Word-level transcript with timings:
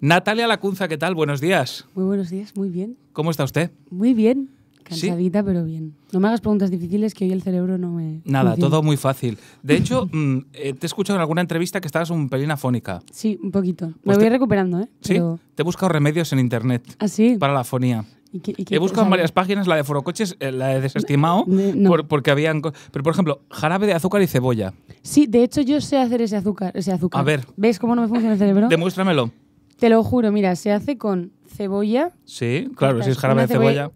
Natalia 0.00 0.46
Lacunza, 0.46 0.88
¿qué 0.88 0.98
tal? 0.98 1.14
Buenos 1.14 1.40
días. 1.40 1.86
Muy 1.94 2.04
buenos 2.04 2.28
días, 2.30 2.54
muy 2.56 2.68
bien. 2.68 2.96
¿Cómo 3.12 3.30
está 3.30 3.44
usted? 3.44 3.70
Muy 3.90 4.12
bien. 4.14 4.50
¿Sí? 4.90 5.08
Cansadita, 5.08 5.42
pero 5.42 5.64
bien. 5.64 5.94
No 6.12 6.20
me 6.20 6.28
hagas 6.28 6.40
preguntas 6.40 6.70
difíciles 6.70 7.12
que 7.12 7.24
hoy 7.24 7.32
el 7.32 7.42
cerebro 7.42 7.76
no 7.76 7.90
me. 7.90 8.20
Nada, 8.24 8.50
funciona. 8.50 8.70
todo 8.70 8.82
muy 8.84 8.96
fácil. 8.96 9.36
De 9.62 9.74
hecho, 9.74 10.06
mm, 10.12 10.38
eh, 10.52 10.74
te 10.74 10.84
he 10.84 10.86
escuchado 10.86 11.16
en 11.16 11.22
alguna 11.22 11.40
entrevista 11.40 11.80
que 11.80 11.88
estabas 11.88 12.10
un 12.10 12.28
pelín 12.28 12.50
afónica. 12.52 13.00
Sí, 13.10 13.38
un 13.42 13.50
poquito. 13.50 13.86
Pues 14.04 14.04
me 14.04 14.14
voy 14.14 14.24
te- 14.24 14.30
recuperando, 14.30 14.80
¿eh? 14.80 14.88
¿Sí? 15.00 15.14
Pero- 15.14 15.40
Te 15.56 15.62
he 15.62 15.64
buscado 15.64 15.88
remedios 15.88 16.32
en 16.32 16.38
internet 16.38 16.84
¿Ah, 17.00 17.08
sí? 17.08 17.36
para 17.40 17.52
la 17.54 17.60
afonía. 17.60 18.04
¿Y 18.32 18.40
qué- 18.40 18.54
y 18.56 18.64
qué- 18.64 18.76
He 18.76 18.78
buscado 18.78 19.02
o 19.02 19.04
en 19.06 19.10
varias 19.10 19.32
páginas 19.32 19.66
la 19.66 19.74
de 19.76 19.82
Forocoches, 19.82 20.36
eh, 20.38 20.52
la 20.52 20.76
he 20.76 20.80
desestimado 20.80 21.44
no. 21.48 21.88
por- 21.90 22.06
porque 22.06 22.30
habían... 22.30 22.60
Pero, 22.62 23.02
por 23.02 23.12
ejemplo, 23.12 23.40
jarabe 23.50 23.86
de 23.88 23.94
azúcar 23.94 24.20
y 24.22 24.26
cebolla. 24.28 24.72
Sí, 25.02 25.26
de 25.26 25.42
hecho 25.42 25.62
yo 25.62 25.80
sé 25.80 25.96
hacer 25.98 26.20
ese 26.22 26.36
azúcar. 26.36 26.76
Ese 26.76 26.92
azúcar. 26.92 27.20
A 27.20 27.24
ver. 27.24 27.44
¿Ves 27.56 27.78
cómo 27.80 27.96
no 27.96 28.02
me 28.02 28.08
funciona 28.08 28.34
el 28.34 28.38
cerebro? 28.38 28.68
Demuéstramelo. 28.68 29.32
Te 29.78 29.88
lo 29.88 30.02
juro, 30.02 30.32
mira, 30.32 30.56
se 30.56 30.72
hace 30.72 30.96
con 30.98 31.32
cebolla. 31.46 32.12
Sí, 32.24 32.68
claro, 32.76 33.02
si 33.02 33.10
es 33.10 33.18
jarabe 33.18 33.42
de 33.42 33.48
cebolla. 33.48 33.90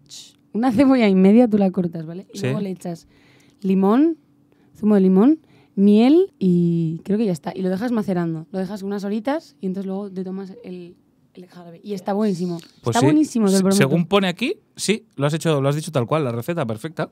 Una 0.53 0.71
cebolla 0.71 1.07
y 1.07 1.15
media 1.15 1.47
tú 1.47 1.57
la 1.57 1.71
cortas, 1.71 2.05
¿vale? 2.05 2.27
Y 2.33 2.37
Sí. 2.37 2.43
luego 2.45 2.59
le 2.61 2.69
echas 2.71 3.07
limón, 3.61 4.17
zumo 4.77 4.95
de 4.95 5.01
limón, 5.01 5.39
miel 5.75 6.33
y 6.39 6.99
creo 7.03 7.17
que 7.17 7.25
ya 7.25 7.31
está. 7.31 7.51
Y 7.55 7.61
lo 7.61 7.69
dejas 7.69 7.91
macerando. 7.91 8.47
Lo 8.51 8.59
dejas 8.59 8.83
unas 8.83 9.03
horitas 9.03 9.55
y 9.61 9.67
entonces 9.67 9.87
luego 9.87 10.11
te 10.11 10.23
tomas 10.23 10.53
el, 10.63 10.95
el 11.33 11.47
jarabe. 11.47 11.79
Y 11.83 11.93
está 11.93 12.13
buenísimo. 12.13 12.59
Pues 12.81 12.95
está 12.95 12.99
sí, 12.99 13.05
buenísimo, 13.05 13.49
te 13.49 13.61
lo. 13.61 13.71
Según 13.71 14.05
pone 14.05 14.27
aquí, 14.27 14.55
sí, 14.75 15.05
lo 15.15 15.25
has 15.25 15.33
hecho, 15.33 15.61
lo 15.61 15.69
has 15.69 15.75
dicho 15.75 15.91
tal 15.91 16.05
cual, 16.05 16.23
la 16.25 16.31
receta 16.31 16.65
perfecta. 16.65 17.09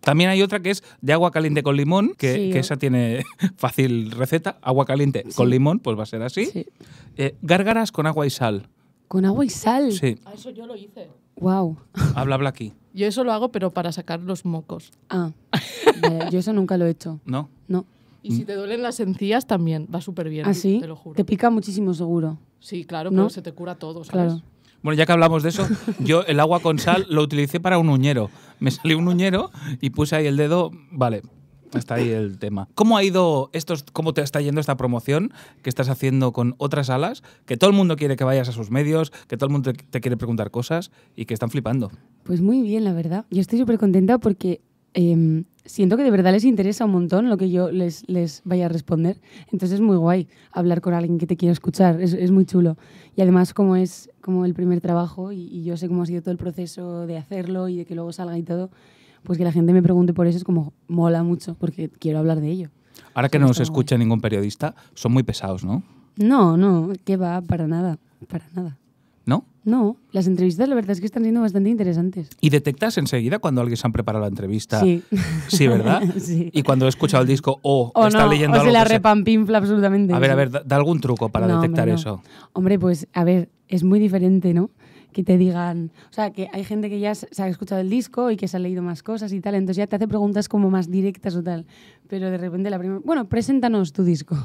También 0.00 0.30
hay 0.30 0.42
otra 0.42 0.60
que 0.60 0.70
es 0.70 0.82
de 1.00 1.12
agua 1.12 1.30
caliente 1.30 1.62
con 1.62 1.76
limón, 1.76 2.12
que, 2.16 2.34
Sí, 2.34 2.50
que 2.50 2.58
o- 2.58 2.60
esa 2.60 2.76
tiene 2.76 3.24
fácil 3.56 4.10
receta. 4.12 4.58
Agua 4.62 4.84
caliente 4.86 5.24
Sí. 5.28 5.34
con 5.34 5.50
limón, 5.50 5.78
pues 5.80 5.98
va 5.98 6.02
a 6.04 6.06
ser 6.06 6.22
así. 6.22 6.46
Sí. 6.46 6.66
Eh, 7.16 7.34
gárgaras 7.42 7.92
con 7.92 8.06
agua 8.06 8.26
y 8.26 8.30
sal. 8.30 8.68
Con 9.08 9.24
agua 9.24 9.44
y 9.44 9.50
sal. 9.50 9.92
Sí, 9.92 10.16
Ah, 10.24 10.32
eso 10.34 10.50
yo 10.50 10.66
lo 10.66 10.76
hice. 10.76 11.08
Wow. 11.36 11.76
habla, 12.14 12.34
habla 12.36 12.48
aquí. 12.50 12.72
Yo 12.94 13.06
eso 13.06 13.22
lo 13.24 13.32
hago, 13.32 13.50
pero 13.50 13.70
para 13.70 13.92
sacar 13.92 14.20
los 14.20 14.44
mocos. 14.44 14.90
Ah. 15.08 15.30
Yo 16.30 16.38
eso 16.40 16.52
nunca 16.52 16.76
lo 16.76 16.86
he 16.86 16.90
hecho. 16.90 17.20
¿No? 17.24 17.48
No. 17.68 17.84
Y 18.22 18.32
si 18.32 18.44
te 18.44 18.54
duelen 18.54 18.82
las 18.82 18.98
encías 19.00 19.46
también, 19.46 19.86
va 19.94 20.00
súper 20.00 20.28
bien. 20.28 20.46
¿Ah, 20.46 20.52
sí? 20.54 20.78
Te 20.80 20.86
lo 20.88 20.96
juro. 20.96 21.14
Te 21.14 21.24
pica 21.24 21.48
muchísimo, 21.50 21.94
seguro. 21.94 22.38
Sí, 22.60 22.84
claro, 22.84 23.10
¿No? 23.10 23.22
pero 23.22 23.30
se 23.30 23.42
te 23.42 23.52
cura 23.52 23.76
todo, 23.76 24.02
¿sabes? 24.04 24.32
Claro. 24.34 24.42
Bueno, 24.82 24.96
ya 24.98 25.06
que 25.06 25.12
hablamos 25.12 25.42
de 25.42 25.48
eso, 25.50 25.66
yo 26.00 26.22
el 26.24 26.38
agua 26.40 26.60
con 26.60 26.78
sal 26.78 27.06
lo 27.08 27.22
utilicé 27.22 27.58
para 27.60 27.78
un 27.78 27.88
uñero. 27.88 28.30
Me 28.60 28.70
salió 28.70 28.98
un 28.98 29.08
uñero 29.08 29.50
y 29.80 29.90
puse 29.90 30.16
ahí 30.16 30.26
el 30.26 30.36
dedo. 30.36 30.70
Vale, 30.90 31.22
está 31.74 31.96
ahí 31.96 32.10
el 32.10 32.38
tema. 32.38 32.68
¿Cómo 32.74 32.96
ha 32.96 33.04
ido 33.04 33.50
estos, 33.52 33.84
cómo 33.92 34.14
te 34.14 34.22
está 34.22 34.40
yendo 34.40 34.60
esta 34.60 34.76
promoción 34.76 35.32
que 35.62 35.68
estás 35.68 35.88
haciendo 35.88 36.32
con 36.32 36.54
otras 36.58 36.86
salas? 36.86 37.22
Que 37.46 37.56
todo 37.56 37.70
el 37.70 37.76
mundo 37.76 37.96
quiere 37.96 38.16
que 38.16 38.24
vayas 38.24 38.48
a 38.48 38.52
sus 38.52 38.70
medios, 38.70 39.10
que 39.26 39.36
todo 39.36 39.46
el 39.46 39.52
mundo 39.52 39.72
te 39.72 40.00
quiere 40.00 40.16
preguntar 40.16 40.50
cosas 40.50 40.90
y 41.16 41.26
que 41.26 41.34
están 41.34 41.50
flipando. 41.50 41.90
Pues 42.24 42.40
muy 42.40 42.62
bien, 42.62 42.84
la 42.84 42.92
verdad. 42.92 43.26
Yo 43.30 43.40
estoy 43.40 43.58
súper 43.58 43.78
contenta 43.78 44.18
porque 44.18 44.60
em, 44.94 45.44
siento 45.64 45.96
que 45.96 46.02
de 46.02 46.10
verdad 46.10 46.32
les 46.32 46.44
interesa 46.44 46.84
un 46.84 46.92
montón 46.92 47.28
lo 47.28 47.36
que 47.36 47.50
yo 47.50 47.70
les, 47.70 48.08
les 48.08 48.42
vaya 48.44 48.66
a 48.66 48.68
responder. 48.68 49.20
Entonces 49.52 49.72
es 49.72 49.80
muy 49.80 49.96
guay 49.96 50.28
hablar 50.52 50.80
con 50.80 50.94
alguien 50.94 51.18
que 51.18 51.26
te 51.26 51.36
quiera 51.36 51.52
escuchar. 51.52 52.00
Es, 52.00 52.12
es 52.12 52.30
muy 52.30 52.44
chulo. 52.44 52.76
Y 53.16 53.22
además, 53.22 53.54
como 53.54 53.76
es 53.76 54.10
como 54.20 54.44
el 54.44 54.54
primer 54.54 54.80
trabajo 54.80 55.32
y, 55.32 55.42
y 55.42 55.64
yo 55.64 55.76
sé 55.76 55.88
cómo 55.88 56.02
ha 56.02 56.06
sido 56.06 56.22
todo 56.22 56.32
el 56.32 56.38
proceso 56.38 57.06
de 57.06 57.18
hacerlo 57.18 57.68
y 57.68 57.76
de 57.76 57.84
que 57.84 57.94
luego 57.94 58.12
salga 58.12 58.36
y 58.38 58.42
todo, 58.42 58.70
pues 59.22 59.38
que 59.38 59.44
la 59.44 59.52
gente 59.52 59.72
me 59.72 59.82
pregunte 59.82 60.14
por 60.14 60.26
eso 60.26 60.38
es 60.38 60.44
como 60.44 60.72
mola 60.86 61.22
mucho 61.22 61.54
porque 61.54 61.88
quiero 61.88 62.18
hablar 62.18 62.40
de 62.40 62.50
ello. 62.50 62.70
Ahora 63.14 63.28
que 63.28 63.38
no 63.38 63.46
nos 63.46 63.52
está 63.58 63.64
guay. 63.64 63.72
escucha 63.72 63.98
ningún 63.98 64.20
periodista, 64.20 64.74
son 64.94 65.12
muy 65.12 65.22
pesados, 65.22 65.64
¿no? 65.64 65.82
No, 66.16 66.56
no, 66.56 66.92
que 67.04 67.16
va, 67.16 67.40
para 67.42 67.66
nada, 67.66 67.98
para 68.28 68.46
nada. 68.54 68.76
¿No? 69.28 69.44
No, 69.62 69.98
las 70.12 70.26
entrevistas 70.26 70.66
la 70.70 70.74
verdad 70.74 70.92
es 70.92 71.00
que 71.00 71.04
están 71.06 71.22
siendo 71.22 71.42
bastante 71.42 71.68
interesantes. 71.68 72.30
¿Y 72.40 72.48
detectas 72.48 72.96
enseguida 72.96 73.38
cuando 73.38 73.60
alguien 73.60 73.76
se 73.76 73.86
ha 73.86 73.90
preparado 73.90 74.22
la 74.22 74.28
entrevista? 74.28 74.80
Sí. 74.80 75.02
Sí, 75.48 75.68
¿verdad? 75.68 76.00
sí. 76.18 76.48
Y 76.54 76.62
cuando 76.62 76.86
he 76.86 76.88
escuchado 76.88 77.20
el 77.22 77.28
disco 77.28 77.58
o, 77.60 77.92
O 77.94 78.06
está 78.06 78.24
no, 78.24 78.30
leyendo 78.30 78.56
o 78.56 78.60
algo 78.60 78.70
se 78.70 78.72
la 78.72 78.86
se- 78.86 78.94
repampinfla 78.94 79.58
absolutamente. 79.58 80.14
A 80.14 80.18
ver, 80.18 80.30
a 80.30 80.34
ver, 80.34 80.50
da, 80.50 80.62
da 80.64 80.76
algún 80.76 81.00
truco 81.02 81.28
para 81.28 81.46
No, 81.46 81.54
hombre, 81.56 81.68
detectar 81.68 81.88
no. 81.88 81.94
eso. 81.94 82.22
Hombre, 82.54 82.78
pues 82.78 83.06
a 83.12 83.24
ver, 83.24 83.50
es 83.68 83.84
muy 83.84 83.98
diferente, 84.00 84.54
¿no? 84.54 84.70
Que 85.12 85.22
te 85.22 85.36
digan, 85.36 85.90
o 86.10 86.12
sea, 86.14 86.30
que 86.32 86.48
hay 86.54 86.64
gente 86.64 86.88
que 86.88 86.98
ya 87.00 87.14
se 87.14 87.28
se 87.30 87.42
ha 87.42 87.48
escuchado 87.48 87.82
el 87.82 87.90
disco 87.90 88.30
y 88.30 88.38
que 88.38 88.48
se 88.48 88.56
ha 88.56 88.60
leído 88.60 88.82
más 88.82 89.02
cosas 89.02 89.34
y 89.34 89.40
tal, 89.42 89.54
entonces 89.56 89.76
ya 89.76 89.86
te 89.86 89.96
hace 89.96 90.08
preguntas 90.08 90.48
como 90.48 90.70
más 90.70 90.90
directas 90.90 91.36
o 91.36 91.42
tal. 91.42 91.66
Pero 92.08 92.30
de 92.30 92.38
repente 92.38 92.70
la 92.70 92.78
primera, 92.78 93.02
bueno, 93.04 93.28
preséntanos 93.28 93.92
tu 93.92 94.04
disco. 94.04 94.36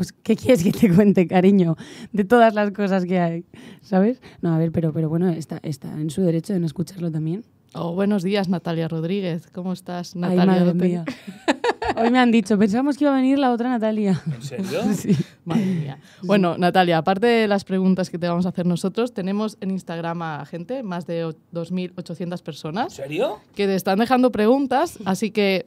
Pues, 0.00 0.14
¿qué 0.14 0.34
quieres 0.34 0.64
que 0.64 0.72
te 0.72 0.90
cuente, 0.94 1.26
cariño? 1.26 1.76
De 2.10 2.24
todas 2.24 2.54
las 2.54 2.70
cosas 2.70 3.04
que 3.04 3.18
hay, 3.20 3.44
¿sabes? 3.82 4.22
No, 4.40 4.54
a 4.54 4.56
ver, 4.56 4.72
pero, 4.72 4.94
pero 4.94 5.10
bueno, 5.10 5.28
está, 5.28 5.60
está 5.62 5.92
en 5.92 6.08
su 6.08 6.22
derecho 6.22 6.54
de 6.54 6.58
no 6.58 6.64
escucharlo 6.64 7.10
también. 7.10 7.44
Oh, 7.74 7.92
buenos 7.94 8.22
días, 8.22 8.48
Natalia 8.48 8.88
Rodríguez. 8.88 9.46
¿Cómo 9.52 9.74
estás, 9.74 10.14
Ay, 10.14 10.20
Natalia? 10.22 10.46
madre 10.46 10.64
No 10.64 10.72
te- 10.80 10.88
mía. 10.88 11.04
Hoy 11.96 12.10
me 12.10 12.18
han 12.18 12.30
dicho, 12.32 12.56
pensamos 12.58 12.96
que 12.96 13.04
iba 13.04 13.12
a 13.12 13.16
venir 13.16 13.38
la 13.38 13.52
otra 13.52 13.68
Natalia. 13.68 14.18
¿En 14.26 14.42
serio? 14.42 14.80
Sí. 14.94 15.14
Madre 15.44 15.66
mía. 15.66 15.98
Bueno, 16.22 16.56
Natalia, 16.56 16.96
aparte 16.96 17.26
de 17.26 17.46
las 17.46 17.64
preguntas 17.64 18.08
que 18.08 18.18
te 18.18 18.26
vamos 18.26 18.46
a 18.46 18.48
hacer 18.50 18.64
nosotros, 18.64 19.12
tenemos 19.12 19.58
en 19.60 19.70
Instagram 19.72 20.22
a 20.22 20.46
gente, 20.46 20.82
más 20.82 21.06
de 21.06 21.26
o- 21.26 21.34
2.800 21.52 22.42
personas, 22.42 22.94
serio? 22.94 23.38
que 23.54 23.66
te 23.66 23.74
están 23.74 23.98
dejando 23.98 24.32
preguntas, 24.32 24.98
así 25.04 25.30
que 25.30 25.66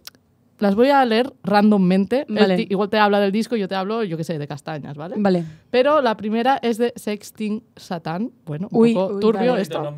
las 0.64 0.76
voy 0.76 0.90
a 0.90 1.04
leer 1.04 1.34
randommente. 1.44 2.26
Vale. 2.30 2.66
igual 2.70 2.90
te 2.90 2.98
habla 2.98 3.20
del 3.20 3.34
disco, 3.34 3.58
yo 3.58 3.68
te 3.68 3.76
hablo, 3.76 4.04
yo 4.06 4.16
qué 4.16 4.24
sé, 4.24 4.40
de 4.40 4.48
castañas, 4.48 4.96
¿vale? 4.96 5.16
Vale. 5.18 5.44
Pero 5.70 6.02
la 6.02 6.16
primera 6.16 6.58
es 6.62 6.78
de 6.78 6.94
Sexting 6.96 7.62
Satan. 7.76 8.32
Bueno, 8.46 8.70
un 8.72 8.82
Uy, 8.82 8.94
poco 8.94 9.16
uy, 9.16 9.20
turbio 9.20 9.52
vale. 9.52 9.62
esto. 9.62 9.94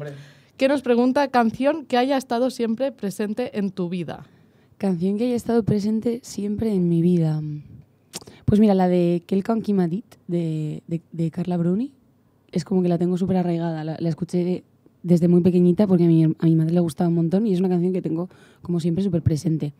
Que 0.58 0.68
nos 0.68 0.82
pregunta 0.82 1.28
canción 1.28 1.86
que 1.86 1.98
haya 1.98 2.18
estado 2.18 2.50
siempre 2.50 2.92
presente 2.92 3.60
en 3.60 3.70
tu 3.70 3.90
vida. 3.90 4.26
Canción 4.80 5.18
que 5.20 5.26
haya 5.26 5.36
estado 5.36 5.64
presente 5.64 6.20
siempre 6.24 6.74
en 6.74 6.90
mi 6.90 7.04
vida. 7.04 7.40
Pues 8.46 8.60
mira, 8.60 8.74
la 8.74 8.88
de 8.88 9.24
Quelqu'un 9.28 9.62
qui 9.62 9.74
m'a 9.74 9.88
dit, 9.88 10.06
de, 10.28 10.82
de, 10.88 11.02
de 11.12 11.30
Carla 11.30 11.58
Bruni, 11.58 11.92
es 12.52 12.64
como 12.66 12.82
que 12.82 12.90
la 12.90 12.98
tengo 12.98 13.18
súper 13.18 13.38
arraigada. 13.38 13.84
La, 13.84 13.98
la 14.00 14.10
escuché 14.10 14.64
desde 15.04 15.28
muy 15.28 15.42
pequeñita 15.42 15.86
porque 15.86 16.06
a 16.06 16.08
mi, 16.08 16.24
a 16.24 16.46
mi 16.46 16.56
madre 16.56 16.74
le 16.74 16.80
gustaba 16.80 17.08
un 17.08 17.16
montón 17.16 17.46
y 17.46 17.54
es 17.54 17.60
una 17.60 17.70
canción 17.70 17.94
que 17.94 18.02
tengo 18.02 18.30
como 18.64 18.80
siempre 18.80 19.04
súper 19.04 19.22
presente. 19.22 19.74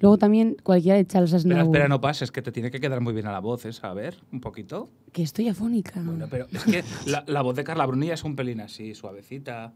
Luego 0.00 0.16
también 0.16 0.56
cualquiera 0.62 0.96
de 0.96 1.06
Charles 1.06 1.32
Espera, 1.32 1.56
Aznavour. 1.56 1.74
espera, 1.76 1.88
no 1.88 2.00
pases, 2.00 2.30
que 2.30 2.40
te 2.40 2.52
tiene 2.52 2.70
que 2.70 2.80
quedar 2.80 3.00
muy 3.00 3.12
bien 3.12 3.26
a 3.26 3.32
la 3.32 3.40
voz 3.40 3.64
esa. 3.66 3.90
A 3.90 3.94
ver, 3.94 4.16
un 4.32 4.40
poquito. 4.40 4.88
Que 5.12 5.22
estoy 5.22 5.48
afónica. 5.48 6.00
Bueno, 6.04 6.26
pero 6.30 6.46
es 6.52 6.64
que 6.64 6.84
la, 7.06 7.24
la 7.26 7.42
voz 7.42 7.56
de 7.56 7.64
Carla 7.64 7.84
Brunilla 7.86 8.14
es 8.14 8.22
un 8.24 8.36
pelín 8.36 8.60
así, 8.60 8.94
suavecita. 8.94 9.72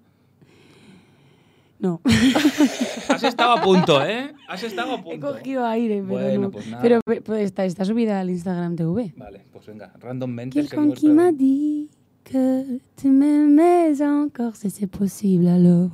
No, 1.81 2.00
Has 3.08 3.25
estado 3.25 3.52
a 3.58 3.60
punto, 3.60 4.04
¿eh? 4.06 4.32
Has 4.48 4.62
estado 4.62 4.92
a 4.92 5.00
he 5.00 5.02
punto. 5.02 5.32
cogido 5.32 5.66
aire, 5.66 5.97
pero 5.97 6.06
Bueno, 6.06 6.41
no. 6.42 6.50
pues 6.52 6.69
nada. 6.69 6.81
pero 6.81 7.00
pero 7.04 7.34
está, 7.34 7.64
está 7.64 7.84
subida 7.84 8.20
al 8.20 8.31
Instagram 8.31 8.76
TV. 8.76 9.12
Vale, 9.16 9.44
pues 9.52 9.66
venga, 9.66 9.92
randommente. 9.98 10.60
Quelqu'un 10.60 10.92
qui 10.92 11.08
m'a 11.08 11.32
dit 11.32 11.91
que 12.22 12.78
tu 12.94 13.08
m'aimais 13.08 14.00
encore, 14.00 14.54
si 14.54 14.70
c'est 14.70 14.86
posible 14.86 15.48
alors. 15.50 15.91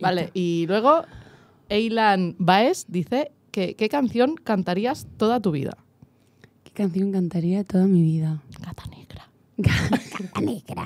Vale, 0.00 0.30
y 0.32 0.64
luego 0.66 1.02
Eilan 1.68 2.36
Baez 2.38 2.86
dice 2.88 3.32
que 3.50 3.74
¿qué 3.74 3.88
canción 3.88 4.36
cantarías 4.36 5.06
toda 5.16 5.40
tu 5.40 5.50
vida? 5.50 5.76
¿Qué 6.64 6.70
canción 6.72 7.12
cantaría 7.12 7.64
toda 7.64 7.86
mi 7.86 8.02
vida? 8.02 8.42
Gata 8.64 8.84
negra. 8.86 9.28
Gata 9.56 10.40
negra. 10.40 10.84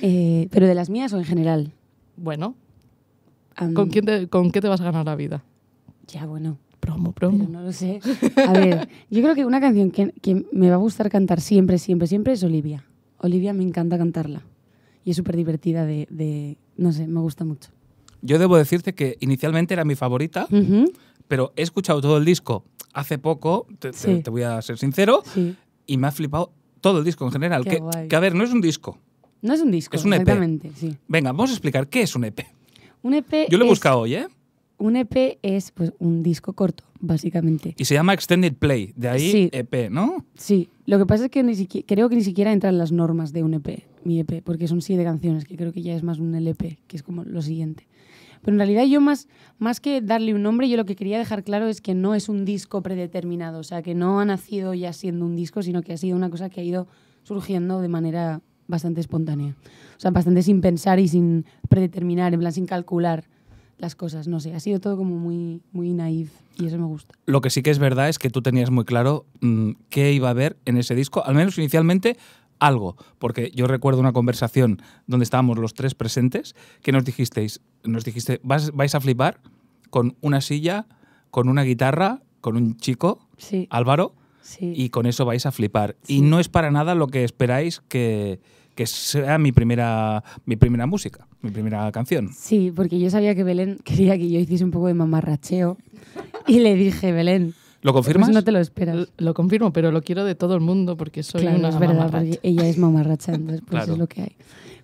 Eh, 0.00 0.48
¿Pero 0.50 0.66
de 0.66 0.74
las 0.74 0.88
mías 0.90 1.12
o 1.12 1.18
en 1.18 1.24
general? 1.24 1.72
Bueno, 2.16 2.54
¿con, 3.74 3.88
quién 3.90 4.04
te- 4.06 4.28
¿con 4.28 4.50
qué 4.52 4.60
te 4.60 4.68
vas 4.68 4.80
a 4.80 4.84
ganar 4.84 5.04
la 5.04 5.16
vida? 5.16 5.42
Ya, 6.08 6.24
bueno, 6.26 6.58
Promo, 6.80 7.12
pero 7.12 7.30
promo. 7.30 7.48
no 7.48 7.62
lo 7.62 7.72
sé. 7.72 8.00
A 8.46 8.52
ver, 8.52 8.88
yo 9.10 9.20
creo 9.22 9.34
que 9.34 9.44
una 9.44 9.60
canción 9.60 9.90
que, 9.90 10.12
que 10.22 10.46
me 10.52 10.68
va 10.68 10.74
a 10.76 10.78
gustar 10.78 11.10
cantar 11.10 11.40
siempre, 11.40 11.78
siempre, 11.78 12.06
siempre 12.06 12.32
es 12.34 12.42
Olivia. 12.44 12.84
Olivia 13.18 13.52
me 13.52 13.64
encanta 13.64 13.98
cantarla. 13.98 14.42
Y 15.04 15.10
es 15.10 15.16
súper 15.16 15.36
divertida 15.36 15.84
de, 15.84 16.06
de- 16.10 16.56
No 16.76 16.92
sé, 16.92 17.06
me 17.08 17.20
gusta 17.20 17.44
mucho. 17.44 17.70
Yo 18.22 18.38
debo 18.38 18.56
decirte 18.56 18.94
que 18.94 19.16
inicialmente 19.20 19.74
era 19.74 19.84
mi 19.84 19.94
favorita, 19.94 20.46
pero 21.28 21.52
he 21.56 21.62
escuchado 21.62 22.00
todo 22.00 22.16
el 22.18 22.24
disco 22.24 22.64
hace 22.92 23.18
poco, 23.18 23.66
te, 23.78 23.90
te- 23.90 23.96
Sí. 23.96 24.22
te 24.22 24.30
voy 24.30 24.42
a 24.42 24.60
ser 24.62 24.78
sincero, 24.78 25.22
Sí. 25.34 25.54
y 25.86 25.96
me 25.98 26.06
ha 26.06 26.12
flipado 26.12 26.52
todo 26.80 26.98
el 26.98 27.04
disco 27.04 27.24
en 27.26 27.32
general. 27.32 27.64
Que, 27.64 28.16
a 28.16 28.20
ver, 28.20 28.34
no 28.34 28.44
es 28.44 28.52
un 28.52 28.60
disco. 28.60 28.98
No 29.42 29.52
es 29.52 29.60
un 29.60 29.70
disco, 29.70 29.96
Es 29.96 30.04
un 30.04 30.12
EP. 30.14 30.22
exactamente, 30.22 30.70
sí. 30.74 30.96
Venga, 31.08 31.30
vamos 31.32 31.50
a 31.50 31.52
explicar 31.52 31.88
qué 31.88 32.02
es 32.02 32.14
un 32.16 32.24
EP. 32.24 32.46
Un 33.02 33.14
EP 33.14 33.46
Yo 33.50 33.58
lo 33.58 33.64
he 33.64 33.68
buscado 33.68 34.00
hoy, 34.00 34.14
¿eh? 34.14 34.26
Un 34.78 34.96
EP 34.96 35.38
es 35.42 35.70
pues, 35.72 35.92
un 35.98 36.22
disco 36.22 36.52
corto, 36.54 36.84
básicamente. 37.00 37.74
Y 37.78 37.84
se 37.84 37.94
llama 37.94 38.12
Extended 38.14 38.54
Play, 38.54 38.92
de 38.96 39.08
ahí 39.08 39.30
Sí. 39.30 39.48
EP, 39.52 39.88
¿no? 39.90 40.24
Sí, 40.34 40.68
lo 40.86 40.98
que 40.98 41.06
pasa 41.06 41.26
es 41.26 41.30
que 41.30 41.42
ni 41.42 41.54
creo 41.66 42.08
que 42.08 42.16
ni 42.16 42.24
siquiera 42.24 42.52
entran 42.52 42.76
las 42.78 42.92
normas 42.92 43.32
de 43.32 43.42
un 43.42 43.54
EP, 43.54 43.84
mi 44.04 44.20
EP, 44.20 44.42
porque 44.42 44.68
son 44.68 44.82
siete 44.82 45.04
canciones, 45.04 45.44
que 45.44 45.56
creo 45.56 45.72
que 45.72 45.82
ya 45.82 45.94
es 45.94 46.02
más 46.02 46.18
un 46.18 46.34
LP, 46.34 46.78
que 46.86 46.96
es 46.96 47.02
como 47.02 47.24
lo 47.24 47.40
siguiente. 47.42 47.86
Pero 48.42 48.54
en 48.54 48.58
realidad 48.58 48.84
yo 48.84 49.00
más, 49.00 49.28
más 49.58 49.80
que 49.80 50.00
darle 50.00 50.34
un 50.34 50.42
nombre, 50.42 50.68
yo 50.68 50.76
lo 50.76 50.84
que 50.84 50.96
quería 50.96 51.18
dejar 51.18 51.44
claro 51.44 51.68
es 51.68 51.80
que 51.80 51.94
no 51.94 52.14
es 52.14 52.28
un 52.28 52.44
disco 52.44 52.82
predeterminado, 52.82 53.58
o 53.58 53.64
sea, 53.64 53.82
que 53.82 53.94
no 53.94 54.20
ha 54.20 54.24
nacido 54.24 54.74
ya 54.74 54.92
siendo 54.92 55.24
un 55.24 55.36
disco, 55.36 55.62
sino 55.62 55.82
que 55.82 55.92
ha 55.92 55.96
sido 55.96 56.16
una 56.16 56.30
cosa 56.30 56.48
que 56.48 56.60
ha 56.60 56.64
ido 56.64 56.86
surgiendo 57.22 57.80
de 57.80 57.88
manera 57.88 58.40
bastante 58.68 59.00
espontánea. 59.00 59.56
O 59.96 60.00
sea, 60.00 60.10
bastante 60.10 60.42
sin 60.42 60.60
pensar 60.60 60.98
y 60.98 61.08
sin 61.08 61.44
predeterminar, 61.68 62.34
en 62.34 62.40
plan 62.40 62.52
sin 62.52 62.66
calcular 62.66 63.24
las 63.78 63.94
cosas. 63.94 64.28
No 64.28 64.40
sé, 64.40 64.54
ha 64.54 64.60
sido 64.60 64.80
todo 64.80 64.96
como 64.96 65.16
muy, 65.16 65.62
muy 65.72 65.92
naif 65.92 66.32
y 66.58 66.66
eso 66.66 66.78
me 66.78 66.86
gusta. 66.86 67.14
Lo 67.26 67.40
que 67.40 67.50
sí 67.50 67.62
que 67.62 67.70
es 67.70 67.78
verdad 67.78 68.08
es 68.08 68.18
que 68.18 68.30
tú 68.30 68.42
tenías 68.42 68.70
muy 68.70 68.84
claro 68.84 69.26
mm, 69.40 69.72
qué 69.90 70.12
iba 70.12 70.28
a 70.28 70.30
haber 70.30 70.56
en 70.64 70.76
ese 70.76 70.94
disco, 70.94 71.24
al 71.24 71.34
menos 71.34 71.58
inicialmente 71.58 72.16
algo, 72.58 72.96
porque 73.18 73.50
yo 73.54 73.66
recuerdo 73.66 74.00
una 74.00 74.12
conversación 74.12 74.80
donde 75.06 75.24
estábamos 75.24 75.58
los 75.58 75.74
tres 75.74 75.94
presentes 75.94 76.54
que 76.82 76.92
nos 76.92 77.04
dijisteis, 77.04 77.60
nos 77.84 78.04
dijiste, 78.04 78.40
"Vas- 78.42 78.72
vais 78.72 78.94
a 78.94 79.00
flipar 79.00 79.40
con 79.90 80.16
una 80.20 80.40
silla, 80.40 80.86
con 81.30 81.48
una 81.48 81.62
guitarra, 81.62 82.22
con 82.40 82.56
un 82.56 82.76
chico, 82.76 83.26
Sí, 83.36 83.66
Álvaro, 83.70 84.14
sí. 84.40 84.72
y 84.74 84.88
con 84.90 85.06
eso 85.06 85.24
vais 85.24 85.44
a 85.46 85.52
flipar. 85.52 85.96
Y 86.06 86.20
no 86.22 86.40
es 86.40 86.48
para 86.48 86.70
nada 86.70 86.94
lo 86.94 87.08
que 87.08 87.24
esperáis 87.24 87.82
que, 87.88 88.40
que 88.74 88.86
sea 88.86 89.38
mi 89.38 89.52
primera, 89.52 90.22
mi 90.44 90.56
primera 90.56 90.86
música, 90.86 91.26
mi 91.42 91.50
primera 91.50 91.90
canción. 91.92 92.30
Sí, 92.32 92.72
porque 92.74 92.98
yo 92.98 93.10
sabía 93.10 93.34
que 93.34 93.42
Belén 93.44 93.78
quería 93.84 94.16
que 94.16 94.28
yo 94.30 94.38
hiciese 94.38 94.64
un 94.64 94.70
poco 94.70 94.86
de 94.86 94.94
mamarracheo 94.94 95.76
y 96.46 96.60
le 96.60 96.74
dije, 96.74 97.12
Belén, 97.12 97.54
¿Lo 97.86 97.92
confirmas? 97.92 98.28
pues 98.28 98.34
no 98.34 98.42
te 98.44 98.52
lo 98.52 98.58
esperas. 98.58 98.96
L- 98.96 99.06
Lo 99.18 99.32
confirmo, 99.32 99.72
pero 99.72 99.90
lo 99.92 100.02
quiero 100.02 100.24
de 100.24 100.34
todo 100.34 100.54
el 100.54 100.60
mundo 100.60 100.96
porque 100.96 101.22
soy 101.22 101.42
claro, 101.42 101.58
una 101.58 101.68
es 101.70 101.78
verdad, 101.78 102.10
porque 102.10 102.40
ella 102.42 102.68
es 102.68 102.76
mamarracha, 102.78 103.32
entonces 103.32 103.60
pues 103.60 103.70
Claro. 103.70 103.92
es 103.92 103.98
lo 103.98 104.06
que 104.08 104.22
hay. 104.22 104.36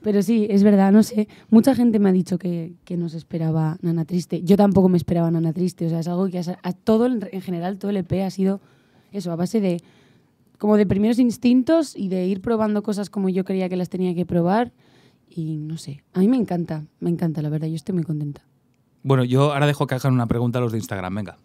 Pero 0.02 0.22
sí, 0.22 0.46
es 0.50 0.62
verdad, 0.62 0.90
no 0.92 1.02
sé. 1.02 1.28
Mucha 1.50 1.74
gente 1.74 1.98
me 1.98 2.08
ha 2.08 2.12
dicho 2.12 2.38
que, 2.38 2.74
que 2.84 2.96
no 2.96 3.08
se 3.08 3.16
esperaba 3.18 3.76
Nana 3.82 4.04
Triste. 4.04 4.42
Yo 4.42 4.56
tampoco 4.56 4.88
me 4.88 4.96
esperaba 4.96 5.30
Nana 5.30 5.52
Triste. 5.52 5.86
O 5.86 5.88
sea, 5.90 6.00
es 6.00 6.08
algo 6.08 6.28
que 6.28 6.38
ha- 6.38 6.58
a 6.62 6.72
todo, 6.72 7.06
en 7.06 7.28
en 7.30 7.40
general, 7.40 7.78
todo 7.78 7.90
el 7.90 7.98
EP 7.98 8.22
ha 8.24 8.30
sido 8.30 8.60
eso, 9.12 9.30
a 9.32 9.36
base 9.36 9.60
de 9.60 9.78
como 10.58 10.76
de 10.76 10.86
primeros 10.86 11.18
instintos 11.18 11.96
y 11.96 12.08
de 12.08 12.26
ir 12.26 12.40
probando 12.40 12.82
cosas 12.84 13.10
como 13.10 13.28
yo 13.28 13.44
creía 13.44 13.68
que 13.68 13.76
las 13.76 13.88
tenía 13.90 14.14
que 14.14 14.24
probar. 14.26 14.72
Y 15.28 15.56
no 15.56 15.76
sé, 15.78 16.02
a 16.12 16.20
mí 16.20 16.28
me 16.28 16.36
encanta, 16.36 16.84
me 17.00 17.10
encanta, 17.10 17.42
la 17.42 17.48
verdad, 17.48 17.66
yo 17.66 17.74
estoy 17.74 17.94
muy 17.94 18.04
contenta. 18.04 18.42
Bueno, 19.02 19.24
yo 19.24 19.52
ahora 19.52 19.66
dejo 19.66 19.86
que 19.86 19.94
hagan 19.96 20.12
una 20.14 20.26
pregunta 20.26 20.58
a 20.58 20.62
los 20.62 20.70
de 20.72 20.78
Instagram, 20.78 21.14
venga. 21.14 21.38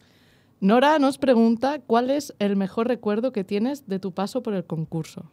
Nora 0.59 0.97
nos 0.97 1.17
pregunta 1.17 1.79
cuál 1.79 2.09
es 2.09 2.33
el 2.39 2.55
mejor 2.55 2.87
recuerdo 2.87 3.31
que 3.31 3.43
tienes 3.43 3.87
de 3.87 3.99
tu 3.99 4.11
paso 4.13 4.41
por 4.41 4.55
el 4.55 4.65
concurso. 4.65 5.29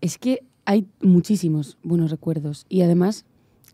Es 0.00 0.18
que 0.18 0.44
hay 0.66 0.86
muchísimos 1.00 1.78
buenos 1.82 2.10
recuerdos 2.10 2.66
y 2.68 2.82
además 2.82 3.24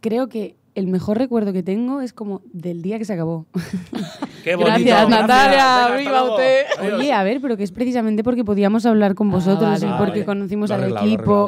creo 0.00 0.28
que 0.28 0.56
el 0.74 0.86
mejor 0.86 1.19
recuerdo 1.19 1.52
que 1.52 1.62
tengo 1.62 2.00
es 2.00 2.12
como 2.12 2.40
del 2.52 2.82
día 2.82 2.98
que 2.98 3.04
se 3.04 3.12
acabó. 3.12 3.46
Qué 4.44 4.56
Gracias, 4.56 5.08
Natalia. 5.08 5.96
Viva 5.96 6.24
usted. 6.30 6.64
Oye, 6.96 7.12
a 7.12 7.22
ver, 7.22 7.40
pero 7.40 7.56
que 7.56 7.62
es 7.62 7.72
precisamente 7.72 8.24
porque 8.24 8.44
podíamos 8.44 8.84
hablar 8.86 9.14
con 9.14 9.28
Ah, 9.28 9.32
vosotros 9.34 9.70
vale, 9.70 9.86
y 9.86 9.88
vale. 9.88 10.04
porque 10.04 10.24
conocimos 10.24 10.69
Lo 10.70 10.74
al 10.76 10.80
arreglado, 10.82 11.06
equipo. 11.06 11.46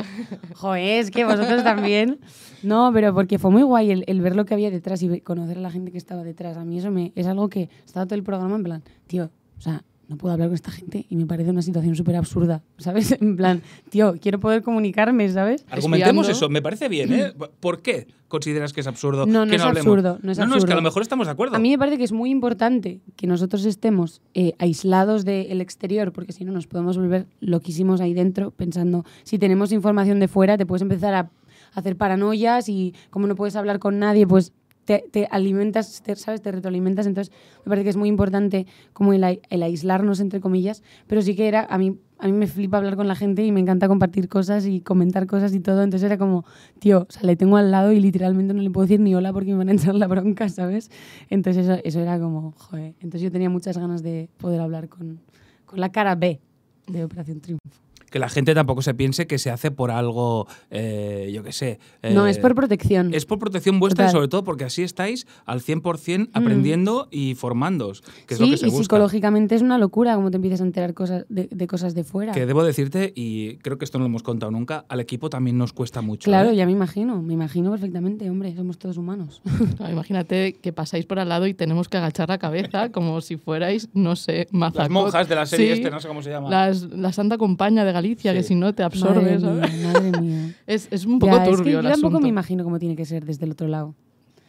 Joder, 0.54 1.00
es 1.00 1.10
que 1.10 1.24
vosotros 1.24 1.64
también. 1.64 2.18
No, 2.62 2.90
pero 2.94 3.12
porque 3.12 3.38
fue 3.38 3.50
muy 3.50 3.62
guay 3.62 3.90
el, 3.90 4.04
el 4.06 4.20
ver 4.20 4.36
lo 4.36 4.44
que 4.44 4.54
había 4.54 4.70
detrás 4.70 5.02
y 5.02 5.20
conocer 5.20 5.58
a 5.58 5.60
la 5.60 5.70
gente 5.70 5.90
que 5.92 5.98
estaba 5.98 6.22
detrás. 6.22 6.56
A 6.56 6.64
mí 6.64 6.78
eso 6.78 6.90
me, 6.90 7.12
es 7.14 7.26
algo 7.26 7.48
que 7.48 7.68
estaba 7.84 8.06
todo 8.06 8.14
el 8.14 8.22
programa 8.22 8.56
en 8.56 8.62
plan, 8.62 8.82
tío, 9.06 9.30
o 9.58 9.60
sea, 9.60 9.82
no 10.08 10.16
puedo 10.16 10.32
hablar 10.32 10.48
con 10.48 10.54
esta 10.54 10.70
gente 10.70 11.06
y 11.08 11.16
me 11.16 11.26
parece 11.26 11.50
una 11.50 11.62
situación 11.62 11.94
súper 11.96 12.16
absurda, 12.16 12.62
¿sabes? 12.78 13.12
En 13.20 13.36
plan, 13.36 13.62
tío, 13.90 14.14
quiero 14.20 14.38
poder 14.40 14.62
comunicarme, 14.62 15.28
¿sabes? 15.30 15.64
Argumentemos 15.70 16.26
Espiando. 16.28 16.46
eso, 16.46 16.48
me 16.50 16.62
parece 16.62 16.88
bien, 16.88 17.12
¿eh? 17.12 17.32
¿Por 17.60 17.80
qué 17.82 18.06
consideras 18.28 18.72
que 18.72 18.80
es 18.80 18.86
absurdo? 18.86 19.26
No, 19.26 19.44
no 19.44 19.50
que 19.50 19.56
es 19.56 19.62
hablemos? 19.62 19.86
absurdo, 19.86 20.18
no 20.22 20.32
es 20.32 20.38
No, 20.38 20.46
no, 20.46 20.56
es 20.56 20.64
que 20.64 20.70
a 20.70 20.74
absurdo. 20.74 20.74
lo 20.76 20.82
mejor 20.82 21.02
estamos 21.02 21.26
de 21.26 21.32
acuerdo. 21.32 21.56
A 21.56 21.58
mí 21.58 21.70
me 21.70 21.78
parece 21.78 21.98
que 21.98 22.04
es 22.04 22.12
muy 22.12 22.30
importante 22.30 23.00
que 23.16 23.26
nosotros 23.26 23.64
estemos 23.64 24.20
eh, 24.34 24.52
aislados 24.58 25.24
del 25.24 25.60
exterior, 25.60 26.12
porque 26.12 26.32
si 26.32 26.44
no 26.44 26.52
nos 26.52 26.66
podemos 26.66 26.96
volver 26.98 27.26
loquísimos 27.40 28.00
ahí 28.00 28.12
dentro, 28.14 28.50
pensando, 28.50 29.04
si 29.22 29.38
tenemos 29.38 29.72
información 29.72 30.20
de 30.20 30.28
fuera, 30.28 30.56
te 30.58 30.66
puedes 30.66 30.82
empezar 30.82 31.14
a 31.14 31.30
hacer 31.74 31.96
paranoias 31.96 32.68
y 32.68 32.94
como 33.10 33.26
no 33.26 33.34
puedes 33.34 33.56
hablar 33.56 33.78
con 33.78 33.98
nadie, 33.98 34.26
pues 34.26 34.52
te, 34.84 35.26
alimentas, 35.30 36.02
te- 36.02 36.16
¿sabes? 36.16 36.42
Te 36.42 36.52
retroalimentas. 36.52 37.06
Entonces, 37.06 37.32
me 37.64 37.70
parece 37.70 37.84
que 37.84 37.90
es 37.90 37.96
muy 37.96 38.08
importante 38.08 38.66
como 38.92 39.12
el, 39.12 39.40
el 39.50 39.62
aislarnos, 39.62 40.20
entre 40.20 40.40
comillas, 40.40 40.82
pero 41.06 41.22
sí 41.22 41.34
que 41.34 41.48
era, 41.48 41.66
a 41.68 41.78
mí, 41.78 41.98
a 42.18 42.26
mí 42.26 42.32
me 42.32 42.46
flipa 42.46 42.76
hablar 42.76 42.96
con 42.96 43.08
la 43.08 43.14
gente 43.14 43.44
y 43.44 43.52
me 43.52 43.60
encanta 43.60 43.88
compartir 43.88 44.28
cosas 44.28 44.66
y 44.66 44.80
comentar 44.80 45.26
cosas 45.26 45.54
y 45.54 45.60
todo. 45.60 45.82
Entonces 45.82 46.06
era 46.06 46.18
como, 46.18 46.44
tío, 46.78 47.06
o 47.08 47.12
sea, 47.12 47.22
le 47.24 47.36
tengo 47.36 47.56
al 47.56 47.70
lado 47.70 47.92
y 47.92 48.00
literalmente 48.00 48.54
no 48.54 48.62
le 48.62 48.70
puedo 48.70 48.86
decir 48.86 49.00
ni 49.00 49.14
hola 49.14 49.32
porque 49.32 49.52
me 49.52 49.58
van 49.58 49.68
a 49.68 49.72
echar 49.72 49.94
la 49.94 50.06
bronca, 50.06 50.48
¿sabes? 50.48 50.90
Entonces 51.30 51.66
eso, 51.66 51.80
eso 51.84 52.00
era 52.00 52.18
como, 52.18 52.52
joder. 52.52 52.94
Entonces 53.00 53.22
yo 53.22 53.30
tenía 53.32 53.50
muchas 53.50 53.76
ganas 53.78 54.02
de 54.02 54.28
poder 54.38 54.60
hablar 54.60 54.88
con, 54.88 55.20
con 55.66 55.80
la 55.80 55.90
cara 55.90 56.14
B 56.14 56.40
de 56.86 57.04
Operación 57.04 57.40
Triunfo. 57.40 57.83
Que 58.14 58.20
la 58.20 58.28
gente 58.28 58.54
tampoco 58.54 58.80
se 58.80 58.94
piense 58.94 59.26
que 59.26 59.38
se 59.38 59.50
hace 59.50 59.72
por 59.72 59.90
algo, 59.90 60.46
eh, 60.70 61.32
yo 61.34 61.42
qué 61.42 61.50
sé. 61.50 61.80
no, 62.12 62.28
eh, 62.28 62.30
es 62.30 62.38
por 62.38 62.54
protección. 62.54 63.12
Es 63.12 63.26
por 63.26 63.40
protección 63.40 63.80
vuestra 63.80 64.06
y 64.06 64.10
sobre 64.12 64.28
todo 64.28 64.44
porque 64.44 64.62
así 64.62 64.84
estáis 64.84 65.26
al 65.46 65.60
100% 65.60 66.28
aprendiendo 66.32 67.08
y 67.10 67.34
formándoos, 67.34 68.02
que 68.28 68.34
es 68.34 68.38
sí, 68.38 68.44
lo 68.44 68.50
que 68.52 68.56
se 68.58 68.66
y 68.66 68.70
busca. 68.70 68.84
psicológicamente 68.84 69.56
es 69.56 69.62
una 69.62 69.78
locura 69.78 70.14
como 70.14 70.30
te 70.30 70.36
empiezas 70.36 70.60
a 70.60 70.64
enterar 70.64 70.94
cosas 70.94 71.26
de, 71.28 71.48
de 71.50 71.66
cosas 71.66 71.96
de 71.96 72.04
fuera. 72.04 72.30
Que 72.30 72.46
debo 72.46 72.62
decirte, 72.62 73.12
y 73.16 73.56
creo 73.56 73.78
que 73.78 73.84
esto 73.84 73.98
no 73.98 74.04
lo 74.04 74.10
hemos 74.10 74.22
contado 74.22 74.52
nunca, 74.52 74.84
al 74.88 75.00
equipo 75.00 75.28
también 75.28 75.58
nos 75.58 75.72
cuesta 75.72 76.00
mucho. 76.00 76.26
Claro, 76.30 76.50
¿eh? 76.50 76.54
ya 76.56 76.66
me 76.66 76.72
imagino, 76.72 77.20
me 77.20 77.34
imagino 77.34 77.72
perfectamente, 77.72 78.30
hombre, 78.30 78.54
somos 78.54 78.78
todos 78.78 78.96
humanos. 78.96 79.42
Claro, 79.76 79.92
imagínate 79.92 80.52
que 80.52 80.72
pasáis 80.72 81.04
por 81.04 81.18
al 81.18 81.28
lado 81.28 81.48
y 81.48 81.54
tenemos 81.54 81.88
que 81.88 81.96
agachar 81.96 82.28
la 82.28 82.38
cabeza 82.38 82.92
como 82.92 83.20
si 83.20 83.36
fuerais, 83.38 83.88
no 83.92 84.14
sé, 84.14 84.46
mazacot. 84.52 84.78
Las 84.82 84.90
monjas 84.90 85.28
de 85.28 85.34
la 85.34 85.46
serie 85.46 85.66
Sí, 85.66 85.72
este, 85.80 85.90
no 85.90 85.98
sé 85.98 86.06
cómo 86.06 86.22
se 86.22 86.30
llama. 86.30 86.48
las- 86.48 86.82
la 86.82 87.10
Santa 87.12 87.38
Compaña 87.38 87.84
de 87.84 87.90
Galicia, 87.90 88.03
Sí. 88.08 88.16
que 88.38 88.42
si 88.42 88.54
no 88.54 88.74
te 88.74 88.82
absorbe, 88.82 89.38
madre 89.38 89.68
mía, 89.76 89.92
madre 89.92 90.20
mía. 90.20 90.54
Es, 90.66 90.88
es 90.90 91.04
un 91.06 91.18
poco 91.18 91.36
Ya, 91.36 91.42
es 91.44 91.48
que 91.50 91.56
turbio 91.56 91.72
yo 91.72 91.78
el 91.80 91.84
tampoco 91.86 92.06
asunto. 92.08 92.20
me 92.20 92.28
imagino 92.28 92.64
cómo 92.64 92.78
tiene 92.78 92.96
que 92.96 93.04
ser 93.04 93.24
desde 93.24 93.44
el 93.46 93.52
otro 93.52 93.68
lado. 93.68 93.94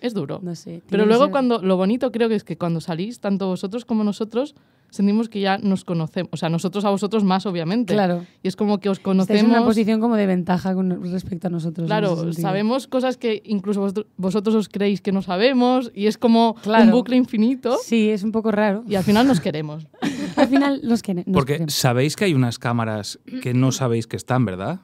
Es 0.01 0.13
duro. 0.13 0.39
No 0.43 0.53
sé. 0.55 0.81
Pero 0.89 1.05
luego 1.05 1.23
ser- 1.23 1.31
cuando 1.31 1.59
lo 1.61 1.77
bonito 1.77 2.11
creo 2.11 2.29
que 2.29 2.35
es 2.35 2.43
que 2.43 2.57
cuando 2.57 2.79
salís, 2.81 3.19
tanto 3.19 3.47
vosotros 3.47 3.85
como 3.85 4.03
nosotros, 4.03 4.53
sentimos 4.91 5.29
que 5.29 5.39
ya 5.39 5.57
nos 5.57 5.83
conocemos. 5.83 6.29
O 6.33 6.37
sea, 6.37 6.47
nosotros 6.49 6.85
a 6.85 6.89
vosotros 6.89 7.23
más, 7.23 7.45
obviamente. 7.47 7.93
Claro. 7.93 8.23
Y 8.43 8.47
es 8.47 8.55
como 8.55 8.77
que 8.79 8.89
os 8.89 8.97
Estáis 8.99 9.03
conocemos. 9.05 9.41
en 9.43 9.49
una 9.49 9.65
posición 9.65 9.99
como 9.99 10.15
de 10.15 10.27
ventaja 10.27 10.73
con 10.75 11.01
respecto 11.11 11.47
a 11.47 11.49
nosotros. 11.49 11.87
Claro, 11.87 12.31
sabemos 12.33 12.87
cosas 12.87 13.17
que 13.17 13.41
incluso 13.45 13.79
vosotros, 13.81 14.05
vosotros 14.17 14.55
os 14.55 14.69
creéis 14.69 15.01
que 15.01 15.11
no 15.11 15.21
sabemos 15.21 15.91
y 15.95 16.05
es 16.07 16.17
como 16.17 16.55
Claro. 16.61 16.85
un 16.85 16.91
bucle 16.91 17.15
infinito 17.15 17.77
Sí, 17.83 18.09
es 18.09 18.23
un 18.23 18.31
poco 18.31 18.51
raro. 18.51 18.83
y 18.87 18.95
al 18.95 19.03
final 19.03 19.25
nos 19.27 19.39
queremos. 19.41 19.87
Al 20.35 20.47
final 20.47 20.79
los 20.83 21.01
que 21.03 21.13
nos 21.13 21.25
Porque 21.31 21.53
queremos. 21.53 21.73
sabéis 21.73 22.15
que 22.15 22.25
hay 22.25 22.33
unas 22.33 22.59
cámaras 22.59 23.19
que 23.41 23.53
no 23.53 23.71
sabéis 23.71 24.07
que 24.07 24.15
están, 24.17 24.45
¿verdad? 24.45 24.79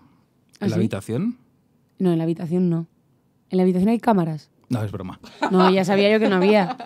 ¿Ah, 0.60 0.66
En 0.66 0.70
la 0.70 0.76
sí? 0.76 0.80
habitación. 0.80 1.38
No, 2.00 2.12
en 2.12 2.18
la 2.18 2.24
habitación 2.24 2.70
no. 2.70 2.88
En 3.50 3.58
la 3.58 3.64
habitación 3.64 3.90
hay 3.90 4.00
cámaras. 4.00 4.50
No, 4.70 4.82
es 4.84 4.92
broma. 4.92 5.20
No, 5.52 5.70
ya 5.70 5.84
sabía 5.84 6.10
yo 6.12 6.20
que 6.20 6.30
no 6.30 6.38
había. 6.38 6.78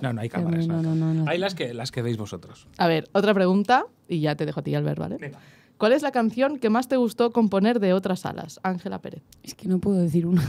No, 0.00 0.12
no 0.12 0.20
hay 0.20 0.28
Pero 0.28 0.44
cámaras. 0.44 0.66
no, 0.68 0.80
no, 0.82 0.94
no, 0.94 1.12
no. 1.12 1.24
Hay 1.28 1.38
las 1.38 1.54
que, 1.56 1.74
las 1.74 1.90
que 1.90 2.00
veis 2.02 2.16
vosotros. 2.16 2.68
A 2.78 2.86
ver, 2.86 3.08
otra 3.12 3.34
pregunta 3.34 3.86
y 4.08 4.20
ya 4.20 4.36
te 4.36 4.46
dejo 4.46 4.60
a 4.60 4.62
ti, 4.62 4.74
Albert, 4.74 4.98
¿vale? 5.00 5.32
¿Cuál 5.78 5.92
es 5.92 6.02
la 6.02 6.12
canción 6.12 6.58
que 6.58 6.70
más 6.70 6.86
te 6.86 6.96
gustó 6.96 7.32
componer 7.32 7.80
de 7.80 7.92
otras 7.92 8.20
salas? 8.20 8.60
Ángela 8.62 9.00
Pérez. 9.00 9.24
Es 9.42 9.54
que 9.56 9.66
no 9.66 9.80
puedo 9.80 9.98
decir 9.98 10.26
una. 10.26 10.42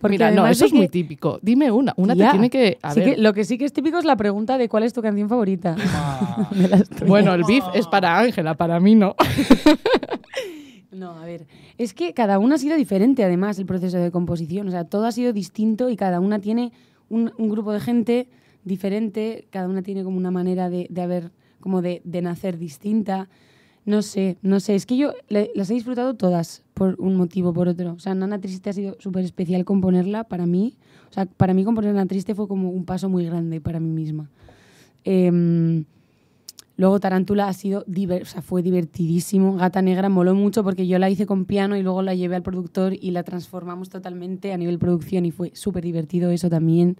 Porque 0.00 0.14
Mira, 0.14 0.30
no, 0.30 0.46
eso 0.46 0.64
es 0.64 0.72
muy 0.72 0.88
típico. 0.88 1.38
Dime 1.42 1.70
una. 1.70 1.92
Una 1.96 2.14
Ya. 2.14 2.26
te 2.26 2.30
tiene 2.32 2.50
que... 2.50 2.78
A 2.82 2.94
Sí 2.94 3.00
ver. 3.00 3.14
que- 3.16 3.20
lo 3.20 3.32
que 3.34 3.44
sí 3.44 3.58
que 3.58 3.64
es 3.66 3.72
típico 3.72 3.98
es 3.98 4.04
la 4.04 4.16
pregunta 4.16 4.56
de 4.58 4.68
cuál 4.68 4.82
es 4.84 4.92
tu 4.92 5.02
canción 5.02 5.28
favorita. 5.28 5.76
Bueno, 7.06 7.34
el 7.34 7.44
beef 7.44 7.64
es 7.74 7.86
para 7.86 8.18
Ángela, 8.18 8.54
para 8.54 8.80
mí 8.80 8.94
no. 8.94 9.14
No, 10.92 11.12
a 11.12 11.24
ver, 11.24 11.46
es 11.78 11.94
que 11.94 12.12
cada 12.14 12.38
una 12.40 12.56
ha 12.56 12.58
sido 12.58 12.76
diferente 12.76 13.22
además 13.24 13.58
el 13.58 13.64
proceso 13.66 13.96
de 13.98 14.10
composición, 14.10 14.66
o 14.68 14.70
sea, 14.72 14.84
todo 14.84 15.06
ha 15.06 15.12
sido 15.12 15.32
distinto 15.32 15.88
y 15.88 15.96
cada 15.96 16.18
una 16.18 16.40
tiene 16.40 16.72
un, 17.08 17.32
un 17.38 17.48
grupo 17.48 17.72
de 17.72 17.78
gente 17.80 18.28
diferente, 18.64 19.46
cada 19.50 19.68
una 19.68 19.82
tiene 19.82 20.02
como 20.02 20.16
una 20.16 20.32
manera 20.32 20.68
de, 20.68 20.88
de 20.90 21.00
haber, 21.00 21.30
como 21.60 21.80
de, 21.80 22.02
de 22.04 22.22
nacer 22.22 22.58
distinta. 22.58 23.28
No 23.84 24.02
sé, 24.02 24.36
no 24.42 24.58
sé, 24.60 24.74
es 24.74 24.84
que 24.84 24.96
yo 24.96 25.12
le- 25.28 25.52
las 25.54 25.70
he 25.70 25.74
disfrutado 25.74 26.14
todas 26.14 26.64
por 26.80 26.96
un 26.98 27.14
motivo 27.14 27.52
por 27.52 27.68
otro. 27.68 27.92
O 27.92 27.98
sea, 27.98 28.14
Nana 28.14 28.40
Triste 28.40 28.70
ha 28.70 28.72
sido 28.72 28.96
súper 29.00 29.22
especial 29.22 29.66
componerla 29.66 30.24
para 30.24 30.46
mí. 30.46 30.78
O 31.10 31.12
sea, 31.12 31.26
para 31.26 31.52
mí 31.52 31.62
componer 31.62 31.92
Nana 31.92 32.06
Triste 32.06 32.34
fue 32.34 32.48
como 32.48 32.70
un 32.70 32.86
paso 32.86 33.10
muy 33.10 33.26
grande 33.26 33.60
para 33.60 33.80
mí 33.80 33.90
misma. 33.90 34.30
Em, 35.04 35.84
Luego 36.78 36.98
Tarántula 36.98 37.46
ha 37.48 37.52
sido 37.52 37.84
diver- 37.84 38.22
o 38.22 38.24
sea, 38.24 38.40
fue 38.40 38.62
divertidísimo. 38.62 39.56
Gata 39.56 39.82
Negra 39.82 40.08
moló 40.08 40.34
mucho 40.34 40.64
porque 40.64 40.86
yo 40.86 40.98
la 40.98 41.10
hice 41.10 41.26
con 41.26 41.44
piano 41.44 41.76
y 41.76 41.82
luego 41.82 42.00
la 42.00 42.14
llevé 42.14 42.36
al 42.36 42.42
productor 42.42 42.94
y 42.98 43.10
la 43.10 43.22
transformamos 43.22 43.90
totalmente 43.90 44.54
a 44.54 44.56
nivel 44.56 44.78
producción 44.78 45.26
y 45.26 45.30
fue 45.30 45.50
súper 45.54 45.84
divertido 45.84 46.30
eso 46.30 46.48
también. 46.48 46.96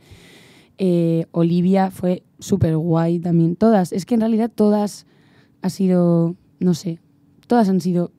Eh, 0.77 1.25
Olivia 1.31 1.91
fue 1.91 2.23
súper 2.39 2.77
guay 2.77 3.21
también. 3.21 3.57
Todas, 3.57 3.95
es 3.95 4.05
que 4.05 4.13
en 4.17 4.21
realidad 4.21 4.51
todas 4.55 5.07
ha 5.63 5.71
sido, 5.71 6.37
no 6.59 6.75
sé, 6.75 6.99
todas 7.47 7.71
han 7.71 7.81
sido, 7.81 8.13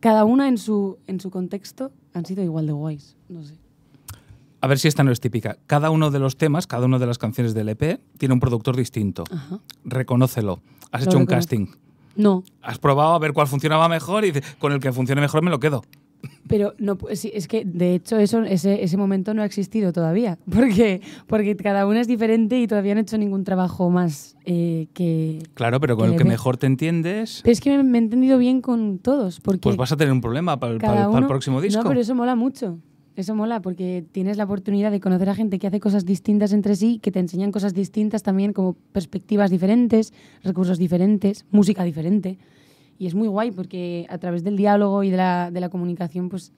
cada 0.00 0.24
una 0.24 0.48
en 0.48 0.58
su, 0.58 0.98
en 1.06 1.20
su 1.20 1.30
contexto 1.30 1.92
han 2.14 2.24
sido 2.26 2.42
igual 2.42 2.66
de 2.66 2.72
guays. 2.72 3.16
No 3.28 3.44
sé. 3.44 3.54
A 4.60 4.68
ver 4.68 4.78
si 4.78 4.88
esta 4.88 5.04
no 5.04 5.12
es 5.12 5.20
típica. 5.20 5.58
Cada 5.66 5.90
uno 5.90 6.10
de 6.10 6.18
los 6.18 6.36
temas, 6.36 6.66
cada 6.66 6.86
una 6.86 6.98
de 6.98 7.06
las 7.06 7.18
canciones 7.18 7.54
del 7.54 7.68
EP 7.68 8.00
tiene 8.18 8.34
un 8.34 8.40
productor 8.40 8.76
distinto. 8.76 9.24
Ajá. 9.30 9.60
Reconócelo. 9.84 10.60
Has 10.92 11.04
Lo 11.04 11.10
hecho 11.10 11.18
un 11.18 11.26
casting. 11.26 11.66
No, 12.16 12.42
Has 12.62 12.78
probado 12.78 13.14
a 13.14 13.18
ver 13.18 13.34
cuál 13.34 13.46
funcionaba 13.46 13.88
mejor 13.88 14.24
y 14.24 14.32
con 14.58 14.72
el 14.72 14.80
que 14.80 14.92
funcione 14.92 15.20
mejor 15.20 15.42
me 15.42 15.50
lo 15.50 15.60
quedo. 15.60 15.82
Pero 16.48 16.74
no, 16.78 16.96
es 17.10 17.48
que 17.48 17.64
de 17.64 17.94
hecho 17.94 18.18
eso, 18.18 18.42
ese, 18.44 18.82
ese 18.84 18.96
momento 18.96 19.34
no 19.34 19.42
ha 19.42 19.44
existido 19.44 19.92
todavía, 19.92 20.38
porque, 20.52 21.00
porque 21.26 21.56
cada 21.56 21.86
una 21.86 22.00
es 22.00 22.06
diferente 22.08 22.60
y 22.60 22.66
todavía 22.66 22.94
no 22.94 23.00
he 23.00 23.02
hecho 23.02 23.18
ningún 23.18 23.42
trabajo 23.44 23.90
más 23.90 24.36
eh, 24.44 24.86
que... 24.94 25.40
Claro, 25.54 25.80
pero 25.80 25.96
con 25.96 26.10
el 26.10 26.16
que 26.16 26.24
mejor 26.24 26.56
te 26.56 26.66
entiendes, 26.66 27.40
Pero 27.42 27.52
es 27.52 27.60
que 27.60 27.76
me, 27.76 27.82
me 27.82 27.98
he 27.98 28.02
entendido 28.02 28.38
bien 28.38 28.60
con 28.60 28.98
todos, 28.98 29.40
porque 29.40 29.60
pues 29.60 29.76
vas 29.76 29.90
a 29.92 29.96
tener 29.96 30.12
un 30.12 30.20
problema 30.20 30.58
para 30.60 30.72
el, 30.74 30.78
para 30.78 30.92
el- 30.92 30.98
para 31.06 31.10
el 31.10 31.18
uno- 31.18 31.28
próximo 31.28 31.60
disco. 31.60 31.82
No, 31.82 31.88
pero 31.88 32.00
eso 32.00 32.14
mola 32.14 32.36
mucho. 32.36 32.78
Eso 33.16 33.34
mola 33.34 33.62
porque 33.62 34.04
tienes 34.12 34.36
la 34.36 34.44
oportunidad 34.44 34.90
de 34.90 35.00
conocer 35.00 35.30
a 35.30 35.34
gente 35.34 35.58
que 35.58 35.66
hace 35.66 35.80
cosas 35.80 36.04
distintas 36.04 36.52
entre 36.52 36.76
sí, 36.76 36.98
que 36.98 37.10
te 37.10 37.18
enseñan 37.18 37.50
cosas 37.50 37.72
distintas 37.72 38.22
también, 38.22 38.52
como 38.52 38.74
perspectivas 38.92 39.50
diferentes, 39.50 40.12
recursos 40.44 40.76
diferentes, 40.78 41.46
música 41.50 41.82
diferente. 41.82 42.38
Y 42.98 43.06
es 43.06 43.14
muy 43.14 43.28
guay 43.28 43.50
porque 43.50 44.06
a 44.08 44.18
través 44.18 44.42
del 44.44 44.56
diálogo 44.56 45.02
y 45.02 45.10
de 45.10 45.16
la, 45.16 45.50
de 45.50 45.60
la 45.60 45.68
comunicación, 45.68 46.28
pues 46.28 46.52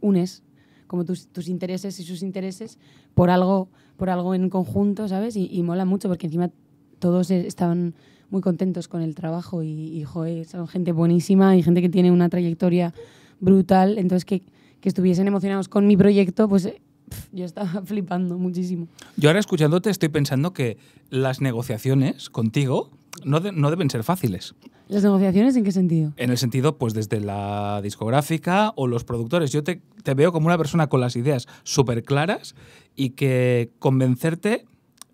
unes 0.00 0.42
como 0.86 1.04
tus, 1.04 1.28
tus 1.28 1.48
intereses 1.48 1.98
y 2.00 2.04
sus 2.04 2.22
intereses 2.22 2.78
por 3.14 3.30
algo, 3.30 3.68
por 3.96 4.10
algo 4.10 4.34
en 4.34 4.50
conjunto, 4.50 5.08
¿sabes? 5.08 5.36
Y, 5.36 5.48
y 5.50 5.62
mola 5.62 5.84
mucho 5.84 6.08
porque 6.08 6.26
encima 6.26 6.50
todos 6.98 7.30
eh, 7.30 7.46
estaban 7.46 7.94
muy 8.30 8.40
contentos 8.40 8.88
con 8.88 9.02
el 9.02 9.14
trabajo 9.14 9.62
y, 9.62 9.68
y 9.68 10.04
joder, 10.04 10.46
son 10.46 10.66
gente 10.68 10.92
buenísima 10.92 11.56
y 11.56 11.62
gente 11.62 11.80
que 11.80 11.88
tiene 11.88 12.10
una 12.10 12.28
trayectoria 12.28 12.92
brutal. 13.40 13.98
Entonces, 13.98 14.24
que, 14.24 14.42
que 14.80 14.88
estuviesen 14.88 15.26
emocionados 15.28 15.68
con 15.68 15.86
mi 15.86 15.96
proyecto, 15.96 16.48
pues 16.48 16.66
eh, 16.66 16.80
pf, 17.08 17.28
yo 17.32 17.44
estaba 17.44 17.82
flipando 17.84 18.38
muchísimo. 18.38 18.88
Yo 19.16 19.28
ahora 19.28 19.40
escuchándote 19.40 19.90
estoy 19.90 20.08
pensando 20.08 20.52
que 20.52 20.78
las 21.10 21.40
negociaciones 21.40 22.30
contigo 22.30 22.90
no, 23.24 23.40
de- 23.40 23.52
no 23.52 23.70
deben 23.70 23.88
ser 23.90 24.02
fáciles. 24.04 24.54
¿Las 24.88 25.02
negociaciones 25.02 25.56
en 25.56 25.64
qué 25.64 25.72
sentido? 25.72 26.12
En 26.16 26.30
el 26.30 26.38
sentido, 26.38 26.76
pues 26.78 26.94
desde 26.94 27.20
la 27.20 27.80
discográfica 27.82 28.72
o 28.76 28.86
los 28.86 29.04
productores. 29.04 29.50
Yo 29.52 29.64
te, 29.64 29.82
te 30.02 30.14
veo 30.14 30.30
como 30.32 30.46
una 30.46 30.56
persona 30.58 30.88
con 30.88 31.00
las 31.00 31.16
ideas 31.16 31.46
súper 31.64 32.04
claras 32.04 32.54
y 32.94 33.10
que 33.10 33.70
convencerte 33.78 34.64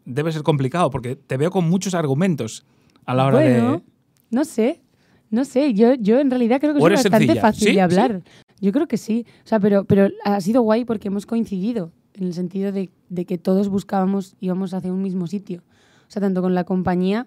debe 0.04 0.32
ser 0.32 0.42
complicado 0.42 0.90
porque 0.90 1.16
te 1.16 1.36
veo 1.36 1.50
con 1.50 1.68
muchos 1.68 1.94
argumentos 1.94 2.64
a 3.06 3.14
la 3.14 3.24
hora 3.26 3.38
bueno, 3.38 3.72
de... 3.72 3.82
no 4.30 4.44
sé, 4.44 4.82
no 5.30 5.44
sé. 5.44 5.72
Yo, 5.74 5.94
yo 5.94 6.18
en 6.20 6.28
realidad 6.30 6.60
creo 6.60 6.74
que 6.74 6.80
¿O 6.80 6.82
soy 6.82 6.92
bastante 6.96 7.18
sencilla? 7.18 7.40
fácil 7.40 7.68
¿Sí? 7.68 7.74
de 7.74 7.80
hablar. 7.80 8.22
Yo 8.60 8.72
creo 8.72 8.86
que 8.88 8.96
sí. 8.98 9.24
O 9.44 9.48
sea, 9.48 9.58
pero, 9.58 9.84
pero 9.84 10.08
ha 10.24 10.40
sido 10.40 10.62
guay 10.62 10.84
porque 10.84 11.08
hemos 11.08 11.24
coincidido 11.26 11.92
en 12.14 12.24
el 12.24 12.34
sentido 12.34 12.72
de, 12.72 12.90
de 13.08 13.24
que 13.24 13.38
todos 13.38 13.68
buscábamos, 13.68 14.36
íbamos 14.38 14.74
hacia 14.74 14.92
un 14.92 15.00
mismo 15.02 15.26
sitio. 15.26 15.62
O 16.08 16.10
sea, 16.12 16.20
tanto 16.20 16.42
con 16.42 16.54
la 16.54 16.64
compañía 16.64 17.26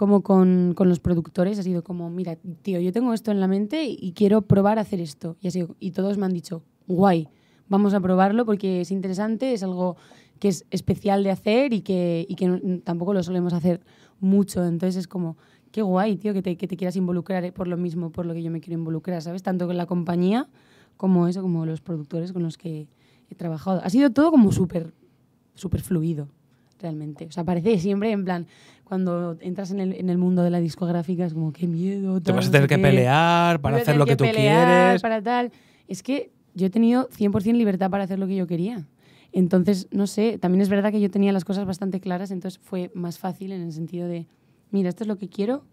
como 0.00 0.22
con, 0.22 0.72
con 0.74 0.88
los 0.88 0.98
productores 0.98 1.58
ha 1.58 1.62
sido 1.62 1.84
como, 1.84 2.08
mira, 2.08 2.34
tío, 2.62 2.80
yo 2.80 2.90
tengo 2.90 3.12
esto 3.12 3.32
en 3.32 3.38
la 3.38 3.46
mente 3.48 3.84
y 3.86 4.12
quiero 4.12 4.40
probar 4.40 4.78
a 4.78 4.80
hacer 4.80 4.98
esto. 4.98 5.36
Y, 5.42 5.50
sido- 5.50 5.76
y 5.78 5.90
todos 5.90 6.16
me 6.16 6.24
han 6.24 6.32
dicho, 6.32 6.62
guay, 6.86 7.28
vamos 7.68 7.92
a 7.92 8.00
probarlo 8.00 8.46
porque 8.46 8.80
es 8.80 8.90
interesante, 8.92 9.52
es 9.52 9.62
algo 9.62 9.96
que 10.38 10.48
es 10.48 10.64
especial 10.70 11.22
de 11.22 11.30
hacer 11.32 11.74
y 11.74 11.82
que, 11.82 12.24
y 12.26 12.34
que 12.36 12.48
no- 12.48 12.80
tampoco 12.82 13.12
lo 13.12 13.22
solemos 13.22 13.52
hacer 13.52 13.82
mucho. 14.20 14.64
Entonces 14.64 14.96
es 14.96 15.06
como, 15.06 15.36
qué 15.70 15.82
guay, 15.82 16.16
tío, 16.16 16.32
que 16.32 16.40
te, 16.40 16.56
que 16.56 16.66
te 16.66 16.78
quieras 16.78 16.96
involucrar 16.96 17.44
eh, 17.44 17.52
por 17.52 17.68
lo 17.68 17.76
mismo, 17.76 18.10
por 18.10 18.24
lo 18.24 18.32
que 18.32 18.42
yo 18.42 18.50
me 18.50 18.62
quiero 18.62 18.78
involucrar, 18.78 19.20
¿sabes? 19.20 19.42
Tanto 19.42 19.66
con 19.66 19.76
la 19.76 19.84
compañía 19.84 20.48
como 20.96 21.28
eso, 21.28 21.42
como 21.42 21.66
los 21.66 21.82
productores 21.82 22.32
con 22.32 22.42
los 22.42 22.56
que 22.56 22.88
he 23.28 23.34
trabajado. 23.34 23.82
Ha 23.84 23.90
sido 23.90 24.08
todo 24.08 24.30
como 24.30 24.50
súper, 24.50 24.94
súper 25.54 25.82
fluido, 25.82 26.28
realmente. 26.80 27.26
O 27.26 27.32
sea, 27.32 27.44
parece 27.44 27.78
siempre 27.78 28.10
en 28.10 28.24
plan, 28.24 28.46
cuando 28.84 29.36
entras 29.40 29.70
en 29.70 29.80
el, 29.80 29.94
en 29.94 30.10
el 30.10 30.18
mundo 30.18 30.42
de 30.42 30.50
la 30.50 30.60
discográfica 30.60 31.24
es 31.24 31.34
como, 31.34 31.52
qué 31.52 31.66
miedo. 31.66 32.20
Te 32.20 32.26
tal, 32.26 32.36
vas 32.36 32.46
a 32.46 32.48
no 32.48 32.52
tener 32.52 32.68
sé 32.68 32.76
que 32.76 32.82
pelear 32.82 33.60
para 33.60 33.76
hacer 33.76 33.96
lo 33.96 34.06
que, 34.06 34.16
tú 34.16 34.24
pelear 34.24 34.66
quieres. 34.66 35.02
Para 35.02 35.22
tal. 35.22 35.52
Es 35.86 36.02
que 36.02 36.30
yo 36.54 36.66
he 36.66 36.70
tenido 36.70 37.08
100% 37.10 37.54
libertad 37.54 37.90
para 37.90 38.04
hacer 38.04 38.18
lo 38.18 38.26
que 38.26 38.36
yo 38.36 38.46
quería. 38.46 38.86
Entonces, 39.32 39.86
no 39.92 40.06
sé, 40.06 40.38
también 40.38 40.60
es 40.62 40.68
verdad 40.68 40.90
que 40.90 41.00
yo 41.00 41.10
tenía 41.10 41.32
las 41.32 41.44
cosas 41.44 41.64
bastante 41.64 42.00
claras, 42.00 42.30
entonces 42.30 42.58
fue 42.62 42.90
más 42.94 43.18
fácil 43.18 43.52
en 43.52 43.62
el 43.62 43.72
sentido 43.72 44.08
de, 44.08 44.26
mira, 44.70 44.88
esto 44.88 45.04
es 45.04 45.08
lo 45.08 45.18
que 45.18 45.28
quiero, 45.28 45.64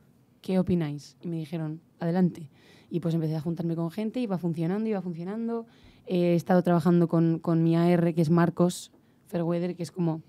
¿qué 0.42 0.60
opináis? 0.60 1.18
Y 1.22 1.28
me 1.28 1.38
dijeron, 1.38 1.82
adelante. 2.00 2.50
Y 2.90 3.00
pues 3.00 3.16
empecé 3.16 3.36
a 3.36 3.42
juntarme 3.42 3.76
con 3.76 3.90
gente, 3.90 4.20
iba 4.20 4.38
funcionando, 4.38 4.88
iba 4.88 5.02
funcionando. 5.02 5.66
He 6.06 6.36
estado 6.36 6.62
trabajando 6.62 7.08
con, 7.08 7.40
con 7.40 7.64
mi 7.64 7.76
AR, 7.76 8.14
que 8.14 8.22
es 8.22 8.30
Marcos 8.30 8.92
Fairweather, 9.26 9.76
que 9.76 9.84
es 9.84 9.92
como 9.92 10.22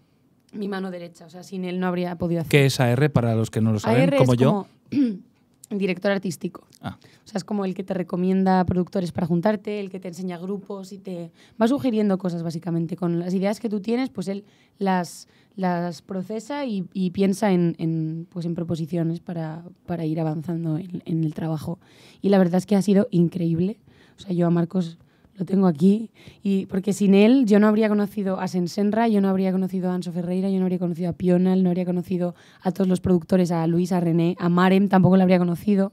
mi 0.52 0.68
mano 0.68 0.90
derecha. 0.90 1.26
O 1.26 1.30
sea, 1.30 1.42
sin 1.42 1.64
él 1.64 1.80
no 1.80 1.86
habría 1.86 2.16
podido 2.16 2.40
hacer. 2.40 2.50
¿Qué 2.50 2.66
es 2.66 2.80
AR 2.80 3.10
para 3.10 3.34
los 3.34 3.50
que 3.50 3.60
no 3.60 3.72
lo 3.72 3.78
saben? 3.78 4.02
AR 4.02 4.16
como 4.16 4.34
es 4.34 4.38
yo. 4.38 4.66
como 4.90 5.18
director 5.70 6.10
artístico. 6.10 6.66
Ah. 6.80 6.98
O 7.24 7.28
sea, 7.28 7.38
es 7.38 7.44
como 7.44 7.64
el 7.64 7.74
que 7.74 7.84
te 7.84 7.92
recomienda 7.94 8.64
productores 8.64 9.12
para 9.12 9.26
juntarte, 9.26 9.80
el 9.80 9.90
que 9.90 10.00
te 10.00 10.08
enseña 10.08 10.38
grupos 10.38 10.92
y 10.92 10.98
te 10.98 11.30
va 11.60 11.68
sugiriendo 11.68 12.16
cosas 12.18 12.42
básicamente. 12.42 12.96
Con 12.96 13.18
las 13.18 13.34
ideas 13.34 13.60
que 13.60 13.68
tú 13.68 13.80
tienes, 13.80 14.08
pues 14.08 14.28
él 14.28 14.44
las, 14.78 15.28
las 15.56 16.00
procesa 16.00 16.64
y, 16.64 16.86
y 16.94 17.10
piensa 17.10 17.52
en, 17.52 17.74
en, 17.78 18.26
pues 18.30 18.46
en 18.46 18.54
proposiciones 18.54 19.20
para, 19.20 19.62
para 19.86 20.06
ir 20.06 20.20
avanzando 20.20 20.78
en, 20.78 21.02
en 21.04 21.24
el 21.24 21.34
trabajo. 21.34 21.78
Y 22.22 22.30
la 22.30 22.38
verdad 22.38 22.56
es 22.56 22.66
que 22.66 22.76
ha 22.76 22.82
sido 22.82 23.08
increíble. 23.10 23.78
O 24.16 24.20
sea, 24.20 24.32
yo 24.32 24.46
a 24.46 24.50
Marcos 24.50 24.98
lo 25.38 25.44
tengo 25.44 25.66
aquí, 25.66 26.10
y 26.42 26.66
porque 26.66 26.92
sin 26.92 27.14
él 27.14 27.44
yo 27.46 27.60
no 27.60 27.68
habría 27.68 27.88
conocido 27.88 28.40
a 28.40 28.48
Sensenra, 28.48 29.06
yo 29.08 29.20
no 29.20 29.28
habría 29.28 29.52
conocido 29.52 29.90
a 29.90 29.94
Anso 29.94 30.12
Ferreira, 30.12 30.50
yo 30.50 30.58
no 30.58 30.64
habría 30.64 30.78
conocido 30.78 31.10
a 31.10 31.12
Pional, 31.12 31.62
no 31.62 31.70
habría 31.70 31.84
conocido 31.84 32.34
a 32.62 32.72
todos 32.72 32.88
los 32.88 33.00
productores, 33.00 33.52
a 33.52 33.66
Luis, 33.66 33.92
a 33.92 34.00
René, 34.00 34.36
a 34.40 34.48
Marem 34.48 34.88
tampoco 34.88 35.16
lo 35.16 35.22
habría 35.22 35.38
conocido. 35.38 35.92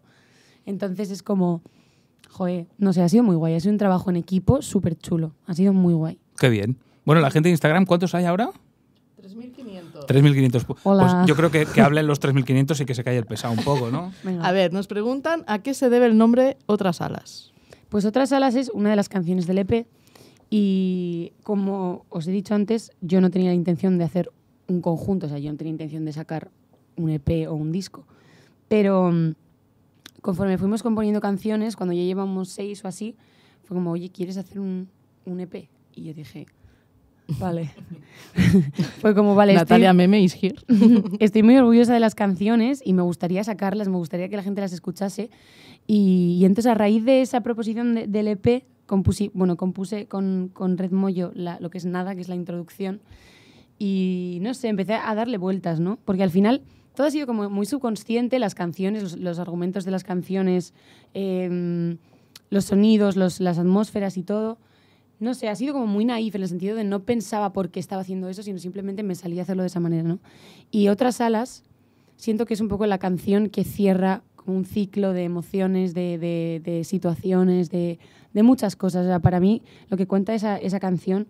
Entonces 0.65 1.11
es 1.11 1.21
como, 1.21 1.61
joder, 2.29 2.65
no 2.79 2.91
sé, 2.91 3.03
ha 3.03 3.09
sido 3.09 3.23
muy 3.23 3.35
guay, 3.35 3.53
ha 3.53 3.59
sido 3.59 3.71
un 3.71 3.77
trabajo 3.77 4.09
en 4.09 4.15
equipo 4.15 4.61
súper 4.63 4.97
chulo, 4.97 5.33
ha 5.45 5.53
sido 5.53 5.73
muy 5.73 5.93
guay. 5.93 6.17
Qué 6.39 6.49
bien. 6.49 6.77
Bueno, 7.05 7.21
la 7.21 7.29
gente 7.29 7.49
de 7.49 7.51
Instagram, 7.51 7.85
¿cuántos 7.85 8.15
hay 8.15 8.25
ahora? 8.25 8.49
3.500. 9.21 10.07
3.500. 10.07 10.65
Pues 10.65 10.79
Hola. 10.83 11.23
yo 11.27 11.35
creo 11.35 11.51
que, 11.51 11.67
que 11.67 11.81
hablen 11.81 12.07
los 12.07 12.19
3.500 12.19 12.81
y 12.81 12.85
que 12.85 12.95
se 12.95 13.03
calle 13.03 13.19
el 13.19 13.25
pesado 13.25 13.53
un 13.53 13.63
poco, 13.63 13.91
¿no? 13.91 14.11
Venga. 14.23 14.43
A 14.43 14.51
ver, 14.51 14.73
nos 14.73 14.87
preguntan 14.87 15.43
a 15.45 15.59
qué 15.59 15.75
se 15.75 15.89
debe 15.89 16.07
el 16.07 16.17
nombre 16.17 16.57
Otras 16.65 17.01
Alas. 17.01 17.51
Pues 17.95 18.03
Otras 18.03 18.33
Alas 18.33 18.55
es 18.55 18.67
una 18.73 18.89
de 18.89 18.97
las 18.97 19.07
canciones 19.07 19.47
del 19.47 19.59
EP 19.59 19.87
y 20.49 21.31
como 21.43 22.05
os 22.09 22.27
he 22.27 22.31
dicho 22.31 22.53
antes, 22.53 22.91
yo 22.99 23.21
no 23.21 23.31
tenía 23.31 23.51
la 23.51 23.55
intención 23.55 23.97
de 23.97 24.03
hacer 24.03 24.33
un 24.67 24.81
conjunto, 24.81 25.27
o 25.27 25.29
sea, 25.29 25.39
yo 25.39 25.49
no 25.49 25.57
tenía 25.57 25.71
intención 25.71 26.03
de 26.03 26.11
sacar 26.11 26.51
un 26.97 27.09
EP 27.09 27.47
o 27.49 27.53
un 27.53 27.71
disco. 27.71 28.05
Pero 28.67 29.13
mm, 29.13 29.35
conforme 30.21 30.57
fuimos 30.57 30.83
componiendo 30.83 31.21
canciones, 31.21 31.77
cuando 31.77 31.93
ya 31.93 32.01
llevamos 32.01 32.49
seis 32.49 32.83
o 32.83 32.89
así, 32.89 33.15
fue 33.63 33.75
como, 33.75 33.91
oye, 33.91 34.09
¿quieres 34.09 34.35
hacer 34.35 34.59
un, 34.59 34.89
un 35.23 35.39
EP? 35.39 35.69
Y 35.95 36.03
yo 36.03 36.13
dije, 36.13 36.47
vale. 37.39 37.71
fue 39.01 39.15
como, 39.15 39.35
vale, 39.35 39.53
estoy- 39.53 39.61
Natalia 39.63 39.93
Meme 39.93 40.21
is 40.21 40.35
here. 40.41 40.55
Estoy 41.19 41.43
muy 41.43 41.57
orgullosa 41.57 41.93
de 41.93 41.99
las 41.99 42.15
canciones 42.15 42.81
y 42.85 42.93
me 42.93 43.01
gustaría 43.01 43.43
sacarlas, 43.43 43.87
me 43.87 43.97
gustaría 43.97 44.29
que 44.29 44.35
la 44.35 44.43
gente 44.43 44.61
las 44.61 44.73
escuchase. 44.73 45.29
Y, 45.87 46.37
y 46.39 46.45
entonces, 46.45 46.71
a 46.71 46.75
raíz 46.75 47.05
de 47.05 47.21
esa 47.21 47.41
proposición 47.41 47.95
de- 47.95 48.07
del 48.07 48.27
EP, 48.27 48.63
compuse, 48.85 49.31
bueno, 49.33 49.55
compuse 49.57 50.07
con, 50.07 50.49
con 50.53 50.77
Red 50.77 50.91
Mollo 50.91 51.31
la- 51.35 51.59
lo 51.59 51.69
que 51.69 51.77
es 51.77 51.85
Nada, 51.85 52.15
que 52.15 52.21
es 52.21 52.29
la 52.29 52.35
introducción. 52.35 53.01
Y 53.77 54.39
no 54.41 54.53
sé, 54.53 54.69
empecé 54.69 54.93
a 54.95 55.13
darle 55.15 55.37
vueltas, 55.37 55.79
¿no? 55.79 55.97
Porque 56.05 56.23
al 56.23 56.31
final 56.31 56.61
todo 56.95 57.07
ha 57.07 57.11
sido 57.11 57.27
como 57.27 57.49
muy 57.49 57.65
subconsciente, 57.65 58.39
las 58.39 58.55
canciones, 58.55 59.03
los, 59.03 59.17
los 59.17 59.39
argumentos 59.39 59.83
de 59.85 59.91
las 59.91 60.03
canciones, 60.03 60.73
em, 61.13 61.97
los 62.49 62.65
sonidos, 62.65 63.15
los- 63.17 63.39
las 63.41 63.57
atmósferas 63.59 64.17
y 64.17 64.23
todo. 64.23 64.57
No 65.19 65.33
sé, 65.33 65.47
ha 65.47 65.55
sido 65.55 65.73
como 65.73 65.87
muy 65.87 66.03
naif 66.05 66.35
en 66.35 66.41
el 66.41 66.47
sentido 66.49 66.75
de 66.75 66.83
no 66.83 67.03
pensaba 67.03 67.53
por 67.53 67.69
qué 67.69 67.79
estaba 67.79 68.01
haciendo 68.01 68.27
eso, 68.27 68.43
sino 68.43 68.59
simplemente 68.59 69.01
me 69.03 69.15
salía 69.15 69.41
a 69.41 69.43
hacerlo 69.43 69.63
de 69.63 69.67
esa 69.67 69.79
manera, 69.79 70.03
¿no? 70.03 70.19
Y 70.71 70.89
otras 70.89 71.21
alas, 71.21 71.63
siento 72.17 72.45
que 72.45 72.53
es 72.53 72.61
un 72.61 72.67
poco 72.67 72.85
la 72.85 72.97
canción 72.97 73.49
que 73.49 73.63
cierra 73.63 74.23
como 74.35 74.57
un 74.57 74.65
ciclo 74.65 75.13
de 75.13 75.23
emociones, 75.23 75.93
de, 75.93 76.17
de- 76.63 76.83
situaciones, 76.83 77.69
de, 77.69 77.97
de 78.33 78.43
muchas 78.43 78.75
cosas. 78.75 79.07
O 79.07 79.19
para 79.21 79.39
mí, 79.39 79.61
lo 79.89 79.97
que 79.97 80.05
cuenta 80.05 80.33
esa, 80.35 80.57
esa 80.57 80.79
canción, 80.79 81.27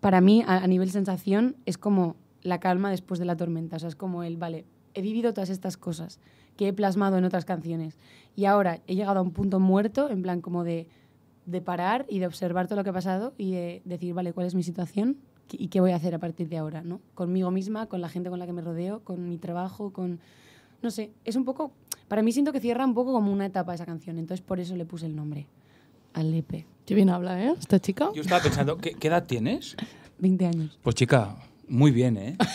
para 0.00 0.20
mí, 0.20 0.42
a, 0.46 0.56
a 0.58 0.66
nivel 0.66 0.90
sensación, 0.90 1.56
es 1.66 1.78
como 1.78 2.16
la 2.42 2.58
calma 2.58 2.90
después 2.90 3.20
de 3.20 3.26
la 3.26 3.36
tormenta. 3.36 3.76
O 3.76 3.78
sea, 3.78 3.88
es 3.88 3.96
como 3.96 4.22
el, 4.22 4.36
vale, 4.36 4.64
he 4.94 5.02
vivido 5.02 5.32
todas 5.34 5.50
estas 5.50 5.76
cosas 5.76 6.18
que 6.56 6.68
he 6.68 6.72
plasmado 6.72 7.18
en 7.18 7.24
otras 7.24 7.44
canciones. 7.44 7.98
Y 8.34 8.46
ahora 8.46 8.80
he 8.86 8.94
llegado 8.94 9.18
a 9.18 9.22
un 9.22 9.30
punto 9.32 9.60
muerto, 9.60 10.10
en 10.10 10.22
plan 10.22 10.40
como 10.40 10.64
de, 10.64 10.88
de 11.46 11.60
parar 11.60 12.04
y 12.08 12.18
de 12.18 12.26
observar 12.26 12.66
todo 12.66 12.76
lo 12.76 12.84
que 12.84 12.90
ha 12.90 12.92
pasado 12.92 13.32
y 13.38 13.52
de 13.52 13.82
decir, 13.84 14.12
vale, 14.14 14.32
¿cuál 14.32 14.46
es 14.46 14.54
mi 14.54 14.62
situación? 14.62 15.16
¿Qué- 15.48 15.56
¿Y 15.60 15.68
qué 15.68 15.80
voy 15.80 15.92
a 15.92 15.96
hacer 15.96 16.14
a 16.14 16.18
partir 16.18 16.48
de 16.48 16.58
ahora? 16.58 16.82
¿no? 16.82 17.00
Conmigo 17.14 17.50
misma, 17.50 17.86
con 17.86 18.00
la 18.00 18.08
gente 18.08 18.30
con 18.30 18.38
la 18.38 18.46
que 18.46 18.52
me 18.52 18.62
rodeo, 18.62 19.00
con 19.04 19.28
mi 19.28 19.38
trabajo, 19.38 19.92
con... 19.92 20.18
No 20.82 20.90
sé, 20.90 21.12
es 21.24 21.36
un 21.36 21.44
poco... 21.44 21.72
Para 22.08 22.22
mí 22.22 22.32
siento 22.32 22.52
que 22.52 22.60
cierra 22.60 22.84
un 22.84 22.94
poco 22.94 23.12
como 23.12 23.32
una 23.32 23.46
etapa 23.46 23.74
esa 23.74 23.86
canción, 23.86 24.18
entonces 24.18 24.44
por 24.44 24.60
eso 24.60 24.76
le 24.76 24.84
puse 24.84 25.06
el 25.06 25.16
nombre 25.16 25.46
al 26.14 26.32
EP. 26.34 26.64
Qué 26.84 26.94
bien 26.94 27.10
habla, 27.10 27.42
¿eh? 27.44 27.54
Esta 27.58 27.80
chica. 27.80 28.10
Yo 28.14 28.22
estaba 28.22 28.42
pensando, 28.42 28.76
¿qué, 28.78 28.92
qué 28.94 29.08
edad 29.08 29.24
tienes? 29.24 29.76
20 30.18 30.46
años. 30.46 30.78
Pues 30.82 30.94
chica, 30.96 31.36
muy 31.68 31.90
bien, 31.90 32.16
¿eh? 32.16 32.36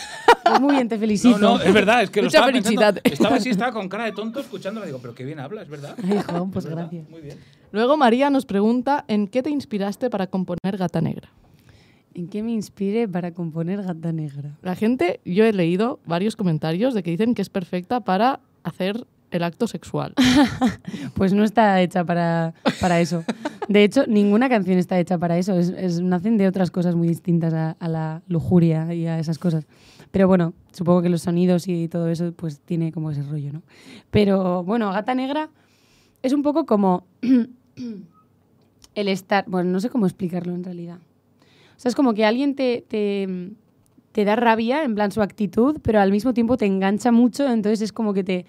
Pues 0.44 0.60
muy 0.60 0.74
bien, 0.74 0.88
te 0.88 0.98
felicito. 0.98 1.38
No, 1.38 1.56
no, 1.56 1.62
es 1.62 1.72
verdad, 1.72 2.02
es 2.02 2.10
que 2.10 2.20
lo 2.20 2.26
Mucha 2.26 2.38
estaba 2.38 2.52
pensando. 2.52 2.80
felicidad. 2.82 3.00
Estaba 3.10 3.36
así, 3.36 3.48
estaba 3.48 3.72
con 3.72 3.88
cara 3.88 4.04
de 4.04 4.12
tonto 4.12 4.40
escuchándolo. 4.40 4.84
Digo, 4.84 4.98
pero 5.00 5.14
qué 5.14 5.24
bien 5.24 5.38
habla, 5.38 5.62
es 5.62 5.68
verdad. 5.68 5.96
Ay, 6.02 6.20
Juan, 6.28 6.50
pues 6.50 6.64
¿Verdad? 6.66 6.80
gracias. 6.90 7.08
Muy 7.08 7.20
bien. 7.22 7.38
Luego 7.72 7.96
María 7.96 8.30
nos 8.30 8.46
pregunta 8.46 9.04
en 9.08 9.26
qué 9.28 9.42
te 9.42 9.50
inspiraste 9.50 10.10
para 10.10 10.26
componer 10.28 10.76
Gata 10.78 11.00
Negra. 11.00 11.30
¿En 12.14 12.28
qué 12.28 12.42
me 12.42 12.52
inspire 12.52 13.08
para 13.08 13.32
componer 13.32 13.82
Gata 13.82 14.12
Negra? 14.12 14.58
La 14.62 14.76
gente, 14.76 15.20
yo 15.24 15.44
he 15.44 15.52
leído 15.52 15.98
varios 16.06 16.36
comentarios 16.36 16.92
de 16.94 17.02
que 17.02 17.10
dicen 17.10 17.34
que 17.34 17.40
es 17.42 17.48
perfecta 17.48 18.00
para 18.00 18.40
hacer 18.62 19.06
el 19.30 19.42
acto 19.42 19.66
sexual. 19.66 20.12
Pues 21.14 21.32
no 21.32 21.44
está 21.44 21.80
hecha 21.80 22.04
para, 22.04 22.52
para 22.80 23.00
eso. 23.00 23.24
De 23.68 23.84
hecho, 23.84 24.04
ninguna 24.06 24.48
canción 24.48 24.76
está 24.78 24.98
hecha 24.98 25.16
para 25.18 25.38
eso. 25.38 25.58
Es, 25.58 25.68
es- 25.70 26.00
nacen 26.00 26.36
de 26.36 26.46
otras 26.48 26.70
cosas 26.70 26.94
muy 26.94 27.06
distintas 27.08 27.54
a, 27.54 27.70
a 27.78 27.88
la 27.88 28.22
lujuria 28.28 28.92
y 28.92 29.06
a 29.06 29.18
esas 29.18 29.38
cosas. 29.38 29.66
Pero 30.10 30.26
bueno, 30.28 30.52
supongo 30.72 31.00
que 31.02 31.08
los 31.08 31.22
sonidos 31.22 31.68
y 31.68 31.88
todo 31.88 32.08
eso 32.08 32.32
pues 32.32 32.60
tiene 32.60 32.92
como 32.92 33.10
ese 33.10 33.22
rollo, 33.22 33.52
¿no? 33.52 33.62
Pero 34.10 34.62
bueno, 34.64 34.90
Gata 34.92 35.14
Negra 35.14 35.48
es 36.22 36.32
un 36.32 36.42
poco 36.42 36.66
como 36.66 37.06
el 38.94 39.08
estar... 39.08 39.44
Bueno, 39.48 39.70
no 39.70 39.80
sé 39.80 39.88
cómo 39.90 40.06
explicarlo 40.06 40.54
en 40.54 40.64
realidad. 40.64 40.98
O 41.76 41.80
sea, 41.82 41.88
es 41.88 41.94
como 41.94 42.14
que 42.14 42.24
alguien 42.24 42.54
te, 42.54 42.84
te, 42.86 43.50
te 44.12 44.24
da 44.24 44.36
rabia, 44.36 44.84
en 44.84 44.94
plan 44.94 45.10
su 45.12 45.22
actitud, 45.22 45.78
pero 45.82 46.00
al 46.00 46.10
mismo 46.10 46.32
tiempo 46.34 46.56
te 46.56 46.66
engancha 46.66 47.10
mucho, 47.12 47.48
entonces 47.48 47.80
es 47.82 47.92
como 47.92 48.12
que 48.14 48.24
te... 48.24 48.46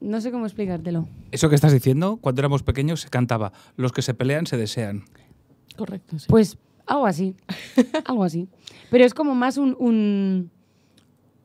No 0.00 0.20
sé 0.22 0.30
cómo 0.32 0.46
explicártelo. 0.46 1.06
Eso 1.30 1.48
que 1.50 1.54
estás 1.54 1.72
diciendo, 1.72 2.16
cuando 2.22 2.40
éramos 2.40 2.62
pequeños 2.62 3.02
se 3.02 3.10
cantaba, 3.10 3.52
los 3.76 3.92
que 3.92 4.00
se 4.00 4.14
pelean 4.14 4.46
se 4.46 4.56
desean. 4.56 5.04
Correcto, 5.76 6.18
sí. 6.18 6.26
Pues 6.28 6.56
algo 6.86 7.06
así, 7.06 7.34
algo 8.06 8.24
así. 8.24 8.48
Pero 8.90 9.04
es 9.04 9.12
como 9.12 9.34
más 9.34 9.58
un, 9.58 9.76
un- 9.78 10.50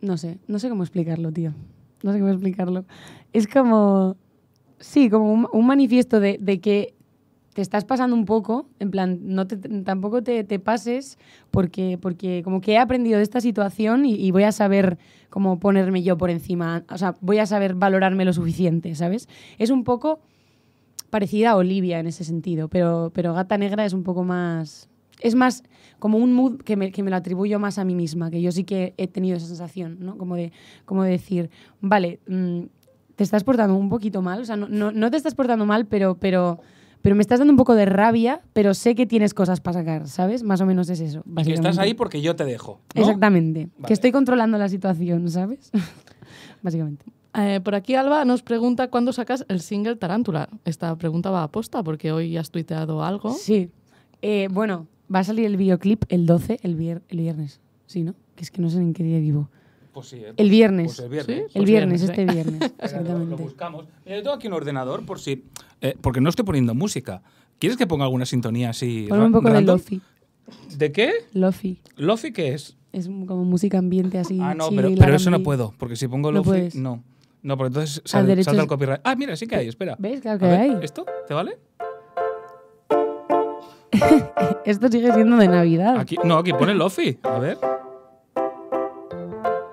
No 0.01 0.15
sé, 0.17 0.37
no 0.47 0.57
sé 0.59 0.69
cómo 0.69 0.83
explicarlo, 0.83 1.31
tío. 1.33 1.53
No 2.01 2.13
sé 2.13 2.19
cómo 2.19 2.31
explicarlo. 2.31 2.85
Es 3.33 3.47
como... 3.47 4.15
Sí, 4.79 5.09
como 5.09 5.33
un, 5.33 5.47
un 5.51 5.65
manifiesto 5.67 6.19
de, 6.19 6.37
de 6.39 6.59
que 6.59 6.93
te 7.55 7.61
estás 7.61 7.85
pasando 7.85 8.17
un 8.17 8.25
poco, 8.25 8.67
en 8.79 8.91
plan, 8.91 9.19
no 9.21 9.47
te, 9.47 9.55
tampoco 9.55 10.21
te, 10.21 10.43
pases 10.59 11.17
porque, 11.51 11.97
porque 12.01 12.41
como 12.43 12.59
que 12.59 12.73
he 12.73 12.77
aprendido 12.77 13.15
de 13.15 13.23
esta 13.23 13.39
situación 13.39 14.05
y, 14.05 14.29
voy 14.31 14.43
a 14.43 14.51
saber 14.51 14.97
cómo 15.29 15.57
ponerme 15.57 16.03
yo 16.03 16.17
por 16.17 16.29
encima, 16.29 16.83
o 16.89 16.97
sea, 16.97 17.15
voy 17.21 17.39
a 17.39 17.45
saber 17.45 17.73
valorarme 17.73 18.25
lo 18.25 18.33
suficiente, 18.33 18.93
¿sabes? 18.93 19.29
Es 19.57 19.69
un 19.69 19.85
poco 19.85 20.19
parecida 21.09 21.51
a 21.51 21.55
Olivia 21.55 21.97
en 21.99 22.07
ese 22.07 22.25
sentido, 22.25 22.67
pero, 22.67 23.13
pero 23.15 23.33
Gata 23.33 23.57
Negra 23.57 23.85
es 23.85 23.93
un 23.93 24.03
poco 24.03 24.25
más... 24.25 24.89
Es 25.21 25.33
más 25.33 25.63
como 25.97 26.17
un 26.17 26.33
mood 26.33 26.57
que 26.57 26.75
me, 26.75 26.91
que 26.91 27.03
me 27.03 27.09
lo 27.09 27.15
atribuyo 27.15 27.57
más 27.57 27.79
a 27.79 27.85
mí 27.85 27.95
misma, 27.95 28.29
que 28.29 28.41
yo 28.41 28.51
sí 28.51 28.65
que 28.65 28.93
he 28.97 29.07
tenido 29.07 29.37
esa 29.37 29.47
sensación, 29.47 29.95
¿no? 30.01 30.17
Como 30.17 30.35
de, 30.35 30.51
como 30.83 31.03
de 31.03 31.11
decir, 31.11 31.49
vale, 31.79 32.19
mm, 32.27 32.63
te 33.15 33.23
estás 33.23 33.45
portando 33.45 33.75
un 33.75 33.87
poquito 33.87 34.21
mal, 34.21 34.41
o 34.41 34.45
sea, 34.45 34.57
no, 34.57 34.67
no, 34.91 35.11
te 35.11 35.15
estás 35.15 35.35
portando 35.35 35.65
mal, 35.65 35.85
pero, 35.85 36.17
pero 37.05 37.15
me 37.15 37.21
estás 37.21 37.37
dando 37.37 37.51
un 37.53 37.57
poco 37.57 37.75
de 37.75 37.85
rabia, 37.85 38.41
pero 38.53 38.73
sé 38.73 38.95
que 38.95 39.05
tienes 39.05 39.35
cosas 39.35 39.61
para 39.61 39.75
sacar, 39.81 40.07
¿sabes? 40.07 40.41
Más 40.41 40.59
o 40.61 40.65
menos 40.65 40.89
es 40.89 40.99
eso. 41.01 41.19
Y 41.19 41.21
que 41.21 41.29
básicamente. 41.29 41.69
estás 41.69 41.77
ahí 41.83 41.93
porque 41.93 42.19
yo 42.19 42.35
te 42.35 42.45
dejo. 42.45 42.79
¿no? 42.95 43.01
Exactamente. 43.01 43.69
Vale. 43.77 43.87
Que 43.87 43.93
estoy 43.93 44.11
controlando 44.11 44.57
la 44.57 44.67
situación, 44.69 45.29
¿sabes? 45.29 45.69
básicamente. 46.63 47.05
Eh, 47.35 47.59
por 47.63 47.75
aquí 47.75 47.95
Alba 47.95 48.25
nos 48.25 48.41
pregunta 48.43 48.89
cuándo 48.89 49.13
sacas 49.13 49.45
el 49.49 49.61
single 49.61 49.97
Tarántula. 49.97 50.49
Esta 50.63 50.95
pregunta 50.95 51.29
va 51.29 51.43
a 51.43 51.47
posta 51.51 51.83
porque 51.83 52.11
hoy 52.11 52.37
has 52.37 52.49
tuiteado 52.49 53.03
algo. 53.03 53.33
Sí. 53.33 53.69
Eh, 54.21 54.47
bueno, 54.51 54.87
va 55.13 55.19
a 55.19 55.23
salir 55.23 55.45
el 55.45 55.57
videoclip 55.57 56.05
el 56.09 56.25
12, 56.25 56.59
el, 56.63 56.77
vier- 56.77 57.01
el 57.09 57.17
viernes. 57.19 57.59
Sí, 57.85 58.03
¿no? 58.03 58.15
Que 58.35 58.43
es 58.43 58.51
que 58.51 58.61
no 58.61 58.69
sé 58.69 58.77
en 58.77 58.93
qué 58.93 59.03
día 59.03 59.19
vivo. 59.19 59.49
Pues 59.93 60.07
sí, 60.07 60.17
¿eh? 60.17 60.33
El 60.37 60.49
viernes. 60.49 60.87
Pues 60.87 60.99
el 60.99 61.09
viernes. 61.09 61.37
¿Sí? 61.37 61.41
El 61.43 61.49
Pues 61.53 61.65
viernes, 61.65 62.01
viernes, 62.01 62.01
este 62.03 62.25
viernes, 62.25 62.61
Espera, 62.79 63.01
lo- 63.01 63.03
Lo 63.03 63.03
exactamente. 63.05 63.43
buscamos. 63.43 63.85
Mira, 64.05 64.17
yo 64.17 64.23
tengo 64.23 64.35
aquí 64.35 64.47
un 64.47 64.53
ordenador 64.53 65.05
por 65.05 65.19
si. 65.19 65.45
Eh, 65.89 65.97
porque 66.01 66.21
no 66.21 66.29
estoy 66.29 66.45
poniendo 66.45 66.73
música. 66.73 67.21
¿Quieres 67.59 67.77
que 67.77 67.87
ponga 67.87 68.03
alguna 68.05 68.25
sintonía 68.25 68.69
así? 68.71 69.05
Ponme 69.09 69.25
un 69.25 69.31
poco 69.31 69.49
de 69.49 69.61
lofi. 69.61 70.01
¿De 70.77 70.91
qué? 70.91 71.11
Lofi. 71.33 71.79
¿Lofi 71.97 72.31
qué 72.31 72.53
es? 72.53 72.77
Es 72.91 73.07
como 73.07 73.43
música 73.43 73.77
ambiente 73.77 74.17
así. 74.19 74.39
ah, 74.41 74.53
no, 74.53 74.69
chill, 74.69 74.75
pero, 74.77 74.89
pero 74.97 75.15
eso 75.15 75.29
no 75.29 75.41
puedo. 75.41 75.73
Porque 75.77 75.95
si 75.95 76.07
pongo 76.07 76.31
No 76.31 76.43
Lofi. 76.43 76.77
No. 76.77 77.03
No, 77.41 77.57
porque 77.57 77.67
entonces 77.67 78.01
sal- 78.05 78.25
salta 78.43 78.61
el 78.61 78.67
copyright. 78.67 79.01
Ah, 79.03 79.15
mira, 79.15 79.35
sí 79.35 79.45
que 79.47 79.55
hay, 79.55 79.67
espera. 79.67 79.95
¿Ves? 79.99 80.21
Claro 80.21 80.39
que 80.39 80.45
ver, 80.45 80.59
hay. 80.59 80.77
¿Esto? 80.81 81.05
¿Te 81.27 81.33
vale? 81.33 81.57
Esto 84.65 84.87
sigue 84.89 85.13
siendo 85.13 85.37
de 85.37 85.47
Navidad. 85.47 85.97
Aquí, 85.99 86.17
no, 86.23 86.37
aquí 86.37 86.51
pone 86.53 86.73
Lofi. 86.73 87.17
A 87.23 87.39
ver. 87.39 87.57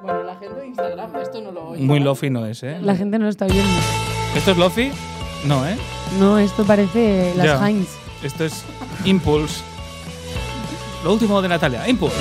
Bueno, 0.03 0.22
la 0.25 0.37
gente 0.37 0.61
de 0.61 0.66
Instagram 0.68 1.16
esto 1.16 1.40
no 1.40 1.51
lo 1.53 1.68
oye. 1.70 1.83
Muy 1.83 2.01
Lofi 2.01 2.31
no 2.31 2.44
es, 2.46 2.62
¿eh? 2.62 2.79
La 2.83 2.94
gente 2.94 3.18
no 3.18 3.25
lo 3.25 3.31
está 3.31 3.46
viendo. 3.46 3.72
¿Esto 4.37 4.51
es 4.53 4.57
Lofi? 4.59 4.90
No, 5.46 5.66
¿eh? 5.66 5.77
No, 6.18 6.38
esto 6.38 6.64
parece 6.64 7.35
las 7.37 7.46
Ya. 7.46 7.68
Heinz. 7.68 7.88
Esto 8.22 8.44
es 8.44 8.64
Impulse. 9.05 9.62
Lo 11.05 11.12
último 11.12 11.40
de 11.42 11.48
Natalia, 11.48 11.88
Impulse. 11.88 12.16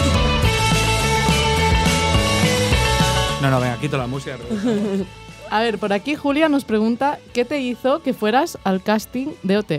No, 3.41 3.49
no, 3.49 3.59
venga, 3.59 3.77
quito 3.79 3.97
la 3.97 4.07
música. 4.07 4.37
A 5.49 5.59
ver, 5.61 5.79
por 5.79 5.91
aquí 5.91 6.15
Julia 6.15 6.47
nos 6.47 6.63
pregunta 6.63 7.19
qué 7.33 7.43
te 7.43 7.59
hizo 7.59 8.01
que 8.01 8.13
fueras 8.13 8.57
al 8.63 8.81
casting 8.81 9.27
de 9.43 9.57
OT. 9.57 9.71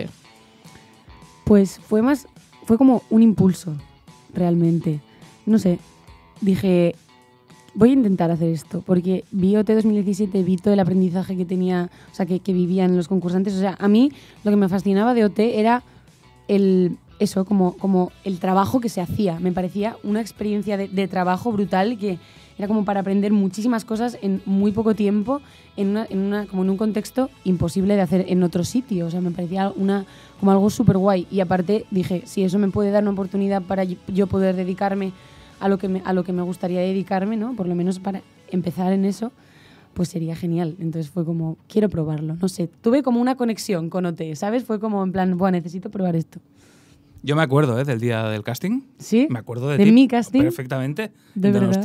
Pues 1.45 1.79
fue 1.89 2.01
más, 2.01 2.27
fue 2.65 2.77
como 2.77 3.01
un 3.09 3.23
impulso, 3.23 3.73
realmente. 4.33 5.01
No 5.45 5.57
sé, 5.57 5.79
dije, 6.41 6.95
voy 7.75 7.89
a 7.89 7.93
intentar 7.93 8.31
hacer 8.31 8.49
esto, 8.49 8.83
porque 8.85 9.23
vi 9.31 9.55
OT 9.55 9.69
2017, 9.69 10.43
vi 10.43 10.57
todo 10.57 10.73
el 10.73 10.79
aprendizaje 10.79 11.35
que 11.35 11.45
tenía, 11.45 11.89
o 12.11 12.15
sea, 12.15 12.25
que, 12.25 12.39
que 12.39 12.53
vivían 12.53 12.95
los 12.95 13.07
concursantes. 13.07 13.53
O 13.55 13.59
sea, 13.59 13.75
a 13.79 13.87
mí 13.87 14.11
lo 14.43 14.51
que 14.51 14.57
me 14.57 14.69
fascinaba 14.69 15.13
de 15.13 15.25
OT 15.25 15.39
era 15.39 15.83
el, 16.47 16.97
eso, 17.19 17.45
como, 17.45 17.73
como 17.77 18.11
el 18.23 18.39
trabajo 18.39 18.79
que 18.79 18.89
se 18.89 19.01
hacía. 19.01 19.39
Me 19.39 19.51
parecía 19.51 19.97
una 20.03 20.21
experiencia 20.21 20.77
de, 20.77 21.07
trabajo 21.07 21.51
brutal 21.51 21.97
que 21.97 22.19
era 22.57 22.67
como 22.67 22.85
para 22.85 22.99
aprender 22.99 23.33
muchísimas 23.33 23.83
cosas 23.83 24.17
en 24.21 24.41
muy 24.45 24.71
poco 24.71 24.93
tiempo, 24.93 25.41
en, 25.75 25.89
una, 25.89 26.05
en 26.09 26.19
una, 26.19 26.45
como 26.45 26.63
en 26.63 26.69
un 26.69 26.77
contexto 26.77 27.29
imposible 27.43 27.95
de 27.95 28.01
hacer 28.01 28.25
en 28.27 28.43
otro 28.43 28.63
sitio. 28.63 29.07
O 29.07 29.09
sea, 29.09 29.21
me 29.21 29.31
parecía 29.31 29.71
una, 29.75 30.05
como 30.39 30.51
algo 30.51 30.69
súper 30.69 30.97
guay. 30.97 31.27
Y 31.31 31.39
aparte 31.39 31.85
dije, 31.91 32.23
si 32.25 32.43
eso 32.43 32.59
me 32.59 32.69
puede 32.69 32.91
dar 32.91 33.03
una 33.03 33.11
oportunidad 33.11 33.61
para 33.61 33.83
yo 33.83 34.27
poder 34.27 34.55
dedicarme 34.55 35.13
a 35.63 35.69
lo 35.69 35.77
que 35.77 35.87
me, 35.87 36.01
a 36.03 36.11
lo 36.11 36.25
que 36.25 36.33
me 36.33 36.41
gustaría 36.41 36.81
dedicarme, 36.81 37.37
¿no? 37.37 37.55
Por 37.55 37.67
lo 37.69 37.73
menos 37.73 37.97
para 37.99 38.21
empezar 38.49 38.91
en 38.91 39.05
eso, 39.05 39.31
pues 39.93 40.09
sería 40.09 40.35
genial. 40.35 40.75
Entonces 40.77 41.09
fue 41.09 41.23
como, 41.23 41.57
quiero 41.69 41.87
probarlo. 41.87 42.35
No 42.35 42.49
sé, 42.49 42.67
tuve 42.67 43.01
como 43.01 43.21
una 43.21 43.35
conexión 43.35 43.89
con 43.89 44.05
OT, 44.05 44.35
¿sabes? 44.35 44.65
Fue 44.65 44.81
como 44.81 45.01
en 45.01 45.13
plan, 45.13 45.37
bueno, 45.37 45.55
necesito 45.55 45.89
probar 45.89 46.17
esto. 46.17 46.41
Yo 47.21 47.37
me 47.37 47.43
acuerdo 47.43 47.79
¿eh? 47.79 47.85
del 47.85 48.01
día 48.01 48.25
del 48.25 48.43
casting. 48.43 48.81
¿Sí? 48.97 49.27
Me 49.29 49.39
acuerdo 49.39 49.69
de, 49.69 49.77
¿De 49.77 49.85
ti 49.85 49.93
mi 49.93 50.09
casting? 50.09 50.41
Perfectamente. 50.41 51.11
¿De 51.33 51.51
verdad? 51.51 51.81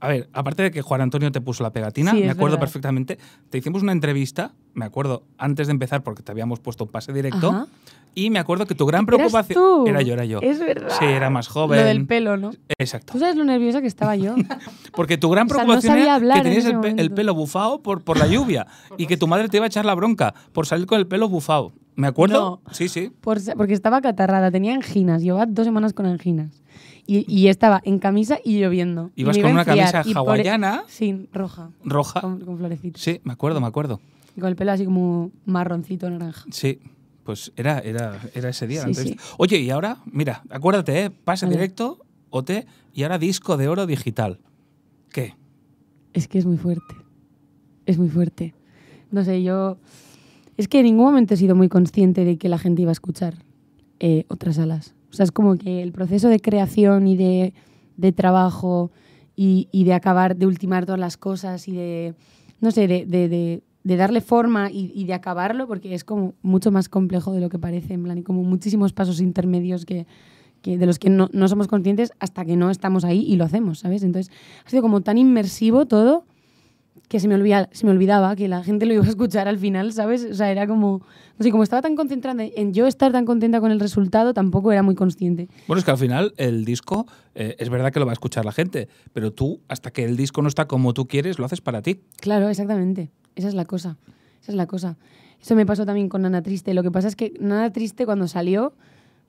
A 0.00 0.08
ver, 0.08 0.28
aparte 0.32 0.62
de 0.64 0.70
que 0.70 0.82
Juan 0.82 1.00
Antonio 1.00 1.30
te 1.32 1.40
puso 1.40 1.62
la 1.62 1.72
pegatina, 1.72 2.10
Sí, 2.12 2.18
me 2.18 2.30
acuerdo 2.30 2.56
verdad. 2.56 2.60
perfectamente. 2.60 3.18
Te 3.50 3.58
hicimos 3.58 3.82
una 3.82 3.92
entrevista, 3.92 4.52
me 4.74 4.84
acuerdo, 4.84 5.24
antes 5.38 5.68
de 5.68 5.70
empezar, 5.72 6.02
porque 6.02 6.22
te 6.22 6.30
habíamos 6.32 6.60
puesto 6.60 6.84
un 6.84 6.90
pase 6.90 7.12
directo. 7.12 7.48
Ajá. 7.50 7.66
Y 8.14 8.28
me 8.28 8.38
acuerdo 8.38 8.66
que 8.66 8.74
tu 8.74 8.84
gran 8.84 9.04
¿Eras 9.04 9.06
preocupación. 9.16 9.54
tú? 9.58 9.86
Era 9.86 10.02
yo, 10.02 10.12
era 10.12 10.26
yo. 10.26 10.40
Es 10.42 10.58
verdad. 10.60 10.90
Sí, 10.98 11.06
era 11.06 11.30
más 11.30 11.48
joven. 11.48 11.80
Lo 11.80 11.86
del 11.86 12.04
pelo, 12.06 12.36
¿no? 12.36 12.50
Exacto. 12.78 13.14
¿Tú 13.14 13.18
sabes 13.18 13.36
lo 13.36 13.44
nerviosa 13.44 13.80
que 13.80 13.86
estaba 13.86 14.16
yo? 14.16 14.34
Porque 14.94 15.16
tu 15.16 15.30
gran 15.30 15.46
O 15.46 15.48
sea, 15.48 15.58
no 15.64 15.64
preocupación 15.64 15.98
era 15.98 16.14
hablar 16.16 16.42
que 16.42 16.48
en 16.48 16.54
tenías 16.56 16.64
el, 16.66 16.80
pe- 16.80 16.88
el 16.88 16.94
momento. 16.94 17.14
pelo 17.14 17.34
bufado 17.34 17.80
por, 17.82 18.02
por 18.02 18.18
la 18.18 18.26
lluvia 18.26 18.66
y 18.98 19.06
que 19.06 19.16
tu 19.16 19.26
madre 19.26 19.48
te 19.48 19.56
iba 19.56 19.64
a 19.64 19.68
echar 19.68 19.86
la 19.86 19.94
bronca 19.94 20.34
por 20.52 20.66
salir 20.66 20.86
con 20.86 20.98
el 20.98 21.06
pelo 21.06 21.28
bufado. 21.30 21.72
¿Me 21.94 22.06
acuerdo? 22.06 22.60
Sí, 22.72 22.88
sí. 22.88 23.10
Por 23.22 23.38
porque 23.56 23.72
estaba 23.74 24.00
catarrada, 24.02 24.50
tenía 24.50 24.74
anginas, 24.74 25.22
llevaba 25.22 25.46
dos 25.46 25.64
semanas 25.64 25.92
con 25.94 26.04
anginas. 26.06 26.62
Y, 27.06 27.24
y 27.32 27.48
estaba 27.48 27.80
en 27.84 27.98
camisa 27.98 28.38
y 28.44 28.60
lloviendo. 28.60 29.10
Y 29.16 29.22
Ibas 29.22 29.36
me 29.36 29.42
con 29.42 29.50
iba 29.50 29.62
una 29.62 29.70
enfriar, 29.72 29.92
camisa 29.92 30.10
y 30.10 30.14
hawaiana. 30.14 30.84
Sí, 30.86 31.28
roja, 31.32 31.70
Roja. 31.84 32.20
con, 32.20 32.40
con 32.40 32.58
florecitas. 32.58 33.02
Sí, 33.02 33.20
me 33.24 33.32
acuerdo, 33.32 33.60
me 33.60 33.66
acuerdo. 33.66 34.00
Y 34.36 34.40
con 34.40 34.48
el 34.48 34.56
pelo 34.56 34.72
así 34.72 34.84
como 34.84 35.30
marroncito, 35.44 36.08
naranja. 36.08 36.44
Sí, 36.50 36.78
pues 37.24 37.52
era, 37.56 37.80
era, 37.80 38.20
era 38.34 38.48
ese 38.50 38.66
día. 38.66 38.86
Sí. 38.94 39.16
Oye, 39.36 39.58
y 39.58 39.70
ahora, 39.70 39.98
mira, 40.10 40.42
acuérdate, 40.48 41.04
¿eh? 41.04 41.10
pase 41.10 41.46
Vale. 41.46 41.56
directo, 41.56 41.98
OT, 42.30 42.50
y 42.94 43.02
ahora 43.02 43.18
disco 43.18 43.56
de 43.56 43.68
oro 43.68 43.86
digital. 43.86 44.38
¿Qué? 45.10 45.34
Es 46.12 46.28
que 46.28 46.38
es 46.38 46.46
muy 46.46 46.56
fuerte. 46.56 46.94
Es 47.84 47.98
muy 47.98 48.08
fuerte. 48.08 48.54
No 49.10 49.24
sé, 49.24 49.42
yo... 49.42 49.76
Es 50.56 50.68
que 50.68 50.78
en 50.78 50.84
ningún 50.84 51.06
momento 51.06 51.34
he 51.34 51.36
sido 51.36 51.56
muy 51.56 51.68
consciente 51.68 52.24
de 52.24 52.38
que 52.38 52.48
la 52.48 52.58
gente 52.58 52.82
iba 52.82 52.90
a 52.90 52.92
escuchar 52.92 53.34
eh, 54.00 54.24
otras 54.28 54.58
alas. 54.58 54.94
O 55.12 55.14
sea, 55.14 55.24
es 55.24 55.32
como 55.32 55.56
que 55.56 55.82
el 55.82 55.92
proceso 55.92 56.28
de 56.28 56.40
creación 56.40 57.06
y 57.06 57.16
de, 57.16 57.52
de 57.98 58.12
trabajo 58.12 58.90
y, 59.36 59.68
y 59.70 59.84
de 59.84 59.92
acabar, 59.94 60.36
de 60.36 60.46
ultimar 60.46 60.86
todas 60.86 60.98
las 61.00 61.16
cosas 61.18 61.68
y 61.68 61.72
de, 61.72 62.14
no 62.60 62.70
sé, 62.70 62.88
de, 62.88 63.04
de- 63.06 63.28
de- 63.28 63.62
darle 63.96 64.20
forma 64.22 64.70
y, 64.70 64.90
y 64.94 65.04
de 65.04 65.12
acabarlo, 65.14 65.66
porque 65.66 65.94
es 65.94 66.04
como 66.04 66.34
mucho 66.42 66.70
más 66.70 66.88
complejo 66.88 67.32
de 67.32 67.40
lo 67.40 67.48
que 67.50 67.58
parece, 67.58 67.94
en 67.94 68.04
plan, 68.04 68.18
y 68.18 68.22
como 68.22 68.42
muchísimos 68.42 68.92
pasos 68.92 69.20
intermedios 69.20 69.84
que, 69.84 70.06
que 70.62 70.78
de 70.78 70.86
los 70.86 70.98
que 70.98 71.10
no, 71.10 71.28
no 71.32 71.48
somos 71.48 71.66
conscientes 71.68 72.12
hasta 72.20 72.44
que 72.44 72.56
no 72.56 72.70
estamos 72.70 73.04
ahí 73.04 73.20
y 73.26 73.36
lo 73.36 73.44
hacemos, 73.44 73.80
¿sabes? 73.80 74.02
Entonces, 74.04 74.32
ha 74.64 74.70
sido 74.70 74.82
como 74.82 75.00
tan 75.02 75.18
inmersivo 75.18 75.86
todo 75.86 76.24
que 77.12 77.20
se 77.20 77.28
me, 77.28 77.34
olvida, 77.34 77.68
se 77.72 77.84
me 77.84 77.92
olvidaba 77.92 78.34
que 78.36 78.48
la 78.48 78.64
gente 78.64 78.86
lo 78.86 78.94
iba 78.94 79.04
a 79.04 79.06
escuchar 79.06 79.46
al 79.46 79.58
final, 79.58 79.92
¿sabes? 79.92 80.24
O 80.30 80.32
sea, 80.32 80.50
era 80.50 80.66
como, 80.66 81.02
no 81.36 81.44
sé, 81.44 81.50
como 81.50 81.62
estaba 81.62 81.82
tan 81.82 81.94
concentrada 81.94 82.42
en 82.42 82.72
yo 82.72 82.86
estar 82.86 83.12
tan 83.12 83.26
contenta 83.26 83.60
con 83.60 83.70
el 83.70 83.80
resultado, 83.80 84.32
tampoco 84.32 84.72
era 84.72 84.82
muy 84.82 84.94
consciente. 84.94 85.50
Bueno, 85.68 85.78
es 85.78 85.84
que 85.84 85.90
al 85.90 85.98
final 85.98 86.32
el 86.38 86.64
disco 86.64 87.06
eh, 87.34 87.54
es 87.58 87.68
verdad 87.68 87.92
que 87.92 88.00
lo 88.00 88.06
va 88.06 88.12
a 88.12 88.14
escuchar 88.14 88.46
la 88.46 88.52
gente, 88.52 88.88
pero 89.12 89.30
tú, 89.30 89.60
hasta 89.68 89.90
que 89.90 90.06
el 90.06 90.16
disco 90.16 90.40
no 90.40 90.48
está 90.48 90.66
como 90.66 90.94
tú 90.94 91.06
quieres, 91.06 91.38
lo 91.38 91.44
haces 91.44 91.60
para 91.60 91.82
ti. 91.82 92.00
Claro, 92.16 92.48
exactamente. 92.48 93.10
Esa 93.36 93.48
es 93.48 93.54
la 93.54 93.66
cosa. 93.66 93.98
Esa 94.40 94.52
es 94.52 94.56
la 94.56 94.66
cosa. 94.66 94.96
Eso 95.38 95.54
me 95.54 95.66
pasó 95.66 95.84
también 95.84 96.08
con 96.08 96.22
Nana 96.22 96.40
Triste. 96.40 96.72
Lo 96.72 96.82
que 96.82 96.90
pasa 96.90 97.08
es 97.08 97.14
que 97.14 97.34
Nana 97.40 97.70
Triste 97.74 98.06
cuando 98.06 98.26
salió 98.26 98.72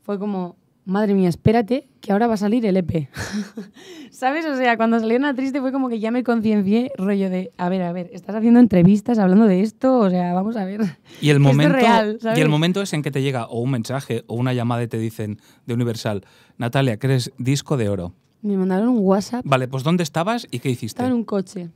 fue 0.03 0.17
como, 0.17 0.55
madre 0.85 1.13
mía, 1.13 1.29
espérate, 1.29 1.87
que 2.01 2.11
ahora 2.11 2.27
va 2.27 2.33
a 2.33 2.37
salir 2.37 2.65
el 2.65 2.77
EP. 2.77 3.09
¿Sabes? 4.11 4.45
O 4.45 4.55
sea, 4.55 4.77
cuando 4.77 4.99
salió 4.99 5.17
Nana 5.19 5.35
Triste 5.35 5.59
fue 5.61 5.71
como 5.71 5.89
que 5.89 5.99
ya 5.99 6.11
me 6.11 6.23
conciencié, 6.23 6.91
rollo 6.97 7.29
de, 7.29 7.51
a 7.57 7.69
ver, 7.69 7.81
a 7.83 7.91
ver, 7.91 8.09
estás 8.13 8.35
haciendo 8.35 8.59
entrevistas 8.59 9.17
hablando 9.19 9.45
de 9.45 9.61
esto, 9.61 9.99
o 9.99 10.09
sea, 10.09 10.33
vamos 10.33 10.55
a 10.55 10.65
ver. 10.65 10.81
Y 11.21 11.29
el 11.29 11.37
es 11.37 11.41
momento, 11.41 11.73
real, 11.73 12.17
¿sabes? 12.21 12.37
y 12.37 12.41
el 12.41 12.49
momento 12.49 12.81
es 12.81 12.93
en 12.93 13.01
que 13.01 13.11
te 13.11 13.21
llega 13.21 13.45
o 13.47 13.59
un 13.61 13.71
mensaje 13.71 14.23
o 14.27 14.35
una 14.35 14.53
llamada 14.53 14.83
y 14.83 14.87
te 14.87 14.97
dicen 14.97 15.39
de 15.65 15.73
Universal, 15.73 16.23
Natalia, 16.57 16.97
que 16.97 17.07
eres 17.07 17.31
disco 17.37 17.77
de 17.77 17.89
oro. 17.89 18.13
Me 18.41 18.57
mandaron 18.57 18.89
un 18.89 18.99
WhatsApp. 18.99 19.41
Vale, 19.45 19.67
pues 19.67 19.83
¿dónde 19.83 20.03
estabas 20.03 20.47
y 20.51 20.59
qué 20.59 20.69
hiciste? 20.69 20.87
Estaba 20.87 21.07
en 21.07 21.13
un 21.15 21.23
coche. 21.23 21.69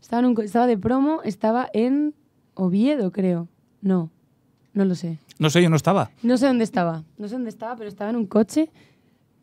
Estaba, 0.00 0.20
en 0.20 0.26
un 0.26 0.34
co- 0.34 0.42
estaba 0.42 0.66
de 0.66 0.78
promo, 0.78 1.20
estaba 1.22 1.68
en 1.74 2.14
Oviedo, 2.54 3.12
creo. 3.12 3.48
No, 3.82 4.10
no 4.74 4.84
lo 4.84 4.94
sé. 4.94 5.18
No 5.38 5.50
sé, 5.50 5.62
yo 5.62 5.70
no 5.70 5.76
estaba. 5.76 6.10
No 6.22 6.36
sé 6.36 6.46
dónde 6.46 6.64
estaba. 6.64 7.04
No 7.18 7.28
sé 7.28 7.34
dónde 7.34 7.50
estaba, 7.50 7.76
pero 7.76 7.88
estaba 7.88 8.10
en 8.10 8.16
un 8.16 8.26
coche 8.26 8.70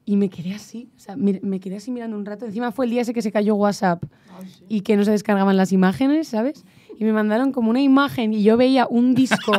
y 0.06 0.16
me 0.16 0.30
quedé 0.30 0.54
así. 0.54 0.90
O 0.96 1.00
sea, 1.00 1.16
me 1.16 1.60
quedé 1.60 1.76
así 1.78 1.92
mirando 1.92 2.18
un 2.18 2.26
rato. 2.26 2.46
Encima 2.46 2.72
fue 2.72 2.86
el 2.86 2.92
día 2.92 3.02
ese 3.02 3.14
que 3.14 3.22
se 3.22 3.32
cayó 3.32 3.56
WhatsApp 3.56 4.04
y 4.68 4.82
que 4.82 4.96
no 4.98 5.04
se 5.04 5.12
descargaban 5.12 5.56
las 5.58 5.72
imágenes, 5.72 6.30
¿sabes? 6.30 6.64
Y 6.98 7.04
me 7.06 7.14
mandaron 7.14 7.52
como 7.54 7.70
una 7.70 7.82
imagen 7.82 8.34
y 8.34 8.44
yo 8.44 8.58
veía 8.58 8.86
un 8.86 9.14
disco 9.16 9.54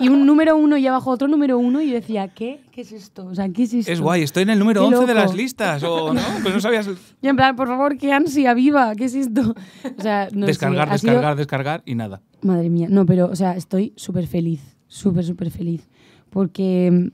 y 0.00 0.08
un 0.08 0.24
número 0.24 0.56
uno 0.56 0.78
y 0.78 0.86
abajo 0.86 1.10
otro 1.10 1.28
número 1.28 1.58
uno 1.58 1.82
y 1.82 1.88
yo 1.88 1.94
decía, 1.94 2.28
¿qué? 2.28 2.60
¿Qué 2.70 2.80
es 2.82 2.92
esto? 2.92 3.26
O 3.26 3.34
sea, 3.34 3.46
¿qué 3.50 3.64
es 3.64 3.74
esto? 3.74 3.92
Es 3.92 4.00
guay, 4.00 4.22
estoy 4.22 4.44
en 4.44 4.50
el 4.50 4.58
número 4.58 4.88
Qué 4.88 4.94
11 4.96 5.06
de 5.06 5.14
las 5.14 5.34
listas. 5.34 5.82
O 5.82 6.14
no, 6.14 6.20
pues 6.42 6.54
no 6.54 6.60
sabías 6.60 6.88
Y 7.20 7.28
en 7.28 7.36
plan, 7.36 7.56
por 7.56 7.68
favor, 7.68 7.98
qué 7.98 8.12
ansia 8.12 8.54
viva, 8.54 8.94
¿qué 8.94 9.04
es 9.04 9.14
esto? 9.14 9.54
O 9.98 10.02
sea, 10.02 10.28
no 10.32 10.42
sé, 10.42 10.52
descargar, 10.52 10.86
sido- 10.98 11.12
descargar, 11.12 11.36
descargar 11.36 11.82
y 11.84 11.94
nada. 11.94 12.22
Madre 12.40 12.70
mía, 12.70 12.86
no, 12.88 13.04
pero, 13.04 13.26
o 13.26 13.36
sea, 13.36 13.54
estoy 13.56 13.92
súper 13.96 14.26
feliz, 14.26 14.77
súper, 14.88 15.24
súper 15.24 15.50
feliz. 15.50 15.88
Porque, 16.30 17.12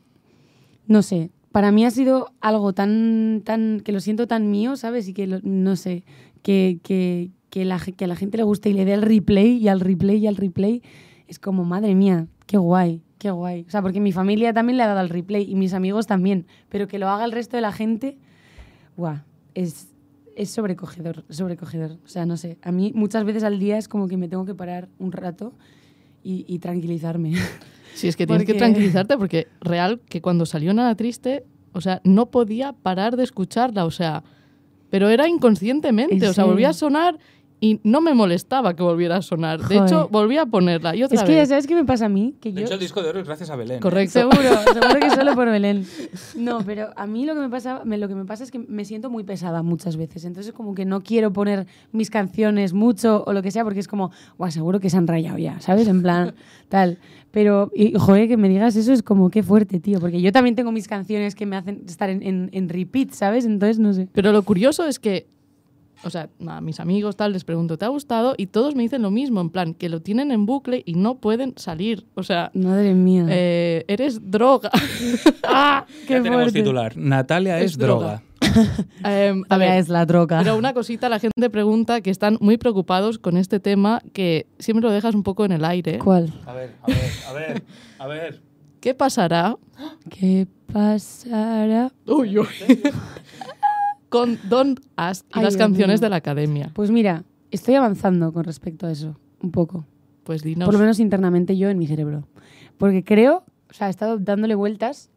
no 0.87 1.03
sé, 1.03 1.31
para 1.53 1.71
mí 1.71 1.85
ha 1.85 1.91
sido 1.91 2.33
algo 2.41 2.73
tan, 2.73 3.43
tan, 3.45 3.81
que 3.81 3.93
lo 3.93 4.01
siento 4.01 4.27
tan 4.27 4.51
mío, 4.51 4.77
¿sabes? 4.77 5.07
Y 5.09 5.13
que, 5.15 5.27
lo- 5.27 5.41
no 5.43 5.77
sé, 5.77 6.05
que, 6.43 6.81
que, 6.83 7.31
que, 7.51 7.65
la, 7.65 7.79
que 7.79 8.05
a 8.05 8.09
la 8.09 8.17
gente 8.17 8.37
le 8.39 8.43
guste 8.43 8.71
y 8.71 8.73
le 8.73 8.85
dé 8.85 8.95
el 8.95 9.03
replay 9.03 9.59
y 9.59 9.69
al 9.69 9.81
replay 9.81 10.17
y 10.19 10.27
al 10.27 10.37
replay, 10.37 10.83
es 11.29 11.39
como, 11.39 11.65
madre 11.65 11.95
mía, 11.95 12.27
qué 12.47 12.57
guay, 12.59 13.03
qué 13.19 13.31
guay. 13.31 13.65
O 13.69 13.71
sea, 13.71 13.83
porque 13.83 14.01
mi 14.01 14.13
familia 14.13 14.53
también 14.53 14.77
le 14.79 14.83
ha 14.83 14.89
dado 14.89 15.01
al 15.01 15.09
replay 15.11 15.49
y 15.49 15.55
mis 15.55 15.75
amigos 15.75 16.07
también, 16.07 16.47
pero 16.69 16.89
que 16.89 16.99
lo 16.99 17.09
haga 17.09 17.25
el 17.25 17.33
resto 17.33 17.57
de 17.57 17.61
la 17.63 17.73
gente, 17.73 18.19
guau, 18.97 19.19
es, 19.55 19.89
es 20.37 20.51
sobrecogedor, 20.51 21.25
sobrecogedor. 21.31 21.93
O 22.05 22.09
sea, 22.09 22.27
no 22.27 22.37
sé, 22.37 22.59
a 22.63 22.73
mí 22.73 22.93
muchas 22.95 23.25
veces 23.25 23.45
al 23.45 23.59
día 23.61 23.79
es 23.79 23.87
como 23.89 24.09
que 24.09 24.17
me 24.17 24.29
tengo 24.29 24.45
que 24.45 24.55
parar 24.55 24.89
un 24.99 25.13
rato 25.13 25.53
y, 26.25 26.45
y 26.49 26.59
tranquilizarme. 26.59 27.35
Sí, 27.95 28.09
es 28.09 28.17
que 28.17 28.27
tienes 28.27 28.45
que 28.45 28.55
tranquilizarte 28.55 29.17
porque 29.17 29.47
real 29.61 30.01
que 30.09 30.21
cuando 30.21 30.47
salió 30.47 30.75
Nada 30.75 30.97
Triste, 30.97 31.45
o 31.73 31.81
sea, 31.81 32.01
no 32.03 32.27
podía 32.27 32.73
parar 32.73 33.17
de 33.17 33.23
escucharla, 33.23 33.85
o 33.85 33.93
sea, 33.93 34.25
pero 34.91 35.09
era 35.09 35.29
inconscientemente, 35.29 36.17
¿En 36.17 36.25
o 36.25 36.33
sea, 36.33 36.45
volvía 36.45 36.71
a 36.71 36.73
sonar 36.73 37.19
y 37.61 37.81
no 37.83 38.01
me 38.03 38.13
molestaba 38.13 38.75
que 38.77 38.83
volviera 38.83 39.17
a 39.17 39.23
sonar. 39.23 39.61
De 39.61 39.77
Joder. 39.79 39.83
hecho, 39.85 40.09
volvía 40.11 40.43
a 40.43 40.47
ponerla 40.47 40.95
y 40.95 41.03
otra 41.03 41.17
es 41.19 41.25
que 41.25 41.35
ya 41.35 41.47
sabes 41.47 41.67
qué 41.67 41.75
me 41.75 41.85
pasa 41.85 42.07
a 42.07 42.09
mí, 42.11 42.35
que 42.41 42.53
De 42.53 42.61
yo 42.61 42.67
hecho, 42.67 42.75
el 42.75 42.81
disco 42.81 43.03
de 43.03 43.09
oro 43.09 43.21
es 43.21 43.27
gracias 43.27 43.49
a 43.49 43.57
Belén. 43.57 43.79
¿eh? 43.79 43.81
Correcto. 43.81 44.13
Seguro, 44.13 44.39
seguro 44.75 45.01
que 45.01 45.11
solo 45.11 45.35
por 45.35 45.47
Belén. 45.51 45.87
No, 46.37 46.59
pero 46.65 46.91
a 46.97 47.07
mí 47.07 47.25
lo 47.25 47.35
que 47.35 47.41
me 47.41 47.49
pasa, 47.49 47.81
me- 47.85 47.97
lo 47.97 48.07
que 48.09 48.15
me 48.15 48.25
pasa 48.27 48.45
es 48.45 48.51
que 48.51 48.59
me 48.59 48.85
siento 48.85 49.09
muy 49.09 49.25
pesada 49.25 49.63
muchas 49.63 49.97
veces. 49.97 50.25
Entonces 50.27 50.53
como 50.53 50.75
que 50.75 50.85
no 50.85 51.01
quiero 51.01 51.33
poner 51.33 51.67
mis 51.93 52.11
canciones 52.11 52.75
mucho 52.75 53.25
o 53.27 53.33
lo 53.33 53.41
que 53.43 53.51
sea 53.51 53.65
porque 53.65 53.81
es 53.81 53.89
como, 53.89 54.11
guau, 54.37 54.51
seguro 54.51 54.79
que 54.81 54.91
se 54.91 54.97
han 54.99 55.07
rayado 55.07 55.39
ya, 55.39 55.59
¿sabes? 55.61 55.89
En 55.89 56.03
plan, 56.03 56.35
tal. 56.69 56.99
Pero, 57.31 57.71
y, 57.75 57.95
joder, 57.99 58.29
que 58.29 58.37
me 58.37 58.49
digas 58.49 58.77
eso 58.77 58.93
es 58.93 59.03
como 59.03 59.29
qué 59.31 59.43
fuerte, 59.43 59.81
tío. 59.81 59.99
Porque 60.01 60.21
yo 60.21 60.31
también 60.31 60.55
tengo 60.55 60.71
mis 60.71 60.87
canciones 60.87 61.35
que 61.35 61.47
me 61.47 61.57
hacen 61.57 61.83
estar 61.89 62.09
en, 62.11 62.23
en, 62.23 62.49
en 62.53 62.69
repeat, 62.69 63.11
¿sabes? 63.11 63.45
Entonces, 63.45 63.81
no 63.81 63.93
sé. 63.93 64.07
Pero 64.13 64.31
lo 64.31 64.43
curioso 64.43 64.87
es 64.87 65.01
que, 65.01 65.27
o 66.05 66.11
sea, 66.11 66.29
a 66.47 66.61
mis 66.61 66.81
amigos 66.81 67.17
tal 67.17 67.33
les 67.33 67.45
pregunto, 67.45 67.77
¿te 67.79 67.85
ha 67.85 67.89
gustado? 67.89 68.35
Y 68.37 68.47
todos 68.47 68.75
me 68.75 68.83
dicen 68.83 69.03
lo 69.03 69.11
mismo, 69.11 69.41
en 69.41 69.51
plan, 69.51 69.75
que 69.75 69.89
lo 69.89 70.01
tienen 70.03 70.31
en 70.33 70.47
bucle 70.47 70.83
y 70.87 70.95
no 70.95 71.17
pueden 71.19 71.55
salir. 71.57 72.07
O 72.15 72.23
sea, 72.23 72.51
Madre 72.55 72.95
mía. 72.95 73.27
eh, 73.29 73.85
eres 73.89 74.31
droga. 74.31 74.71
¡Ah! 75.43 75.85
¡Qué 76.07 76.15
Ya 76.15 76.23
tenemos 76.23 76.43
fuerte! 76.45 76.61
titular. 76.61 76.97
Natalia 76.97 77.59
es, 77.61 77.73
Es 77.73 77.79
droga. 77.79 78.23
droga. 78.23 78.23
Em, 79.05 79.39
a 79.49 79.57
Natalia 79.57 79.69
ver, 79.71 79.79
es 79.81 79.89
la 79.89 80.07
droga. 80.07 80.39
Pero 80.43 80.57
una 80.57 80.73
cosita, 80.75 81.09
la 81.09 81.19
gente 81.19 81.51
pregunta 81.51 82.01
que 82.03 82.11
están 82.11 82.37
muy 82.41 82.57
preocupados 82.57 83.19
con 83.19 83.37
este 83.37 83.59
tema 83.59 84.01
que 84.13 84.47
siempre 84.59 84.83
lo 84.87 84.91
dejas 84.93 85.15
un 85.15 85.23
poco 85.23 85.45
en 85.45 85.53
el 85.53 85.65
aire. 85.65 85.99
¿Cuál? 85.99 86.33
A 86.47 86.53
ver, 86.53 86.75
a 86.83 86.87
ver, 86.87 87.11
a 87.29 87.33
ver, 87.33 87.63
a 87.99 88.07
ver. 88.07 88.43
¿Qué 88.81 88.93
pasará 88.95 89.57
¿Qué 90.11 90.47
pasará? 90.73 91.91
uy, 92.07 92.39
uy, 92.39 92.47
con 94.15 94.39
Don 94.49 94.81
Ask 94.95 95.27
y 95.27 95.39
Ay, 95.39 95.43
las 95.43 95.55
Dios 95.55 95.67
canciones 95.67 96.01
mío. 96.01 96.07
de 96.07 96.11
la 96.11 96.17
academia? 96.17 96.71
Pues 96.73 96.93
mira, 96.93 97.25
estoy 97.51 97.75
avanzando 97.75 98.33
con 98.33 98.45
respecto 98.45 98.87
a 98.87 98.93
eso, 98.93 99.19
un 99.43 99.51
poco. 99.51 99.87
Pues 100.23 100.45
dinos. 100.45 100.67
Por 100.67 100.75
lo 100.75 100.79
menos 100.79 101.01
internamente 101.01 101.57
yo 101.57 101.69
en 101.69 101.79
mi 101.79 101.89
cerebro. 101.89 102.23
Porque 102.79 103.03
creo, 103.03 103.43
o 103.69 103.73
sea, 103.73 103.89
he 103.89 103.91
estado 103.91 104.19
dándole 104.19 104.55
vueltas 104.55 105.11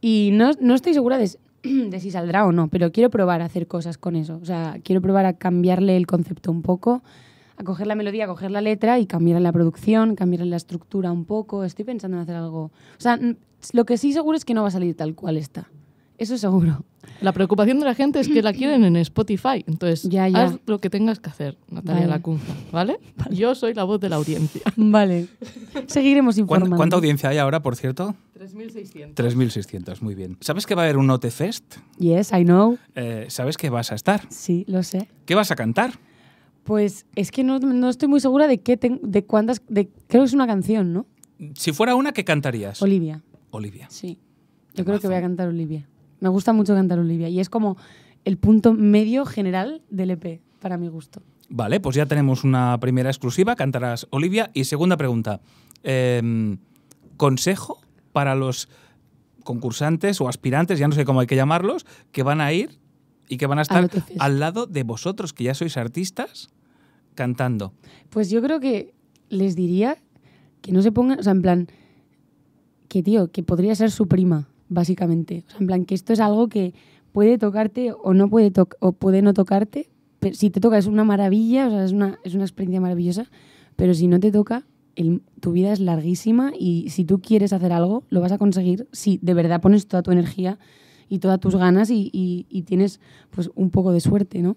y 0.00 0.30
no, 0.32 0.50
no 0.60 0.74
estoy 0.74 0.92
segura 0.92 1.18
de, 1.18 1.30
de 1.62 2.00
si 2.00 2.10
saldrá 2.10 2.44
o 2.46 2.50
no, 2.50 2.66
pero 2.66 2.90
quiero 2.90 3.10
probar 3.10 3.42
a 3.42 3.44
hacer 3.44 3.68
cosas 3.68 3.96
con 3.96 4.16
eso. 4.16 4.40
O 4.42 4.44
sea, 4.44 4.80
quiero 4.82 5.00
probar 5.00 5.24
a 5.26 5.34
cambiarle 5.34 5.96
el 5.96 6.08
concepto 6.08 6.50
un 6.50 6.62
poco, 6.62 7.04
a 7.56 7.62
coger 7.62 7.86
la 7.86 7.94
melodía, 7.94 8.24
a 8.24 8.26
coger 8.26 8.50
la 8.50 8.60
letra 8.60 8.98
y 8.98 9.06
cambiarle 9.06 9.44
la 9.44 9.52
producción, 9.52 10.16
cambiarle 10.16 10.50
la 10.50 10.56
estructura 10.56 11.12
un 11.12 11.26
poco. 11.26 11.62
Estoy 11.62 11.84
pensando 11.84 12.16
en 12.16 12.24
hacer 12.24 12.34
algo. 12.34 12.64
O 12.64 13.00
sea, 13.00 13.20
lo 13.72 13.84
que 13.84 13.98
sí 13.98 14.12
seguro 14.12 14.36
es 14.36 14.44
que 14.44 14.52
no 14.52 14.62
va 14.62 14.68
a 14.68 14.72
salir 14.72 14.96
tal 14.96 15.14
cual 15.14 15.36
está. 15.36 15.70
Eso 16.18 16.38
seguro. 16.38 16.84
La 17.20 17.32
preocupación 17.32 17.78
de 17.80 17.84
la 17.84 17.94
gente 17.94 18.20
es 18.20 18.28
que 18.28 18.40
la 18.42 18.52
quieren 18.52 18.84
en 18.84 18.96
Spotify. 18.96 19.64
Entonces, 19.66 20.02
Ya, 20.04 20.28
ya. 20.28 20.44
haz 20.44 20.58
lo 20.66 20.78
que 20.80 20.88
tengas 20.90 21.18
que 21.20 21.28
hacer, 21.30 21.56
Natalia 21.70 22.02
Vale. 22.02 22.06
Lacunza, 22.12 22.52
¿vale? 22.72 22.98
Yo 23.30 23.54
soy 23.54 23.74
la 23.74 23.84
voz 23.84 24.00
de 24.00 24.08
la 24.08 24.16
audiencia. 24.16 24.62
Vale. 24.76 25.26
Seguiremos 25.86 26.34
¿Cuán- 26.36 26.40
informando. 26.44 26.76
¿Cuánta 26.76 26.96
audiencia 26.96 27.28
hay 27.30 27.38
ahora, 27.38 27.62
por 27.62 27.76
cierto? 27.76 28.14
3.600. 28.38 29.14
3.600, 29.14 30.00
muy 30.02 30.14
bien. 30.14 30.36
¿Sabes 30.40 30.66
que 30.66 30.74
va 30.74 30.82
a 30.82 30.84
haber 30.84 30.96
un 30.96 31.06
Note 31.06 31.30
Fest? 31.30 31.76
Yes, 31.98 32.30
I 32.32 32.44
know. 32.44 32.78
Eh, 32.94 33.26
¿Sabes 33.28 33.56
que 33.56 33.70
vas 33.70 33.90
a 33.92 33.94
estar? 33.96 34.22
Sí, 34.30 34.64
lo 34.68 34.82
sé. 34.82 35.08
¿Qué 35.26 35.34
vas 35.34 35.50
a 35.50 35.56
cantar? 35.56 35.92
Pues 36.64 37.06
es 37.16 37.30
que 37.30 37.44
no, 37.44 37.58
no 37.58 37.88
estoy 37.90 38.08
muy 38.08 38.20
segura 38.20 38.46
de 38.46 38.58
qué 38.58 38.76
ten- 38.76 39.00
de 39.02 39.24
cuántas 39.24 39.60
de 39.68 39.88
creo 40.08 40.22
que 40.22 40.26
es 40.28 40.32
una 40.32 40.46
canción, 40.46 40.92
¿no? 40.92 41.06
Si 41.54 41.72
fuera 41.72 41.94
una, 41.94 42.12
¿qué 42.12 42.24
cantarías? 42.24 42.80
Olivia. 42.80 43.22
Olivia. 43.50 43.86
Sí. 43.90 44.18
Yo 44.74 44.84
creo 44.84 44.98
que 44.98 45.06
voy 45.06 45.16
a 45.16 45.20
cantar 45.20 45.48
Olivia. 45.48 45.86
Me 46.24 46.30
gusta 46.30 46.54
mucho 46.54 46.74
cantar 46.74 46.98
Olivia 46.98 47.28
y 47.28 47.38
es 47.38 47.50
como 47.50 47.76
el 48.24 48.38
punto 48.38 48.72
medio 48.72 49.26
general 49.26 49.82
del 49.90 50.12
EP 50.12 50.40
para 50.58 50.78
mi 50.78 50.88
gusto. 50.88 51.20
Vale, 51.50 51.80
pues 51.80 51.96
ya 51.96 52.06
tenemos 52.06 52.44
una 52.44 52.80
primera 52.80 53.10
exclusiva, 53.10 53.54
cantarás 53.56 54.06
Olivia. 54.08 54.50
Y 54.54 54.64
segunda 54.64 54.96
pregunta, 54.96 55.42
em, 55.82 56.56
¿consejo 57.18 57.78
para 58.12 58.34
los 58.34 58.70
concursantes 59.42 60.18
o 60.22 60.28
aspirantes, 60.30 60.78
ya 60.78 60.88
no 60.88 60.94
sé 60.94 61.04
cómo 61.04 61.20
hay 61.20 61.26
que 61.26 61.36
llamarlos, 61.36 61.84
que 62.10 62.22
van 62.22 62.40
a 62.40 62.50
ir 62.54 62.78
y 63.28 63.36
que 63.36 63.46
van 63.46 63.58
a 63.58 63.62
estar 63.62 63.90
al 64.18 64.40
lado 64.40 64.64
de 64.64 64.82
vosotros, 64.82 65.34
que 65.34 65.44
ya 65.44 65.52
sois 65.52 65.76
artistas, 65.76 66.48
cantando? 67.14 67.74
Pues 68.08 68.30
yo 68.30 68.40
creo 68.40 68.60
que 68.60 68.94
les 69.28 69.56
diría 69.56 69.98
que 70.62 70.72
no 70.72 70.80
se 70.80 70.90
pongan, 70.90 71.18
o 71.18 71.22
sea, 71.22 71.32
en 71.32 71.42
plan 71.42 71.68
que 72.88 73.02
tío, 73.02 73.30
que 73.30 73.42
podría 73.42 73.74
ser 73.74 73.90
su 73.90 74.08
prima, 74.08 74.48
básicamente. 74.68 75.44
O 75.46 75.50
sea, 75.50 75.60
en 75.60 75.66
plan 75.66 75.84
que 75.84 75.94
esto 75.94 76.12
es 76.12 76.20
algo 76.20 76.48
que 76.48 76.74
puede 77.12 77.38
tocarte 77.38 77.92
o 77.92 78.14
no 78.14 78.28
puede 78.28 78.52
toc- 78.52 78.76
o 78.80 78.92
puede 78.92 79.22
no 79.22 79.34
tocarte, 79.34 79.90
pero 80.20 80.34
si 80.34 80.50
te 80.50 80.60
toca 80.60 80.78
es 80.78 80.86
una 80.86 81.04
maravilla, 81.04 81.66
o 81.68 81.70
sea, 81.70 81.84
es 81.84 81.92
una, 81.92 82.18
es 82.24 82.34
una 82.34 82.44
experiencia 82.44 82.80
maravillosa, 82.80 83.30
pero 83.76 83.94
si 83.94 84.06
no 84.08 84.18
te 84.20 84.32
toca, 84.32 84.64
tu 85.40 85.52
vida 85.52 85.72
es 85.72 85.80
larguísima 85.80 86.52
y 86.58 86.88
si 86.90 87.04
tú 87.04 87.20
quieres 87.20 87.52
hacer 87.52 87.72
algo, 87.72 88.04
lo 88.10 88.20
vas 88.20 88.32
a 88.32 88.38
conseguir 88.38 88.86
si 88.92 89.18
de 89.22 89.34
verdad 89.34 89.60
pones 89.60 89.86
toda 89.88 90.02
tu 90.02 90.12
energía 90.12 90.58
y 91.08 91.18
todas 91.18 91.40
tus 91.40 91.56
ganas 91.56 91.90
y, 91.90 92.10
y- 92.12 92.46
y 92.48 92.62
tienes 92.62 93.00
pues 93.30 93.50
un 93.56 93.70
poco 93.70 93.92
de 93.92 94.00
suerte, 94.00 94.40
¿no? 94.40 94.56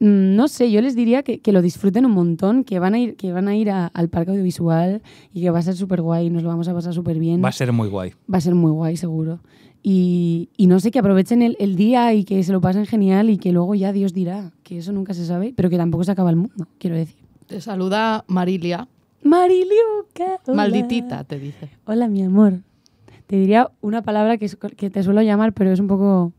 Mm, 0.00 0.34
No 0.36 0.48
sé, 0.48 0.70
yo 0.70 0.80
les 0.80 0.94
diría 0.96 1.22
que, 1.22 1.40
que 1.40 1.52
lo 1.52 1.62
disfruten 1.62 2.04
un 2.06 2.12
montón, 2.12 2.64
que 2.64 2.78
van 2.78 2.94
a 2.94 2.98
ir, 2.98 3.16
que 3.16 3.32
van 3.32 3.48
a 3.48 3.56
ir 3.56 3.70
a- 3.70 3.86
al 3.88 4.08
parque 4.08 4.30
audiovisual 4.32 5.02
y 5.32 5.40
que 5.42 5.50
va 5.50 5.58
a 5.60 5.62
ser 5.62 5.74
súper 5.74 6.02
guay, 6.02 6.30
nos 6.30 6.42
lo 6.42 6.48
vamos 6.48 6.68
a 6.68 6.74
pasar 6.74 6.92
súper 6.94 7.18
bien. 7.18 7.42
Va 7.42 7.48
a 7.48 7.52
ser 7.52 7.72
muy 7.72 7.88
guay. 7.88 8.12
Va 8.32 8.38
a 8.38 8.40
ser 8.40 8.54
muy 8.54 8.70
guay, 8.72 8.96
seguro. 8.96 9.40
Y, 9.82 10.48
y 10.56 10.66
no 10.66 10.80
sé, 10.80 10.90
que 10.90 10.98
aprovechen 10.98 11.42
el, 11.42 11.56
el 11.60 11.76
día 11.76 12.12
y 12.14 12.24
que 12.24 12.42
se 12.42 12.52
lo 12.52 12.60
pasen 12.60 12.86
genial 12.86 13.28
y 13.30 13.36
que 13.38 13.52
luego 13.52 13.74
ya 13.74 13.92
Dios 13.92 14.14
dirá, 14.14 14.52
que 14.62 14.78
eso 14.78 14.92
nunca 14.92 15.12
se 15.14 15.26
sabe, 15.26 15.52
pero 15.54 15.68
que 15.70 15.76
tampoco 15.76 16.04
se 16.04 16.12
acaba 16.12 16.30
el 16.30 16.36
mundo, 16.36 16.66
quiero 16.78 16.96
decir. 16.96 17.16
Te 17.46 17.60
saluda 17.60 18.24
Marilia. 18.26 18.88
Mariliuca. 19.22 20.40
Malditita, 20.54 21.24
te 21.24 21.38
dice. 21.38 21.68
Hola, 21.86 22.08
mi 22.08 22.22
amor. 22.22 22.60
Te 23.26 23.36
diría 23.36 23.70
una 23.80 24.02
palabra 24.02 24.36
que, 24.38 24.46
es- 24.46 24.56
que 24.56 24.90
te 24.90 25.02
suelo 25.02 25.22
llamar, 25.22 25.52
pero 25.52 25.70
es 25.70 25.80
un 25.80 25.86
poco 25.86 26.32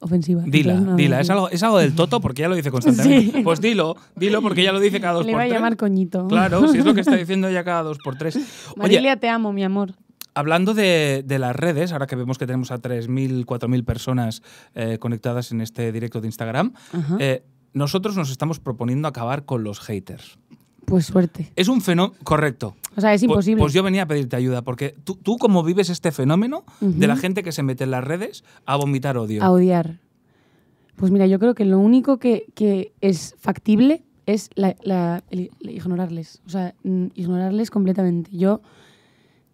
ofensiva. 0.00 0.42
Dila, 0.46 0.74
no 0.74 0.92
a 0.92 0.96
dila. 0.96 1.20
Es 1.20 1.30
algo, 1.30 1.48
es 1.50 1.62
algo 1.62 1.78
del 1.78 1.94
toto 1.94 2.20
porque 2.20 2.42
ya 2.42 2.48
lo 2.48 2.54
dice 2.54 2.70
constantemente. 2.70 3.32
Sí. 3.38 3.42
Pues 3.42 3.60
dilo, 3.60 3.96
dilo 4.16 4.42
porque 4.42 4.62
ya 4.62 4.72
lo 4.72 4.80
dice 4.80 5.00
cada 5.00 5.14
dos 5.14 5.26
Le 5.26 5.32
por 5.32 5.38
iba 5.38 5.42
a 5.42 5.46
tres. 5.46 5.54
llamar 5.58 5.76
coñito. 5.76 6.26
Claro, 6.28 6.68
si 6.68 6.78
es 6.78 6.84
lo 6.84 6.94
que 6.94 7.00
está 7.00 7.16
diciendo 7.16 7.50
ya 7.50 7.64
cada 7.64 7.82
dos 7.82 7.98
por 8.04 8.16
tres. 8.16 8.36
Oye, 8.36 8.44
Marilia, 8.76 9.16
te 9.16 9.28
amo, 9.28 9.52
mi 9.52 9.64
amor. 9.64 9.94
hablando 10.34 10.74
de, 10.74 11.22
de 11.26 11.38
las 11.38 11.56
redes, 11.56 11.92
ahora 11.92 12.06
que 12.06 12.16
vemos 12.16 12.36
que 12.38 12.46
tenemos 12.46 12.70
a 12.70 12.78
3.000, 12.80 13.44
4.000 13.46 13.84
personas 13.84 14.42
eh, 14.74 14.98
conectadas 14.98 15.50
en 15.52 15.60
este 15.62 15.92
directo 15.92 16.20
de 16.20 16.28
Instagram, 16.28 16.74
eh, 17.18 17.42
nosotros 17.72 18.16
nos 18.16 18.30
estamos 18.30 18.58
proponiendo 18.60 19.08
acabar 19.08 19.44
con 19.44 19.64
los 19.64 19.80
haters. 19.80 20.38
Pues 20.86 21.06
suerte. 21.06 21.52
Es 21.56 21.68
un 21.68 21.80
fenómeno 21.82 22.14
correcto. 22.24 22.74
O 22.96 23.00
sea, 23.00 23.12
es 23.12 23.20
Pu- 23.22 23.26
imposible. 23.26 23.60
Pues 23.60 23.72
yo 23.74 23.82
venía 23.82 24.02
a 24.02 24.06
pedirte 24.06 24.36
ayuda, 24.36 24.62
porque 24.62 24.94
tú, 25.04 25.16
tú 25.16 25.36
cómo 25.36 25.62
vives 25.62 25.90
este 25.90 26.12
fenómeno 26.12 26.64
de 26.80 27.06
la 27.06 27.16
gente 27.16 27.42
que 27.42 27.52
se 27.52 27.62
mete 27.62 27.84
en 27.84 27.90
las 27.90 28.04
redes 28.04 28.44
a 28.64 28.76
vomitar 28.76 29.18
odio. 29.18 29.42
a 29.42 29.50
odiar. 29.50 30.00
Pues 30.96 31.10
mira, 31.12 31.26
yo 31.26 31.38
creo 31.38 31.54
que 31.54 31.64
lo 31.66 31.78
único 31.78 32.18
que, 32.18 32.46
que 32.54 32.92
es 33.02 33.34
factible 33.38 34.02
es 34.24 34.48
la- 34.54 34.76
la- 34.82 35.22
el- 35.30 35.50
el 35.60 35.70
ignorarles. 35.70 36.40
O 36.46 36.48
sea, 36.48 36.74
ignorarles 37.14 37.70
completamente. 37.70 38.30
Yo 38.36 38.62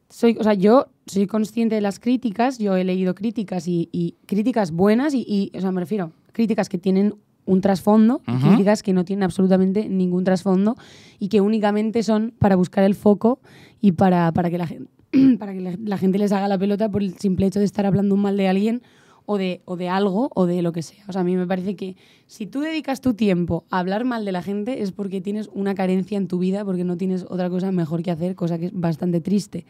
soy, 0.09 0.37
o 0.39 0.45
sea, 0.45 0.55
yo 0.55 0.87
soy 1.07 1.27
consciente 1.27 1.75
de 1.75 1.81
las 1.81 1.99
críticas, 1.99 2.59
yo 2.59 2.77
he 2.77 2.85
leído 2.85 3.15
críticas 3.15 3.67
y, 3.67 3.89
y 3.91 4.15
críticas 4.27 4.71
buenas 4.71 5.15
y, 5.15 5.25
y, 5.27 5.51
o 5.57 5.61
sea, 5.61 5.73
me 5.73 5.81
refiero, 5.81 6.13
críticas 6.33 6.69
que 6.69 6.79
tienen 6.79 7.15
un 7.45 7.61
trasfondo 7.61 8.21
Ujú. 8.29 8.49
críticas 8.49 8.83
que 8.83 8.93
no 8.93 9.05
tienen 9.05 9.23
absolutamente 9.25 9.89
ningún 9.89 10.25
trasfondo 10.25 10.77
y 11.19 11.29
que 11.29 11.41
únicamente 11.41 12.03
son 12.03 12.33
para 12.39 12.57
buscar 12.57 12.85
el 12.85 12.95
foco 12.95 13.41
y 13.81 13.93
para, 13.93 14.31
para 14.33 14.49
que, 14.51 14.59
la, 14.59 14.67
gen- 14.67 14.89
para 15.39 15.53
que 15.53 15.61
la, 15.61 15.77
la 15.85 15.99
gente 15.99 16.19
les 16.19 16.33
haga 16.33 16.47
la 16.49 16.59
pelota 16.59 16.89
por 16.91 17.03
el 17.03 17.15
simple 17.19 17.47
hecho 17.47 17.59
de 17.59 17.65
estar 17.65 17.85
hablando 17.87 18.17
mal 18.17 18.37
de 18.37 18.49
alguien 18.49 18.83
o 19.25 19.39
de, 19.39 19.63
o 19.67 19.77
de 19.77 19.89
algo 19.89 20.31
o 20.35 20.47
de 20.47 20.63
lo 20.63 20.73
que 20.73 20.83
sea. 20.83 21.05
O 21.09 21.13
sea, 21.13 21.21
a 21.21 21.25
mí 21.25 21.37
me 21.37 21.47
parece 21.47 21.77
que 21.77 21.97
si 22.27 22.47
tú 22.47 22.61
dedicas 22.61 23.01
tu 23.01 23.15
tiempo 23.15 23.65
a 23.71 23.79
hablar 23.79 24.05
mal 24.05 24.25
de 24.25 24.33
la 24.33 24.43
gente 24.43 24.83
es 24.83 24.91
porque 24.93 25.21
tienes 25.21 25.49
una 25.55 25.75
carencia 25.77 26.19
en 26.19 26.27
tu 26.29 26.39
vida, 26.39 26.65
porque 26.65 26.83
no 26.85 26.97
tienes 26.97 27.25
otra 27.29 27.49
cosa 27.49 27.71
mejor 27.73 28.03
que 28.03 28.11
hacer, 28.11 28.35
cosa 28.35 28.59
que 28.59 28.67
es 28.67 28.73
bastante 28.75 29.21
triste. 29.21 29.65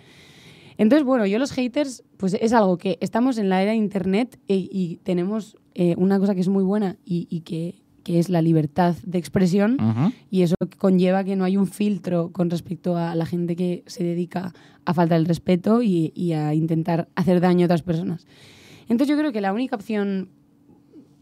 Entonces, 0.79 1.05
bueno, 1.05 1.27
yo 1.27 1.39
los 1.39 1.53
haters, 1.53 2.03
pues 2.17 2.35
es 2.35 2.53
algo 2.55 2.79
que 2.79 2.97
estamos 3.03 3.37
en 3.39 3.51
la 3.51 3.63
era 3.63 3.73
de 3.73 3.77
Internet 3.77 4.39
e- 4.49 4.69
y 4.71 4.97
tenemos 5.03 5.57
eh, 5.75 5.95
una 5.97 6.19
cosa 6.19 6.35
que 6.35 6.41
es 6.41 6.49
muy 6.49 6.65
buena 6.65 6.97
y, 7.05 7.27
y 7.31 7.41
que, 7.41 7.83
que 8.03 8.19
es 8.19 8.29
la 8.29 8.43
libertad 8.43 8.97
de 9.05 9.19
expresión 9.19 9.77
y 10.31 10.43
eso 10.43 10.57
conlleva 10.79 11.25
que 11.25 11.37
no 11.37 11.45
hay 11.45 11.57
un 11.57 11.67
filtro 11.67 12.31
con 12.33 12.51
respecto 12.51 12.97
a 12.97 13.15
la 13.15 13.27
gente 13.27 13.57
que 13.57 13.83
se 13.87 14.05
dedica 14.05 14.53
a 14.85 14.95
faltar 14.95 15.19
el 15.19 15.27
respeto 15.27 15.83
y, 15.83 16.13
y 16.15 16.33
a 16.33 16.55
intentar 16.55 17.09
hacer 17.15 17.41
daño 17.41 17.65
a 17.65 17.67
otras 17.67 17.83
personas. 17.83 18.27
Entonces 18.89 19.09
yo 19.09 19.19
creo 19.19 19.33
que 19.33 19.41
la 19.41 19.53
única 19.53 19.77
opción 19.77 20.29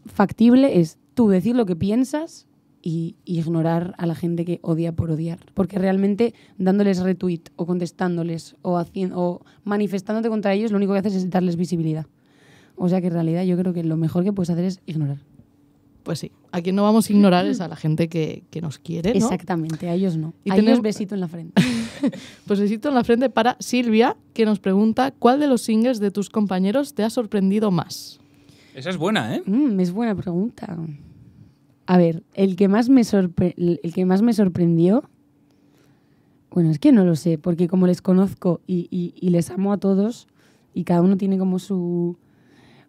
factible 0.05 0.79
es 0.79 0.97
tú 1.13 1.29
decir 1.29 1.55
lo 1.55 1.65
que 1.65 1.75
piensas 1.75 2.47
y, 2.81 3.15
y 3.25 3.39
ignorar 3.39 3.93
a 3.97 4.05
la 4.05 4.15
gente 4.15 4.45
que 4.45 4.59
odia 4.63 4.91
por 4.91 5.11
odiar. 5.11 5.39
Porque 5.53 5.77
realmente 5.77 6.33
dándoles 6.57 6.99
retweet 6.99 7.43
o 7.55 7.65
contestándoles 7.65 8.55
o, 8.61 8.77
haciendo, 8.77 9.19
o 9.19 9.45
manifestándote 9.63 10.29
contra 10.29 10.53
ellos, 10.53 10.71
lo 10.71 10.77
único 10.77 10.93
que 10.93 10.99
haces 10.99 11.15
es 11.15 11.29
darles 11.29 11.55
visibilidad. 11.55 12.07
O 12.75 12.89
sea 12.89 13.01
que 13.01 13.07
en 13.07 13.13
realidad 13.13 13.43
yo 13.43 13.57
creo 13.57 13.73
que 13.73 13.83
lo 13.83 13.97
mejor 13.97 14.23
que 14.23 14.33
puedes 14.33 14.49
hacer 14.49 14.65
es 14.65 14.81
ignorar. 14.85 15.17
Pues 16.03 16.17
sí, 16.17 16.31
a 16.51 16.61
quien 16.61 16.75
no 16.75 16.81
vamos 16.81 17.07
a 17.09 17.13
ignorar 17.13 17.45
es 17.45 17.61
a 17.61 17.67
la 17.67 17.75
gente 17.75 18.09
que, 18.09 18.43
que 18.49 18.59
nos 18.59 18.79
quiere, 18.79 19.11
¿no? 19.11 19.17
Exactamente, 19.17 19.87
a 19.87 19.93
ellos 19.93 20.17
no. 20.17 20.33
Y 20.43 20.49
a 20.51 20.55
tenemos- 20.55 20.69
ellos 20.71 20.81
besito 20.81 21.13
en 21.15 21.21
la 21.21 21.27
frente. 21.27 21.61
Pues 22.47 22.59
besito 22.59 22.89
en 22.89 22.95
la 22.95 23.03
frente 23.03 23.29
para 23.29 23.55
Silvia, 23.59 24.17
que 24.33 24.43
nos 24.45 24.59
pregunta 24.59 25.11
¿cuál 25.11 25.39
de 25.39 25.45
los 25.45 25.61
singles 25.61 25.99
de 25.99 26.09
tus 26.09 26.31
compañeros 26.31 26.95
te 26.95 27.03
ha 27.03 27.11
sorprendido 27.11 27.69
más? 27.69 28.19
Esa 28.73 28.89
es 28.89 28.97
buena, 28.97 29.35
¿eh? 29.35 29.43
Mm, 29.45 29.79
es 29.79 29.91
buena 29.91 30.15
pregunta. 30.15 30.75
A 31.85 31.97
ver, 31.99 32.23
el 32.33 32.55
que 32.55 32.67
más 32.67 32.89
me 32.89 33.01
sorpre- 33.01 33.53
el 33.57 33.93
que 33.93 34.05
más 34.05 34.23
me 34.23 34.33
sorprendió. 34.33 35.03
Bueno, 36.49 36.71
es 36.71 36.79
que 36.79 36.91
no 36.91 37.05
lo 37.05 37.15
sé, 37.15 37.37
porque 37.37 37.67
como 37.67 37.85
les 37.85 38.01
conozco 38.01 38.59
y, 38.65 38.87
y- 38.89 39.13
y 39.19 39.29
les 39.29 39.51
amo 39.51 39.71
a 39.71 39.77
todos, 39.77 40.27
y 40.73 40.83
cada 40.83 41.01
uno 41.01 41.17
tiene 41.17 41.37
como 41.37 41.59
su. 41.59 42.17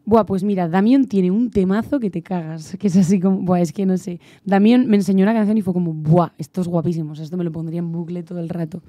Buah, 0.05 0.25
pues 0.27 0.43
mira, 0.43 0.69
Damián 0.69 1.05
tiene 1.07 1.31
un 1.31 1.51
temazo 1.51 2.01
que 2.01 2.11
te 2.11 2.23
cagas, 2.23 2.77
que 2.79 2.89
es 2.89 2.97
así 2.97 3.21
como, 3.21 3.39
buah, 3.43 3.61
es 3.61 3.73
que 3.73 3.87
no 3.87 3.97
sé. 3.97 4.19
Damián 4.45 4.87
me 4.89 4.97
enseñó 4.97 5.23
una 5.23 5.33
canción 5.33 5.57
y 5.57 5.63
fue 5.63 5.73
como, 5.73 5.93
buah, 5.95 6.31
esto 6.39 6.61
es 6.61 6.67
guapísimo, 6.69 7.13
o 7.13 7.15
sea, 7.15 7.25
esto 7.25 7.37
me 7.37 7.45
lo 7.45 7.53
pondría 7.53 7.79
en 7.79 7.93
bucle 7.93 8.23
todo 8.25 8.41
el 8.41 8.49
rato. 8.49 8.83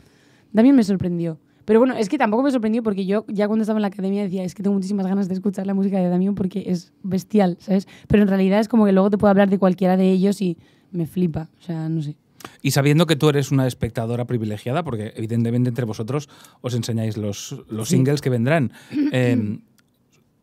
Damián 0.52 0.76
me 0.76 0.84
sorprendió. 0.84 1.38
Pero 1.66 1.80
bueno, 1.80 1.96
es 1.96 2.10
que 2.10 2.18
tampoco 2.18 2.44
me 2.44 2.52
sorprendió 2.52 2.84
porque 2.84 3.06
yo 3.06 3.26
ya 3.30 3.48
cuando 3.48 3.62
estaba 3.64 3.78
en 3.78 3.84
la 3.84 3.88
academia 3.88 4.24
decía, 4.24 4.44
es 4.44 4.54
que 4.54 4.64
tengo 4.64 4.74
muchísimas 4.74 5.06
ganas 5.08 5.28
de 5.30 5.36
escuchar 5.36 5.66
la 5.68 5.74
música 5.74 5.98
de 6.00 6.10
Damián 6.10 6.36
porque 6.36 6.64
es 6.68 6.92
bestial, 7.04 7.58
¿sabes? 7.60 7.88
Pero 8.08 8.24
en 8.24 8.28
realidad 8.30 8.60
es 8.60 8.68
como 8.68 8.86
que 8.86 8.92
luego 8.92 9.10
te 9.10 9.18
puedo 9.18 9.30
hablar 9.30 9.50
de 9.50 9.58
cualquiera 9.60 9.96
de 9.96 10.12
ellos 10.12 10.42
y 10.42 10.58
me 10.92 11.06
flipa, 11.06 11.48
o 11.60 11.64
sea, 11.64 11.88
no 11.90 12.02
sé. 12.02 12.18
Y 12.62 12.72
sabiendo 12.72 13.06
que 13.08 13.16
tú 13.16 13.30
eres 13.30 13.52
una 13.52 13.66
espectadora 13.68 14.26
privilegiada, 14.26 14.84
porque 14.84 15.14
evidentemente 15.16 15.70
entre 15.70 15.86
vosotros 15.86 16.28
os 16.60 16.76
enseñáis 16.76 17.16
los, 17.16 17.64
los 17.70 17.88
Sí. 17.88 17.96
singles 17.96 18.20
que 18.20 18.30
vendrán, 18.30 18.72
eh, 19.14 19.60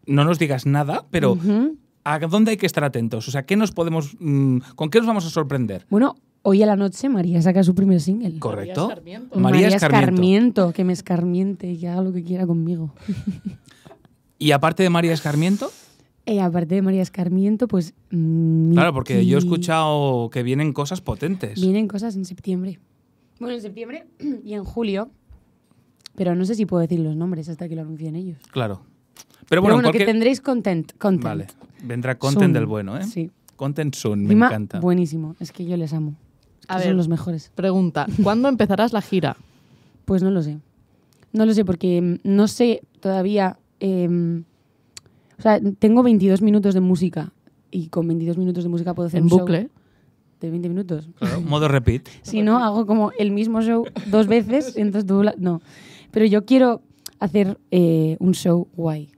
no 0.07 0.25
nos 0.25 0.39
digas 0.39 0.67
nada, 0.67 1.07
pero. 1.11 1.37
¿a 2.05 2.19
dónde 2.19 2.53
hay 2.53 2.57
que 2.57 2.67
estar 2.67 2.85
atentos? 2.85 3.29
O 3.29 3.31
sea, 3.31 3.45
¿qué 3.45 3.57
nos 3.57 3.73
podemos, 3.73 4.17
mm, 4.19 4.59
¿con 4.75 4.91
qué 4.91 4.99
nos 4.99 5.07
vamos 5.07 5.27
a 5.27 5.31
sorprender? 5.31 5.87
Bueno, 5.91 6.17
hoy 6.43 6.63
a 6.63 6.67
la 6.67 6.77
noche 6.77 7.09
María 7.09 7.41
saca 7.43 7.63
su 7.63 7.75
primer 7.75 8.01
single. 8.01 8.39
¿Correcto? 8.39 8.89
Escarmiento. 8.89 9.39
María 9.39 9.69
Escarmiento. 9.69 10.73
que 10.73 10.85
me 10.85 10.93
escarmiente 10.93 11.71
y 11.71 11.79
que 11.79 11.89
haga 11.89 12.03
lo 12.03 12.13
que 12.13 12.25
quiera 12.25 12.47
conmigo. 12.47 12.95
Y 14.43 14.53
aparte 14.53 14.83
de 14.83 14.89
María 14.89 15.13
Escarmiento, 15.13 15.71
Y 16.25 16.39
aparte 16.39 16.75
de 16.75 16.81
María 16.81 17.03
Escarmiento, 17.03 17.69
pues... 17.69 17.93
mm, 18.11 18.73
claro, 18.73 18.95
porque 18.95 19.27
yo 19.27 19.37
he 19.37 19.39
escuchado 19.39 20.31
que 20.31 20.43
vienen 20.43 20.73
cosas 20.73 21.03
potentes. 21.03 21.61
Vienen 21.61 21.87
cosas 21.89 22.17
en 22.17 22.25
septiembre. 22.25 22.81
Bueno, 23.39 23.55
en 23.55 23.61
septiembre 23.61 24.07
y 24.45 24.55
en 24.55 24.65
julio. 24.65 25.11
Pero 26.15 26.35
no 26.35 26.47
sé 26.47 26.55
si 26.55 26.65
puedo 26.65 26.81
decir 26.81 27.01
los 27.01 27.17
nombres 27.17 27.51
hasta 27.51 27.69
que 27.69 27.77
lo 27.77 27.83
anuncien 27.83 28.17
ellos. 28.17 28.39
Claro. 28.51 28.81
Pero 29.51 29.63
Pero 29.63 29.75
bueno, 29.75 29.89
en 29.89 29.93
que 29.93 30.05
tendréis 30.07 30.41
content. 30.41 30.91
content. 30.97 31.23
Vale, 31.25 31.47
vendrá 31.85 32.15
content 32.19 32.45
Soon. 32.45 32.53
del 32.55 32.65
bueno, 32.67 32.97
¿eh? 32.97 33.05
Sí. 33.05 33.31
Content 33.57 33.95
soon, 33.95 34.25
me 34.25 34.33
encanta. 34.33 34.81
buenísimo. 34.81 35.37
Es 35.39 35.53
que 35.53 35.67
yo 35.67 35.77
les 35.77 35.93
amo. 35.93 36.15
Es 36.61 36.67
que 36.67 36.73
A 36.73 36.79
son 36.79 36.87
ver. 36.89 36.95
los 36.97 37.09
mejores. 37.09 37.53
Pregunta, 37.55 38.07
¿cuándo 38.23 38.49
empezarás 38.49 38.93
la 38.95 39.03
gira? 39.03 39.37
Pues 40.07 40.23
no 40.25 40.31
lo 40.31 40.43
sé. 40.43 40.59
No 41.33 41.45
lo 41.47 41.53
sé 41.55 41.65
porque 41.65 42.01
mm, 42.01 42.15
no 42.25 42.49
sé 42.49 42.83
todavía... 43.01 43.59
em, 43.81 44.45
o 45.39 45.43
sea, 45.43 45.61
tengo 45.79 46.03
22 46.03 46.43
minutos 46.43 46.75
de 46.75 46.81
música 46.81 47.33
y 47.71 47.89
con 47.89 48.09
22 48.09 48.37
minutos 48.39 48.65
de 48.65 48.71
música 48.71 48.95
puedo 48.95 49.07
hacer 49.09 49.19
En 49.19 49.25
un 49.25 49.31
show 49.31 49.39
bucle. 49.41 49.69
de 50.41 50.51
20 50.51 50.69
minutos. 50.69 51.09
Claro, 51.19 51.41
modo 51.43 51.69
repeat. 51.69 52.09
Si 52.23 52.43
no, 52.43 52.59
hago 52.65 52.87
como 52.87 53.13
el 53.19 53.31
mismo 53.31 53.61
show 53.63 53.85
dos 54.07 54.27
veces, 54.27 54.77
entonces 54.77 55.07
tú... 55.07 55.23
la- 55.23 55.35
No. 55.39 55.61
Pero 56.11 56.25
yo 56.27 56.45
quiero 56.45 56.83
hacer 57.21 57.59
eh, 57.71 58.17
un 58.21 58.33
show 58.35 58.67
guay. 58.77 59.11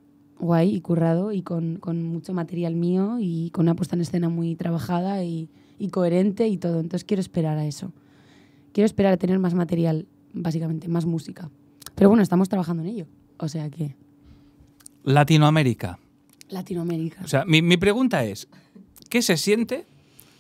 Guay 0.43 0.75
y 0.75 0.81
currado 0.81 1.31
y 1.31 1.43
con, 1.43 1.77
con 1.77 2.03
mucho 2.03 2.35
material 2.35 2.75
mío 2.75 3.19
y 3.21 3.51
con 3.51 3.67
una 3.67 3.77
puesta 3.77 3.95
en 3.95 4.03
escena 4.03 4.29
muy 4.29 4.57
trabajada 4.57 5.23
y, 5.23 5.49
y 5.79 5.89
coherente 5.89 6.49
y 6.49 6.59
todo. 6.59 6.81
Entonces 6.81 7.05
quiero 7.05 7.21
esperar 7.21 7.59
a 7.59 7.65
eso. 7.65 7.93
Quiero 8.73 8.87
esperar 8.87 9.13
a 9.13 9.17
tener 9.19 9.39
más 9.39 9.55
material, 9.55 10.07
básicamente, 10.33 10.89
más 10.89 11.07
música. 11.07 11.49
Pero 11.95 12.09
bueno, 12.09 12.25
estamos 12.25 12.49
trabajando 12.49 12.83
en 12.83 12.89
ello. 12.89 13.07
O 13.39 13.49
sea 13.49 13.71
que... 13.71 13.95
Latinoamérica. 15.05 16.01
Latinoamérica. 16.49 17.23
O 17.25 17.29
sea, 17.29 17.45
mi, 17.45 17.63
mi 17.63 17.77
pregunta 17.77 18.25
es, 18.25 18.49
¿qué 19.11 19.23
se 19.23 19.37
siente 19.37 19.87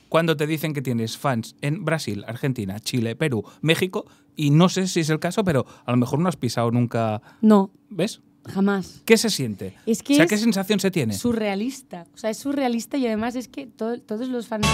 cuando 0.08 0.36
te 0.36 0.48
dicen 0.48 0.74
que 0.74 0.82
tienes 0.82 1.16
fans 1.16 1.54
en 1.60 1.84
Brasil, 1.84 2.24
Argentina, 2.26 2.80
Chile, 2.80 3.14
Perú, 3.14 3.44
México? 3.60 4.06
Y 4.34 4.50
no 4.50 4.68
sé 4.68 4.88
si 4.88 4.98
es 5.00 5.10
el 5.10 5.20
caso, 5.20 5.44
pero 5.44 5.64
a 5.84 5.92
lo 5.92 5.96
mejor 5.96 6.18
no 6.18 6.28
has 6.28 6.36
pisado 6.36 6.72
nunca. 6.72 7.22
No, 7.40 7.70
¿Ves? 7.88 8.20
Jamás. 8.48 9.02
¿Qué 9.04 9.16
se 9.16 9.30
siente? 9.30 9.74
Es 9.86 10.02
que 10.02 10.14
o 10.14 10.16
sea, 10.16 10.26
¿qué 10.26 10.36
sensación 10.38 10.80
se 10.80 10.90
tiene? 10.90 11.14
surrealista. 11.14 12.06
O 12.14 12.18
sea, 12.18 12.30
es 12.30 12.38
surrealista 12.38 12.96
y 12.96 13.06
además 13.06 13.36
es 13.36 13.48
que 13.48 13.66
todo- 13.66 13.98
todos 14.00 14.28
los 14.28 14.46
fans... 14.48 14.66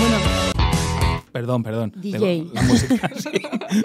Bueno, 0.00 0.16
Perdón, 1.32 1.62
perdón. 1.62 1.92
DJ. 1.96 2.46
La 2.52 2.62
música, 2.62 3.10
sí. 3.16 3.30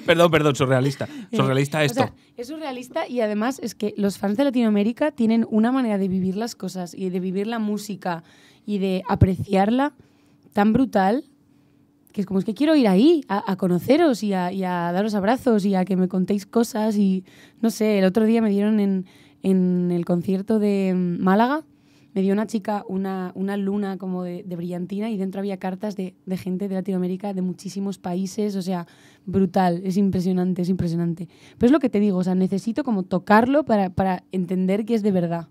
Perdón, 0.06 0.30
perdón, 0.32 0.56
surrealista. 0.56 1.08
Surrealista 1.32 1.78
O 1.80 1.82
esto. 1.82 1.96
sea, 2.02 2.14
es 2.36 2.48
surrealista 2.48 3.08
y 3.08 3.22
además 3.22 3.60
es 3.64 3.74
que 3.74 3.94
los 3.96 4.18
fans 4.18 4.36
de 4.36 4.44
Latinoamérica 4.44 5.12
tienen 5.12 5.48
una 5.50 5.72
manera 5.72 5.98
de 5.98 6.10
vivir 6.10 6.36
las 6.36 6.56
cosas 6.56 6.94
y 6.94 7.10
de 7.10 7.20
vivir 7.22 7.48
la 7.48 7.60
música 7.60 8.24
y 8.66 8.80
de 8.80 9.02
apreciarla 9.08 9.94
tan 10.52 10.74
brutal 10.74 11.24
que 12.12 12.22
es 12.22 12.28
como 12.28 12.40
es 12.40 12.46
que 12.46 12.54
quiero 12.56 12.76
ir 12.76 12.88
ahí 12.88 13.24
a, 13.30 13.50
a 13.50 13.56
conoceros 13.58 14.24
y 14.24 14.34
a, 14.34 14.52
y 14.52 14.64
a 14.66 14.92
daros 14.92 15.14
abrazos 15.14 15.64
y 15.66 15.76
a 15.76 15.86
que 15.86 15.96
me 15.96 16.08
contéis 16.10 16.46
cosas 16.48 16.98
y 16.98 17.24
no 17.62 17.70
sé, 17.70 18.00
el 18.00 18.06
otro 18.06 18.26
día 18.26 18.42
me 18.42 18.50
dieron 18.50 18.80
en, 18.82 19.06
en 19.52 19.92
el 19.92 20.06
concierto 20.06 20.60
de 20.60 20.94
mm, 20.96 21.24
Málaga 21.24 21.64
me 22.14 22.22
dio 22.22 22.34
una 22.34 22.48
chica 22.48 22.84
una, 22.88 23.32
una 23.36 23.58
luna 23.58 23.98
como 23.98 24.24
de, 24.24 24.44
de 24.44 24.56
brillantina 24.56 25.10
y 25.12 25.18
dentro 25.18 25.40
había 25.40 25.58
cartas 25.58 25.96
de, 25.96 26.16
de 26.26 26.38
gente 26.38 26.68
de 26.68 26.74
Latinoamérica, 26.74 27.34
de 27.34 27.44
muchísimos 27.44 28.00
países, 28.00 28.56
o 28.56 28.62
sea, 28.64 28.88
brutal, 29.26 29.82
es 29.84 29.98
impresionante, 29.98 30.64
es 30.64 30.70
impresionante. 30.70 31.28
Pero 31.58 31.68
es 31.68 31.72
lo 31.72 31.80
que 31.80 31.90
te 31.90 32.00
digo, 32.00 32.18
o 32.18 32.24
sea, 32.24 32.34
necesito 32.34 32.84
como 32.84 33.04
tocarlo 33.04 33.66
para, 33.66 33.92
para 33.92 34.24
entender 34.32 34.84
que 34.84 34.96
es 34.96 35.04
de 35.04 35.12
verdad. 35.12 35.48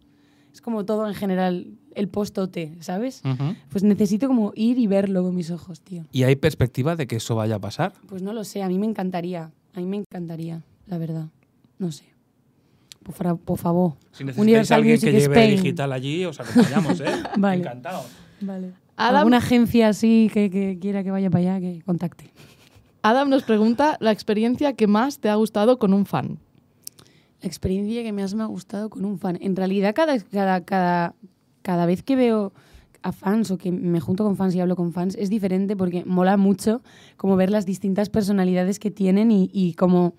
Es 0.52 0.60
como 0.60 0.84
todo 0.84 1.06
en 1.06 1.14
general, 1.14 1.68
el 1.94 2.08
post-OT, 2.08 2.80
¿sabes? 2.80 3.22
Ujú. 3.24 3.54
Pues 3.68 3.84
necesito 3.84 4.26
como 4.26 4.52
ir 4.56 4.78
y 4.78 4.88
verlo 4.88 5.22
con 5.22 5.36
mis 5.36 5.52
ojos, 5.52 5.82
tío. 5.82 6.02
¿Y 6.10 6.24
hay 6.24 6.34
perspectiva 6.34 6.96
de 6.96 7.06
que 7.06 7.16
eso 7.16 7.36
vaya 7.36 7.56
a 7.56 7.60
pasar? 7.60 7.92
Pues 8.08 8.22
no 8.22 8.32
lo 8.32 8.42
sé, 8.42 8.62
a 8.62 8.68
mí 8.68 8.78
me 8.78 8.86
encantaría, 8.86 9.52
a 9.72 9.80
mí 9.80 9.86
me 9.86 9.98
encantaría, 9.98 10.64
la 10.86 10.98
verdad. 10.98 11.28
No 11.78 11.92
sé. 11.92 12.15
Por, 13.06 13.38
por 13.38 13.58
favor. 13.58 13.92
Si 14.12 14.24
necesitáis 14.24 14.38
Universal 14.38 14.76
alguien 14.78 14.94
Music 14.94 15.10
que 15.10 15.20
lleve 15.20 15.34
Spain. 15.34 15.50
digital 15.62 15.92
allí, 15.92 16.24
os 16.24 16.40
acompañamos, 16.40 17.00
¿eh? 17.00 17.04
Vale. 17.38 17.60
Encantado. 17.60 18.02
Vale. 18.40 18.72
Adam- 18.96 19.16
¿Alguna 19.20 19.36
agencia 19.38 19.88
así 19.88 20.30
que, 20.32 20.50
que 20.50 20.78
quiera 20.80 21.04
que 21.04 21.10
vaya 21.10 21.30
para 21.30 21.56
allá, 21.56 21.60
que 21.60 21.82
contacte? 21.82 22.30
Adam 23.02 23.28
nos 23.28 23.44
pregunta 23.44 23.96
la 24.00 24.10
experiencia 24.10 24.72
que 24.72 24.86
más 24.86 25.20
te 25.20 25.28
ha 25.28 25.34
gustado 25.36 25.78
con 25.78 25.92
un 25.94 26.06
fan. 26.06 26.38
La 27.42 27.46
experiencia 27.46 28.02
que 28.02 28.12
más 28.12 28.34
me 28.34 28.42
ha 28.42 28.46
gustado 28.46 28.90
con 28.90 29.04
un 29.04 29.18
fan. 29.18 29.38
En 29.40 29.54
realidad, 29.54 29.94
cada, 29.94 30.18
cada, 30.18 30.62
cada, 30.64 31.14
cada 31.62 31.86
vez 31.86 32.02
que 32.02 32.16
veo 32.16 32.52
a 33.02 33.12
fans 33.12 33.50
o 33.52 33.58
que 33.58 33.70
me 33.70 34.00
junto 34.00 34.24
con 34.24 34.36
fans 34.36 34.54
y 34.56 34.60
hablo 34.60 34.74
con 34.74 34.92
fans, 34.92 35.14
es 35.16 35.30
diferente 35.30 35.76
porque 35.76 36.04
mola 36.04 36.36
mucho 36.36 36.82
como 37.16 37.36
ver 37.36 37.50
las 37.50 37.64
distintas 37.66 38.08
personalidades 38.08 38.80
que 38.80 38.90
tienen 38.90 39.30
y, 39.30 39.48
y 39.52 39.74
como 39.74 40.14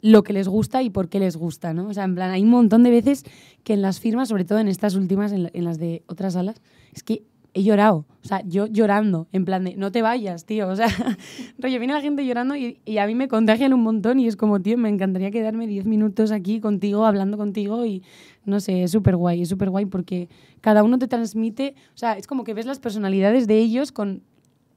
lo 0.00 0.22
que 0.22 0.32
les 0.32 0.48
gusta 0.48 0.82
y 0.82 0.90
por 0.90 1.08
qué 1.08 1.18
les 1.20 1.36
gusta, 1.36 1.74
¿no? 1.74 1.88
O 1.88 1.94
sea, 1.94 2.04
en 2.04 2.14
plan, 2.14 2.30
hay 2.30 2.42
un 2.42 2.50
montón 2.50 2.82
de 2.84 2.90
veces 2.90 3.24
que 3.64 3.72
en 3.74 3.82
las 3.82 4.00
firmas, 4.00 4.28
sobre 4.28 4.44
todo 4.44 4.58
en 4.58 4.68
estas 4.68 4.94
últimas, 4.94 5.32
en, 5.32 5.44
la- 5.44 5.50
en 5.52 5.64
las 5.64 5.78
de 5.78 6.02
otras 6.06 6.34
salas, 6.34 6.60
es 6.94 7.02
que 7.02 7.22
he 7.54 7.62
llorado. 7.64 8.04
O 8.22 8.28
sea, 8.28 8.42
yo 8.46 8.66
llorando, 8.66 9.26
en 9.32 9.44
plan 9.44 9.64
de, 9.64 9.74
no 9.76 9.90
te 9.90 10.02
vayas, 10.02 10.44
tío. 10.44 10.68
O 10.68 10.76
sea, 10.76 10.86
rollo, 11.58 11.78
viene 11.78 11.94
la 11.94 12.00
gente 12.00 12.24
llorando 12.24 12.54
y, 12.54 12.80
y 12.84 12.98
a 12.98 13.06
mí 13.06 13.14
me 13.14 13.26
contagian 13.26 13.72
un 13.74 13.82
montón 13.82 14.20
y 14.20 14.28
es 14.28 14.36
como, 14.36 14.60
tío, 14.60 14.76
me 14.78 14.88
encantaría 14.88 15.30
quedarme 15.30 15.66
10 15.66 15.86
minutos 15.86 16.30
aquí 16.30 16.60
contigo, 16.60 17.04
hablando 17.04 17.36
contigo 17.36 17.84
y 17.84 18.02
no 18.44 18.60
sé, 18.60 18.84
es 18.84 18.90
súper 18.92 19.16
guay, 19.16 19.42
es 19.42 19.48
súper 19.48 19.70
guay 19.70 19.86
porque 19.86 20.28
cada 20.60 20.82
uno 20.84 20.98
te 20.98 21.08
transmite, 21.08 21.74
o 21.94 21.98
sea, 21.98 22.12
es 22.14 22.26
como 22.26 22.44
que 22.44 22.54
ves 22.54 22.66
las 22.66 22.78
personalidades 22.78 23.46
de 23.46 23.58
ellos 23.58 23.92
con 23.92 24.22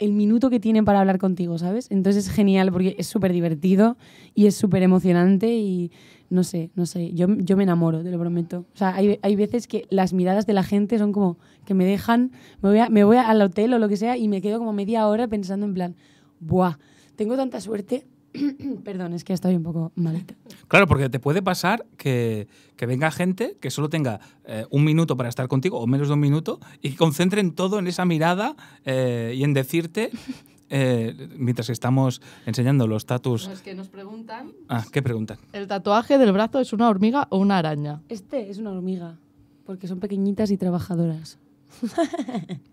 el 0.01 0.11
minuto 0.13 0.49
que 0.49 0.59
tienen 0.59 0.83
para 0.83 0.99
hablar 0.99 1.17
contigo, 1.17 1.57
¿sabes? 1.57 1.89
Entonces 1.91 2.27
es 2.27 2.33
genial 2.33 2.71
porque 2.71 2.95
es 2.97 3.07
súper 3.07 3.31
divertido 3.31 3.97
y 4.35 4.47
es 4.47 4.55
súper 4.55 4.83
emocionante 4.83 5.53
y 5.55 5.91
no 6.29 6.43
sé, 6.43 6.71
no 6.75 6.85
sé, 6.85 7.13
yo, 7.13 7.27
yo 7.37 7.55
me 7.57 7.63
enamoro, 7.63 8.03
te 8.03 8.11
lo 8.11 8.17
prometo. 8.19 8.65
O 8.73 8.77
sea, 8.77 8.95
hay, 8.95 9.19
hay 9.21 9.35
veces 9.35 9.67
que 9.67 9.85
las 9.89 10.13
miradas 10.13 10.45
de 10.45 10.53
la 10.53 10.63
gente 10.63 10.97
son 10.97 11.11
como 11.11 11.37
que 11.65 11.73
me 11.73 11.85
dejan, 11.85 12.31
me 12.61 12.69
voy, 12.69 12.79
a- 12.79 12.89
me 12.89 13.03
voy 13.03 13.17
al 13.17 13.41
hotel 13.41 13.73
o 13.73 13.79
lo 13.79 13.87
que 13.89 13.97
sea 13.97 14.17
y 14.17 14.27
me 14.27 14.41
quedo 14.41 14.57
como 14.59 14.73
media 14.73 15.07
hora 15.07 15.27
pensando 15.27 15.65
en 15.65 15.73
plan, 15.73 15.95
¡buah! 16.39 16.77
Tengo 17.15 17.35
tanta 17.35 17.61
suerte. 17.61 18.05
Perdón, 18.83 19.13
es 19.13 19.23
que 19.23 19.33
estoy 19.33 19.55
un 19.55 19.63
poco 19.63 19.91
malita. 19.95 20.33
Claro, 20.67 20.87
porque 20.87 21.09
te 21.09 21.19
puede 21.19 21.41
pasar 21.41 21.85
que, 21.97 22.47
que 22.75 22.85
venga 22.85 23.11
gente 23.11 23.57
que 23.59 23.69
solo 23.69 23.89
tenga 23.89 24.19
eh, 24.45 24.65
un 24.69 24.83
minuto 24.83 25.17
para 25.17 25.29
estar 25.29 25.47
contigo 25.47 25.79
o 25.79 25.87
menos 25.87 26.07
de 26.07 26.13
un 26.13 26.19
minuto 26.19 26.59
y 26.81 26.91
que 26.91 26.97
concentren 26.97 27.53
todo 27.53 27.79
en 27.79 27.87
esa 27.87 28.05
mirada 28.05 28.55
eh, 28.85 29.33
y 29.35 29.43
en 29.43 29.53
decirte, 29.53 30.11
eh, 30.69 31.29
mientras 31.37 31.69
estamos 31.69 32.21
enseñando 32.45 32.87
los 32.87 33.05
tatus. 33.05 33.47
Es 33.47 33.61
que 33.61 33.75
nos 33.75 33.89
preguntan, 33.89 34.51
Ah, 34.69 34.85
¿qué 34.91 35.01
preguntan? 35.01 35.37
¿el 35.51 35.67
tatuaje 35.67 36.17
del 36.17 36.31
brazo 36.31 36.59
es 36.59 36.71
una 36.73 36.89
hormiga 36.89 37.27
o 37.31 37.37
una 37.37 37.57
araña? 37.57 38.01
Este 38.07 38.49
es 38.49 38.57
una 38.57 38.71
hormiga, 38.71 39.17
porque 39.65 39.87
son 39.87 39.99
pequeñitas 39.99 40.51
y 40.51 40.57
trabajadoras. 40.57 41.37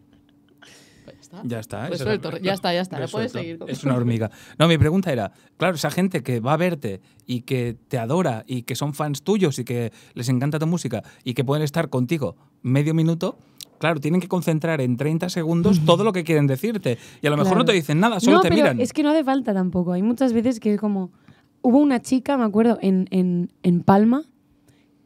Pues 1.31 1.43
ya 1.45 1.59
está. 1.61 1.79
Ya 1.81 1.85
está. 1.85 1.89
Pues 1.89 2.01
suelto, 2.01 2.37
ya 2.39 2.53
está, 2.55 2.73
ya 2.73 2.81
está, 2.81 2.99
ya 3.01 3.07
puedes 3.09 3.33
seguir 3.33 3.59
con- 3.59 3.69
Es 3.69 3.85
una 3.85 3.95
hormiga. 3.97 4.31
No, 4.59 4.67
mi 4.69 4.79
pregunta 4.79 5.13
era, 5.13 5.33
claro, 5.57 5.75
esa 5.77 5.91
gente 5.91 6.23
que 6.23 6.41
va 6.41 6.55
a 6.55 6.57
verte 6.57 7.01
y 7.27 7.43
que 7.43 7.77
te 7.89 7.99
adora 7.99 8.45
y 8.47 8.63
que 8.63 8.75
son 8.75 8.95
fans 8.95 9.23
tuyos 9.23 9.59
y 9.59 9.65
que 9.65 9.93
les 10.15 10.29
encanta 10.29 10.59
tu 10.59 10.67
música 10.67 11.03
y 11.25 11.35
que 11.35 11.45
pueden 11.45 11.63
estar 11.63 11.89
contigo 11.91 12.37
medio 12.63 12.95
minuto, 12.95 13.39
claro, 13.79 14.01
tienen 14.01 14.21
que 14.21 14.29
concentrar 14.29 14.81
en 14.81 14.97
30 14.97 15.29
segundos 15.29 15.85
todo 15.85 16.03
lo 16.05 16.13
que 16.13 16.25
quieren 16.25 16.47
decirte. 16.47 16.99
Y 17.23 17.27
a 17.27 17.31
lo 17.31 17.37
mejor 17.37 17.51
Claro. 17.53 17.59
no 17.61 17.65
te 17.67 17.73
dicen 17.73 18.01
nada, 18.01 18.21
solo 18.21 18.37
no, 18.39 18.43
te 18.43 18.49
pero 18.49 18.63
miran. 18.63 18.81
es 18.81 18.93
que 18.93 19.03
no 19.03 19.11
hace 19.11 19.23
falta 19.25 19.53
tampoco. 19.55 19.93
Hay 19.93 20.03
muchas 20.03 20.33
veces 20.33 20.61
que 20.61 20.75
es 20.75 20.81
como... 20.81 21.11
Hubo 21.61 21.79
una 21.79 22.01
chica, 22.01 22.37
me 22.39 22.45
acuerdo, 22.45 22.79
en, 22.81 23.07
en, 23.11 23.51
en 23.65 23.83
Palma, 23.83 24.23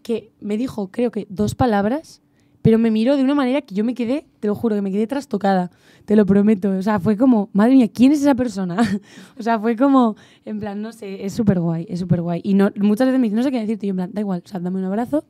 que 0.02 0.30
me 0.40 0.56
dijo, 0.58 0.90
creo 0.90 1.10
que 1.10 1.26
dos 1.30 1.54
palabras, 1.54 2.20
pero 2.62 2.78
me 2.78 2.90
miró 2.90 3.16
de 3.16 3.24
una 3.24 3.34
manera 3.34 3.60
que 3.60 3.74
yo 3.74 3.84
me 3.84 3.94
quedé, 3.94 4.24
te 4.40 4.46
lo 4.46 4.54
juro, 4.54 4.76
que 4.76 4.82
me 4.82 4.92
quedé 4.92 5.06
trastocada, 5.06 5.70
te 6.04 6.16
lo 6.16 6.24
prometo. 6.24 6.70
O 6.70 6.82
sea, 6.82 7.00
fue 7.00 7.16
como, 7.16 7.50
madre 7.52 7.74
mía, 7.74 7.88
¿quién 7.92 8.12
es 8.12 8.20
esa 8.20 8.34
persona? 8.36 8.76
o 9.38 9.42
sea, 9.42 9.58
fue 9.58 9.76
como, 9.76 10.16
en 10.44 10.60
plan, 10.60 10.80
no 10.80 10.92
sé, 10.92 11.24
es 11.24 11.32
súper 11.32 11.60
guay, 11.60 11.86
es 11.88 12.00
súper 12.00 12.22
guay. 12.22 12.40
Y 12.44 12.54
no, 12.54 12.70
muchas 12.76 13.08
veces 13.08 13.20
me 13.20 13.26
dicen, 13.26 13.36
no 13.36 13.42
sé 13.42 13.50
qué 13.50 13.60
decirte, 13.60 13.86
y 13.86 13.88
yo 13.88 13.92
en 13.92 13.96
plan, 13.96 14.10
da 14.12 14.20
igual, 14.20 14.42
o 14.44 14.48
sea, 14.48 14.60
dame 14.60 14.78
un 14.78 14.84
abrazo, 14.84 15.24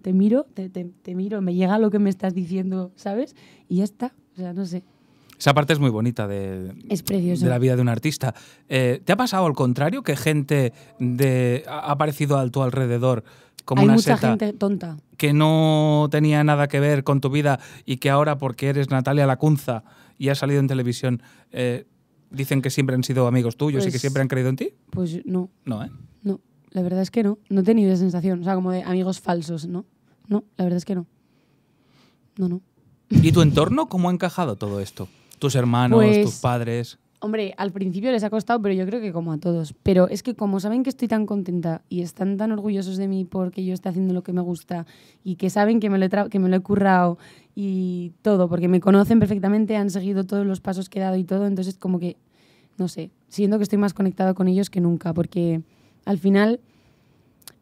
te 0.00 0.12
miro, 0.14 0.46
te, 0.54 0.70
te, 0.70 0.84
te 0.84 1.14
miro, 1.14 1.42
me 1.42 1.54
llega 1.54 1.78
lo 1.78 1.90
que 1.90 1.98
me 1.98 2.08
estás 2.08 2.34
diciendo, 2.34 2.92
¿sabes? 2.96 3.36
Y 3.68 3.76
ya 3.76 3.84
está, 3.84 4.14
o 4.34 4.36
sea, 4.36 4.54
no 4.54 4.64
sé. 4.64 4.82
Esa 5.40 5.54
parte 5.54 5.72
es 5.72 5.78
muy 5.78 5.88
bonita 5.88 6.28
de, 6.28 6.74
Es 6.90 7.02
precioso. 7.02 7.44
de 7.44 7.50
la 7.50 7.58
vida 7.58 7.74
de 7.74 7.80
un 7.80 7.88
artista. 7.88 8.34
Eh, 8.68 9.00
¿Te 9.02 9.12
ha 9.12 9.16
pasado 9.16 9.46
al 9.46 9.54
contrario 9.54 10.02
que 10.02 10.14
gente 10.14 10.74
de, 10.98 11.64
ha 11.66 11.78
ha 11.78 11.92
aparecido 11.92 12.36
a 12.36 12.46
tu 12.50 12.62
alrededor 12.62 13.24
como 13.64 13.80
Hay 13.80 13.86
una 13.86 13.94
mucha 13.94 14.16
seta 14.16 14.28
gente 14.30 14.52
tonta. 14.52 14.96
que 15.16 15.32
no 15.32 16.08
tenía 16.10 16.42
nada 16.44 16.68
que 16.68 16.80
ver 16.80 17.04
con 17.04 17.20
tu 17.20 17.30
vida 17.30 17.60
y 17.84 17.98
que 17.98 18.10
ahora 18.10 18.38
porque 18.38 18.68
eres 18.68 18.90
Natalia 18.90 19.26
Lacunza 19.26 19.84
y 20.18 20.28
has 20.28 20.38
salido 20.38 20.60
en 20.60 20.66
televisión 20.66 21.22
eh, 21.52 21.86
dicen 22.30 22.62
que 22.62 22.70
siempre 22.70 22.94
han 22.94 23.02
sido 23.04 23.26
amigos 23.26 23.56
tuyos 23.56 23.82
y 23.84 23.86
que 23.86 23.92
Pues- 23.92 24.00
siempre 24.00 24.22
han 24.22 24.28
creído 24.28 24.48
en 24.50 24.56
ti? 24.56 24.70
Pues 24.90 25.24
no, 25.26 25.50
No, 25.64 25.84
¿eh? 25.84 25.90
no. 26.22 26.40
La 26.70 26.82
verdad 26.82 27.02
es 27.02 27.10
que 27.10 27.22
no. 27.24 27.38
No 27.48 27.62
he 27.62 27.64
tenido 27.64 27.90
esa 27.92 28.00
sensación. 28.02 28.42
O 28.42 28.44
sea, 28.44 28.54
como 28.54 28.70
de 28.70 28.82
amigos 28.84 29.20
falsos, 29.20 29.66
¿no? 29.66 29.84
No, 30.28 30.44
la 30.56 30.64
verdad 30.64 30.76
es 30.76 30.84
que 30.84 30.94
no. 30.94 31.06
No, 32.36 32.48
no. 32.48 32.60
¿Y 33.08 33.32
tu 33.32 33.42
entorno 33.42 33.88
cómo 33.88 34.08
ha 34.08 34.12
encajado 34.12 34.54
todo 34.56 34.78
esto? 34.80 35.08
Tus 35.40 35.56
hermanos, 35.56 35.98
Pues- 35.98 36.24
tus 36.24 36.34
padres. 36.36 36.98
Hombre, 37.22 37.52
al 37.58 37.70
principio 37.70 38.10
les 38.12 38.24
ha 38.24 38.30
costado, 38.30 38.62
pero 38.62 38.74
yo 38.74 38.86
creo 38.86 38.98
que 38.98 39.12
como 39.12 39.30
a 39.34 39.38
todos. 39.38 39.74
Pero 39.82 40.08
es 40.08 40.22
que 40.22 40.34
como 40.34 40.58
saben 40.58 40.82
que 40.82 40.88
estoy 40.88 41.06
tan 41.06 41.26
contenta 41.26 41.82
y 41.90 42.00
están 42.00 42.38
tan 42.38 42.50
orgullosos 42.50 42.96
de 42.96 43.08
mí 43.08 43.26
porque 43.26 43.62
yo 43.62 43.74
estoy 43.74 43.90
haciendo 43.90 44.14
lo 44.14 44.22
que 44.22 44.32
me 44.32 44.40
gusta 44.40 44.86
y 45.22 45.36
que 45.36 45.50
saben 45.50 45.80
que 45.80 45.90
me 45.90 45.98
lo 45.98 46.06
he, 46.06 46.30
que 46.30 46.38
me 46.38 46.48
lo 46.48 46.56
he 46.56 46.60
currado 46.60 47.18
y 47.54 48.12
todo, 48.22 48.48
porque 48.48 48.68
me 48.68 48.80
conocen 48.80 49.18
perfectamente, 49.18 49.76
han 49.76 49.90
seguido 49.90 50.24
todos 50.24 50.46
los 50.46 50.62
pasos 50.62 50.88
que 50.88 50.98
he 50.98 51.02
dado 51.02 51.16
y 51.16 51.24
todo, 51.24 51.46
entonces 51.46 51.76
como 51.76 51.98
que, 51.98 52.16
no 52.78 52.88
sé, 52.88 53.10
siento 53.28 53.58
que 53.58 53.64
estoy 53.64 53.76
más 53.76 53.92
conectado 53.92 54.34
con 54.34 54.48
ellos 54.48 54.70
que 54.70 54.80
nunca, 54.80 55.12
porque 55.12 55.60
al 56.06 56.16
final 56.16 56.60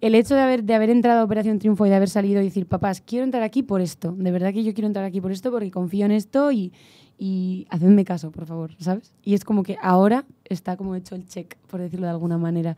el 0.00 0.14
hecho 0.14 0.36
de 0.36 0.40
haber, 0.40 0.62
de 0.62 0.74
haber 0.74 0.90
entrado 0.90 1.20
a 1.20 1.24
Operación 1.24 1.58
Triunfo 1.58 1.84
y 1.84 1.88
de 1.88 1.96
haber 1.96 2.08
salido 2.08 2.40
y 2.40 2.44
decir, 2.44 2.66
papás, 2.66 3.00
quiero 3.00 3.24
entrar 3.24 3.42
aquí 3.42 3.64
por 3.64 3.80
esto, 3.80 4.12
de 4.12 4.30
verdad 4.30 4.52
que 4.52 4.62
yo 4.62 4.72
quiero 4.72 4.86
entrar 4.86 5.04
aquí 5.04 5.20
por 5.20 5.32
esto 5.32 5.50
porque 5.50 5.72
confío 5.72 6.06
en 6.06 6.12
esto 6.12 6.52
y, 6.52 6.72
y 7.18 7.66
hacedme 7.70 8.04
caso, 8.04 8.30
por 8.30 8.46
favor, 8.46 8.74
¿sabes? 8.78 9.12
Y 9.24 9.34
es 9.34 9.44
como 9.44 9.62
que 9.64 9.76
ahora 9.82 10.24
está 10.44 10.76
como 10.76 10.94
hecho 10.94 11.14
el 11.14 11.26
check, 11.26 11.56
por 11.66 11.80
decirlo 11.80 12.06
de 12.06 12.12
alguna 12.12 12.38
manera. 12.38 12.76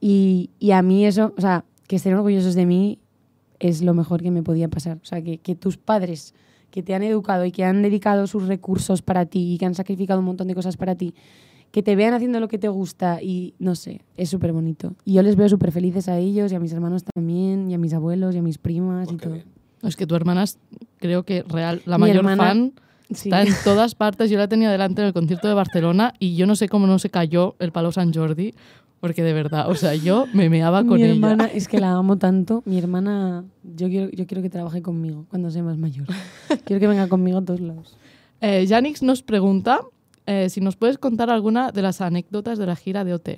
Y, 0.00 0.50
y 0.58 0.72
a 0.72 0.82
mí 0.82 1.06
eso, 1.06 1.32
o 1.36 1.40
sea, 1.40 1.64
que 1.86 1.96
estén 1.96 2.14
orgullosos 2.14 2.54
de 2.54 2.66
mí 2.66 2.98
es 3.60 3.82
lo 3.82 3.94
mejor 3.94 4.22
que 4.22 4.30
me 4.30 4.42
podía 4.42 4.68
pasar. 4.68 4.98
O 5.02 5.04
sea, 5.06 5.22
que, 5.22 5.38
que 5.38 5.54
tus 5.54 5.76
padres 5.76 6.34
que 6.70 6.82
te 6.82 6.94
han 6.94 7.02
educado 7.04 7.44
y 7.44 7.52
que 7.52 7.64
han 7.64 7.80
dedicado 7.82 8.26
sus 8.26 8.46
recursos 8.48 9.00
para 9.02 9.24
ti 9.24 9.54
y 9.54 9.58
que 9.58 9.66
han 9.66 9.74
sacrificado 9.74 10.18
un 10.20 10.26
montón 10.26 10.48
de 10.48 10.54
cosas 10.54 10.76
para 10.76 10.94
ti, 10.96 11.14
que 11.70 11.82
te 11.82 11.96
vean 11.96 12.12
haciendo 12.12 12.40
lo 12.40 12.48
que 12.48 12.58
te 12.58 12.68
gusta 12.68 13.22
y 13.22 13.54
no 13.58 13.74
sé, 13.76 14.02
es 14.16 14.28
súper 14.28 14.52
bonito. 14.52 14.94
Y 15.04 15.14
yo 15.14 15.22
les 15.22 15.36
veo 15.36 15.48
súper 15.48 15.72
felices 15.72 16.08
a 16.08 16.18
ellos 16.18 16.52
y 16.52 16.54
a 16.54 16.60
mis 16.60 16.72
hermanos 16.72 17.04
también, 17.04 17.70
y 17.70 17.74
a 17.74 17.78
mis 17.78 17.94
abuelos 17.94 18.34
y 18.34 18.38
a 18.38 18.42
mis 18.42 18.58
primas 18.58 19.08
y 19.08 19.12
Pues 19.12 19.22
todo. 19.22 19.32
bien. 19.34 19.46
Es 19.82 19.96
que 19.96 20.06
tu 20.06 20.14
hermana 20.16 20.42
es, 20.42 20.58
creo 20.98 21.22
que 21.24 21.42
real, 21.44 21.80
la 21.86 21.96
Mi 21.98 22.02
mayor 22.02 22.16
hermana- 22.16 22.44
fan. 22.44 22.72
Sí. 23.12 23.28
Está 23.28 23.42
en 23.42 23.54
todas 23.64 23.94
partes. 23.94 24.30
Yo 24.30 24.38
la 24.38 24.48
tenía 24.48 24.70
delante 24.70 25.00
en 25.00 25.08
el 25.08 25.12
concierto 25.12 25.46
de 25.48 25.54
Barcelona 25.54 26.14
y 26.18 26.34
yo 26.36 26.46
no 26.46 26.56
sé 26.56 26.68
cómo 26.68 26.86
no 26.86 26.98
se 26.98 27.10
cayó 27.10 27.54
el 27.58 27.72
palo 27.72 27.92
San 27.92 28.12
Jordi, 28.12 28.54
porque 29.00 29.22
de 29.22 29.32
verdad, 29.32 29.70
o 29.70 29.74
sea, 29.74 29.94
yo 29.94 30.26
me 30.32 30.48
meaba 30.48 30.84
con 30.84 30.96
mi 30.96 31.04
ella. 31.04 31.14
hermana, 31.14 31.46
es 31.46 31.68
que 31.68 31.78
la 31.78 31.92
amo 31.92 32.18
tanto. 32.18 32.62
Mi 32.64 32.78
hermana, 32.78 33.44
yo 33.62 33.88
quiero, 33.88 34.10
yo 34.10 34.26
quiero 34.26 34.42
que 34.42 34.50
trabaje 34.50 34.82
conmigo 34.82 35.26
cuando 35.30 35.50
sea 35.50 35.62
más 35.62 35.78
mayor. 35.78 36.06
quiero 36.64 36.80
que 36.80 36.86
venga 36.88 37.08
conmigo 37.08 37.38
a 37.38 37.44
todos 37.44 37.60
lados. 37.60 37.96
Eh, 38.40 38.66
Yanix 38.66 39.02
nos 39.02 39.22
pregunta 39.22 39.80
eh, 40.26 40.48
si 40.50 40.60
nos 40.60 40.76
puedes 40.76 40.98
contar 40.98 41.30
alguna 41.30 41.70
de 41.70 41.82
las 41.82 42.00
anécdotas 42.00 42.58
de 42.58 42.66
la 42.66 42.76
gira 42.76 43.04
de 43.04 43.14
OT. 43.14 43.28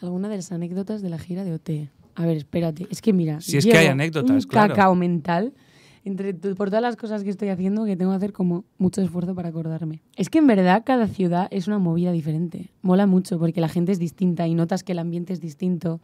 Alguna 0.00 0.28
de 0.28 0.36
las 0.36 0.50
anécdotas 0.50 1.02
de 1.02 1.10
la 1.10 1.18
gira 1.18 1.44
de 1.44 1.54
OT. 1.54 1.70
A 2.16 2.26
ver, 2.26 2.36
espérate. 2.38 2.86
Es 2.90 3.00
que 3.00 3.12
mira. 3.12 3.40
Si 3.40 3.56
es 3.56 3.64
que 3.64 3.76
hay 3.76 3.86
anécdotas, 3.86 4.30
un 4.30 4.50
claro. 4.50 4.74
cacao 4.74 4.94
mental 4.94 5.52
entre 6.04 6.32
por 6.34 6.68
todas 6.70 6.82
las 6.82 6.96
cosas 6.96 7.22
que 7.24 7.30
estoy 7.30 7.48
haciendo 7.48 7.84
que 7.84 7.96
tengo 7.96 8.10
que 8.12 8.16
hacer 8.16 8.32
como 8.32 8.64
mucho 8.78 9.02
esfuerzo 9.02 9.34
para 9.34 9.48
acordarme. 9.50 10.00
Es 10.16 10.30
que 10.30 10.38
en 10.38 10.46
verdad 10.46 10.82
cada 10.84 11.06
ciudad 11.08 11.48
es 11.50 11.66
una 11.68 11.78
movida 11.78 12.10
diferente. 12.12 12.70
Mola 12.82 13.06
mucho 13.06 13.38
porque 13.38 13.60
la 13.60 13.68
gente 13.68 13.92
es 13.92 13.98
distinta 13.98 14.46
y 14.48 14.54
notas 14.54 14.82
que 14.82 14.92
el 14.92 14.98
ambiente 14.98 15.32
es 15.32 15.40
distinto. 15.40 16.00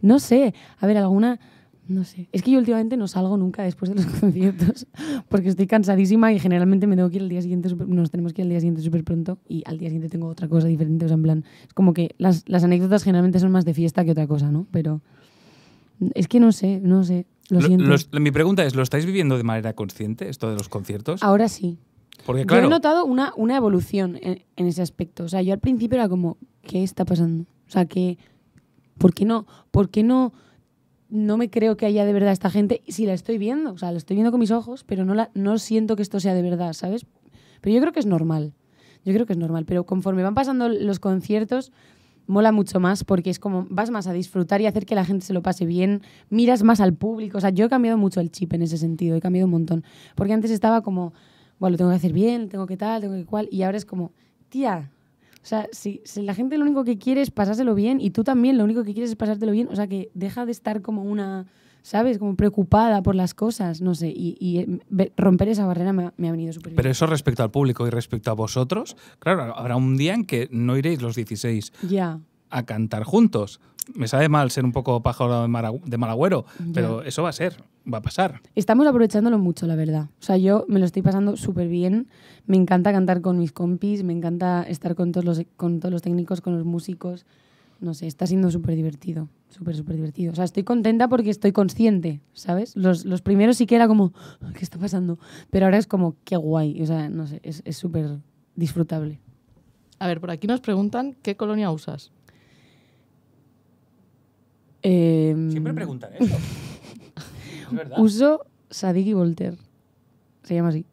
No 0.00 0.18
sé. 0.18 0.52
A 0.80 0.86
ver, 0.86 0.96
alguna. 0.98 1.40
No 1.88 2.04
sé. 2.04 2.28
Es 2.30 2.42
que 2.42 2.52
yo 2.52 2.58
últimamente 2.58 2.96
no 2.96 3.08
salgo 3.08 3.36
nunca 3.36 3.62
después 3.64 3.88
de 3.90 3.96
los 3.96 4.06
conciertos 4.20 4.86
porque 5.28 5.48
estoy 5.48 5.66
cansadísima 5.66 6.32
y 6.32 6.38
generalmente 6.38 6.86
me 6.86 6.94
tengo 6.94 7.10
que 7.10 7.16
ir 7.16 7.22
el 7.22 7.28
día 7.28 7.42
siguiente, 7.42 7.68
súper- 7.68 7.88
nos 7.88 8.10
tenemos 8.10 8.32
que 8.32 8.42
ir 8.42 8.44
al 8.44 8.50
día 8.50 8.60
siguiente 8.60 8.82
súper 8.82 9.02
pronto 9.02 9.38
y 9.48 9.62
al 9.66 9.78
día 9.78 9.88
siguiente 9.88 10.08
tengo 10.08 10.28
otra 10.28 10.46
cosa 10.48 10.68
diferente. 10.68 11.06
O 11.06 11.08
sea, 11.08 11.16
en 11.16 11.22
plan, 11.22 11.44
es 11.66 11.74
como 11.74 11.92
que 11.92 12.14
las, 12.18 12.44
las 12.48 12.62
anécdotas 12.64 13.02
generalmente 13.02 13.40
son 13.40 13.50
más 13.50 13.64
de 13.64 13.74
fiesta 13.74 14.04
que 14.04 14.12
otra 14.12 14.26
cosa, 14.28 14.52
¿no? 14.52 14.66
Pero 14.70 15.00
es 16.14 16.28
que 16.28 16.40
no 16.40 16.52
sé, 16.52 16.80
no 16.82 17.04
sé. 17.04 17.26
Lo, 17.52 17.60
Lo- 17.60 17.66
siento. 17.66 17.84
los- 17.84 18.08
mi 18.12 18.30
pregunta 18.30 18.64
es, 18.64 18.74
¿lo 18.74 18.82
estáis 18.82 19.04
viviendo 19.06 19.36
de 19.36 19.42
manera 19.44 19.74
consciente, 19.74 20.28
esto 20.28 20.48
de 20.50 20.56
los 20.56 20.68
conciertos? 20.68 21.22
Ahora 21.22 21.48
sí. 21.48 21.78
Porque 22.24 22.42
Yo 22.42 22.46
claro, 22.46 22.66
he 22.66 22.70
notado 22.70 23.04
una, 23.04 23.32
una 23.36 23.56
evolución 23.56 24.18
en, 24.22 24.42
en 24.56 24.66
ese 24.66 24.80
aspecto. 24.82 25.24
O 25.24 25.28
sea, 25.28 25.42
yo 25.42 25.52
al 25.52 25.58
principio 25.60 25.96
era 25.98 26.08
como, 26.08 26.38
¿qué 26.62 26.82
está 26.82 27.04
pasando? 27.04 27.44
O 27.68 27.70
sea, 27.70 27.84
que, 27.86 28.16
¿por 28.98 29.12
qué 29.12 29.24
no? 29.24 29.46
¿Por 29.70 29.90
qué 29.90 30.02
no? 30.02 30.32
No 31.10 31.36
me 31.36 31.50
creo 31.50 31.76
que 31.76 31.84
haya 31.84 32.04
de 32.06 32.12
verdad 32.14 32.32
esta 32.32 32.48
gente. 32.48 32.82
Si 32.88 33.04
la 33.06 33.12
estoy 33.12 33.36
viendo, 33.38 33.72
o 33.72 33.78
sea, 33.78 33.92
la 33.92 33.98
estoy 33.98 34.16
viendo 34.16 34.30
con 34.30 34.40
mis 34.40 34.50
ojos, 34.50 34.82
pero 34.84 35.04
no, 35.04 35.14
la, 35.14 35.30
no 35.34 35.58
siento 35.58 35.94
que 35.96 36.02
esto 36.02 36.20
sea 36.20 36.32
de 36.34 36.42
verdad, 36.42 36.72
¿sabes? 36.72 37.04
Pero 37.60 37.74
yo 37.74 37.80
creo 37.82 37.92
que 37.92 38.00
es 38.00 38.06
normal. 38.06 38.54
Yo 39.04 39.12
creo 39.12 39.26
que 39.26 39.32
es 39.34 39.38
normal. 39.38 39.64
Pero 39.66 39.84
conforme 39.84 40.22
van 40.22 40.34
pasando 40.34 40.68
los 40.70 41.00
conciertos, 41.00 41.70
mola 42.32 42.50
mucho 42.50 42.80
más 42.80 43.04
porque 43.04 43.30
es 43.30 43.38
como 43.38 43.66
vas 43.70 43.90
más 43.90 44.06
a 44.06 44.12
disfrutar 44.12 44.60
y 44.60 44.66
hacer 44.66 44.86
que 44.86 44.94
la 44.94 45.04
gente 45.04 45.24
se 45.24 45.32
lo 45.32 45.42
pase 45.42 45.66
bien, 45.66 46.02
miras 46.30 46.62
más 46.62 46.80
al 46.80 46.94
público. 46.94 47.38
O 47.38 47.40
sea, 47.40 47.50
yo 47.50 47.66
he 47.66 47.68
cambiado 47.68 47.98
mucho 47.98 48.20
el 48.20 48.30
chip 48.30 48.52
en 48.54 48.62
ese 48.62 48.78
sentido, 48.78 49.14
he 49.16 49.20
cambiado 49.20 49.46
un 49.46 49.52
montón. 49.52 49.84
Porque 50.16 50.32
antes 50.32 50.50
estaba 50.50 50.82
como, 50.82 51.12
bueno, 51.58 51.72
lo 51.72 51.78
tengo 51.78 51.90
que 51.90 51.96
hacer 51.96 52.12
bien, 52.12 52.48
tengo 52.48 52.66
que 52.66 52.76
tal, 52.76 53.02
tengo 53.02 53.14
que 53.14 53.26
cual, 53.26 53.48
y 53.52 53.62
ahora 53.62 53.76
es 53.76 53.84
como, 53.84 54.12
tía, 54.48 54.90
o 55.42 55.46
sea, 55.46 55.68
si, 55.72 56.00
si 56.04 56.22
la 56.22 56.34
gente 56.34 56.56
lo 56.56 56.64
único 56.64 56.84
que 56.84 56.98
quiere 56.98 57.20
es 57.20 57.30
pasárselo 57.30 57.74
bien 57.74 58.00
y 58.00 58.10
tú 58.10 58.24
también 58.24 58.56
lo 58.58 58.64
único 58.64 58.84
que 58.84 58.94
quieres 58.94 59.10
es 59.10 59.16
pasártelo 59.16 59.52
bien, 59.52 59.68
o 59.70 59.76
sea, 59.76 59.86
que 59.86 60.10
deja 60.14 60.46
de 60.46 60.52
estar 60.52 60.82
como 60.82 61.02
una, 61.02 61.46
¿sabes? 61.82 62.18
Como 62.18 62.36
preocupada 62.36 63.02
por 63.02 63.14
las 63.14 63.34
cosas, 63.34 63.80
no 63.80 63.94
sé, 63.94 64.08
y, 64.08 64.36
y, 64.40 64.58
eh, 64.58 65.12
romper 65.16 65.48
esa 65.48 65.66
barrera 65.66 65.92
me 65.92 66.04
ha, 66.06 66.12
me 66.16 66.28
ha 66.28 66.32
venido 66.32 66.52
súper 66.52 66.70
bien. 66.70 66.76
pero 66.76 66.90
eso 66.90 67.06
respecto 67.06 67.42
al 67.42 67.50
público 67.50 67.86
y 67.86 67.90
respecto 67.90 68.30
a 68.30 68.34
vosotros, 68.34 68.96
claro, 69.18 69.56
habrá 69.56 69.76
un 69.76 69.96
día 69.96 70.14
en 70.14 70.24
que 70.24 70.48
no 70.50 70.76
iréis 70.76 71.02
los 71.02 71.16
16 71.16 71.72
Ya. 71.88 72.20
a 72.50 72.62
cantar 72.64 73.04
juntos. 73.04 73.60
Me 73.94 74.06
sabe 74.06 74.28
mal 74.28 74.50
ser 74.52 74.64
un 74.64 74.70
poco 74.70 75.02
pájaro 75.02 75.42
de, 75.42 75.48
mal 75.48 76.10
agüero, 76.10 76.44
pero 76.72 77.02
eso 77.02 77.24
va 77.24 77.30
a 77.30 77.32
ser, 77.32 77.64
va 77.92 77.98
a 77.98 78.02
pasar. 78.02 78.40
Estamos 78.54 78.86
aprovechándolo 78.86 79.38
mucho, 79.38 79.66
la 79.66 79.74
verdad. 79.74 80.04
O 80.20 80.22
sea, 80.22 80.36
yo 80.36 80.64
me 80.68 80.78
lo 80.78 80.84
estoy 80.86 81.02
pasando 81.02 81.36
súper 81.36 81.66
bien. 81.66 82.06
Me 82.46 82.56
encanta 82.56 82.92
cantar 82.92 83.22
con 83.22 83.38
mis 83.38 83.50
compis, 83.50 84.04
me 84.04 84.12
encanta 84.12 84.62
estar 84.62 84.94
con 84.94 85.10
todos 85.10 85.24
los, 85.24 85.42
con 85.56 85.80
todos 85.80 85.90
los 85.92 86.00
técnicos, 86.00 86.40
con 86.40 86.56
los 86.56 86.64
músicos. 86.64 87.26
No 87.82 87.94
sé, 87.94 88.06
está 88.06 88.28
siendo 88.28 88.48
súper 88.50 88.76
divertido. 88.76 89.28
Súper, 89.48 89.74
súper 89.74 89.96
divertido. 89.96 90.32
O 90.32 90.36
sea, 90.36 90.44
estoy 90.44 90.62
contenta 90.62 91.08
porque 91.08 91.30
estoy 91.30 91.50
consciente, 91.50 92.20
¿sabes? 92.32 92.76
Los, 92.76 93.04
los 93.04 93.22
primeros 93.22 93.56
sí 93.56 93.66
que 93.66 93.74
era 93.74 93.88
como, 93.88 94.12
¿qué 94.54 94.60
está 94.60 94.78
pasando? 94.78 95.18
Pero 95.50 95.66
ahora 95.66 95.78
es 95.78 95.88
como, 95.88 96.14
qué 96.24 96.36
guay. 96.36 96.80
O 96.80 96.86
sea, 96.86 97.10
no 97.10 97.26
sé, 97.26 97.40
es 97.42 97.60
es 97.64 97.76
súper 97.76 98.20
disfrutable. 98.54 99.18
A 99.98 100.06
ver, 100.06 100.20
por 100.20 100.30
aquí 100.30 100.46
nos 100.46 100.60
preguntan 100.60 101.16
qué 101.22 101.36
colonia 101.36 101.72
usas. 101.72 102.12
Em, 104.82 105.50
Siempre 105.50 105.74
preguntan 105.74 106.12
eso. 106.14 106.24
es 107.68 107.72
verdad. 107.72 107.98
Uso 107.98 108.46
Sadik 108.70 109.08
y 109.08 109.12
Voltaire. 109.12 109.56
Se 110.44 110.54
llama 110.54 110.68
así. 110.68 110.86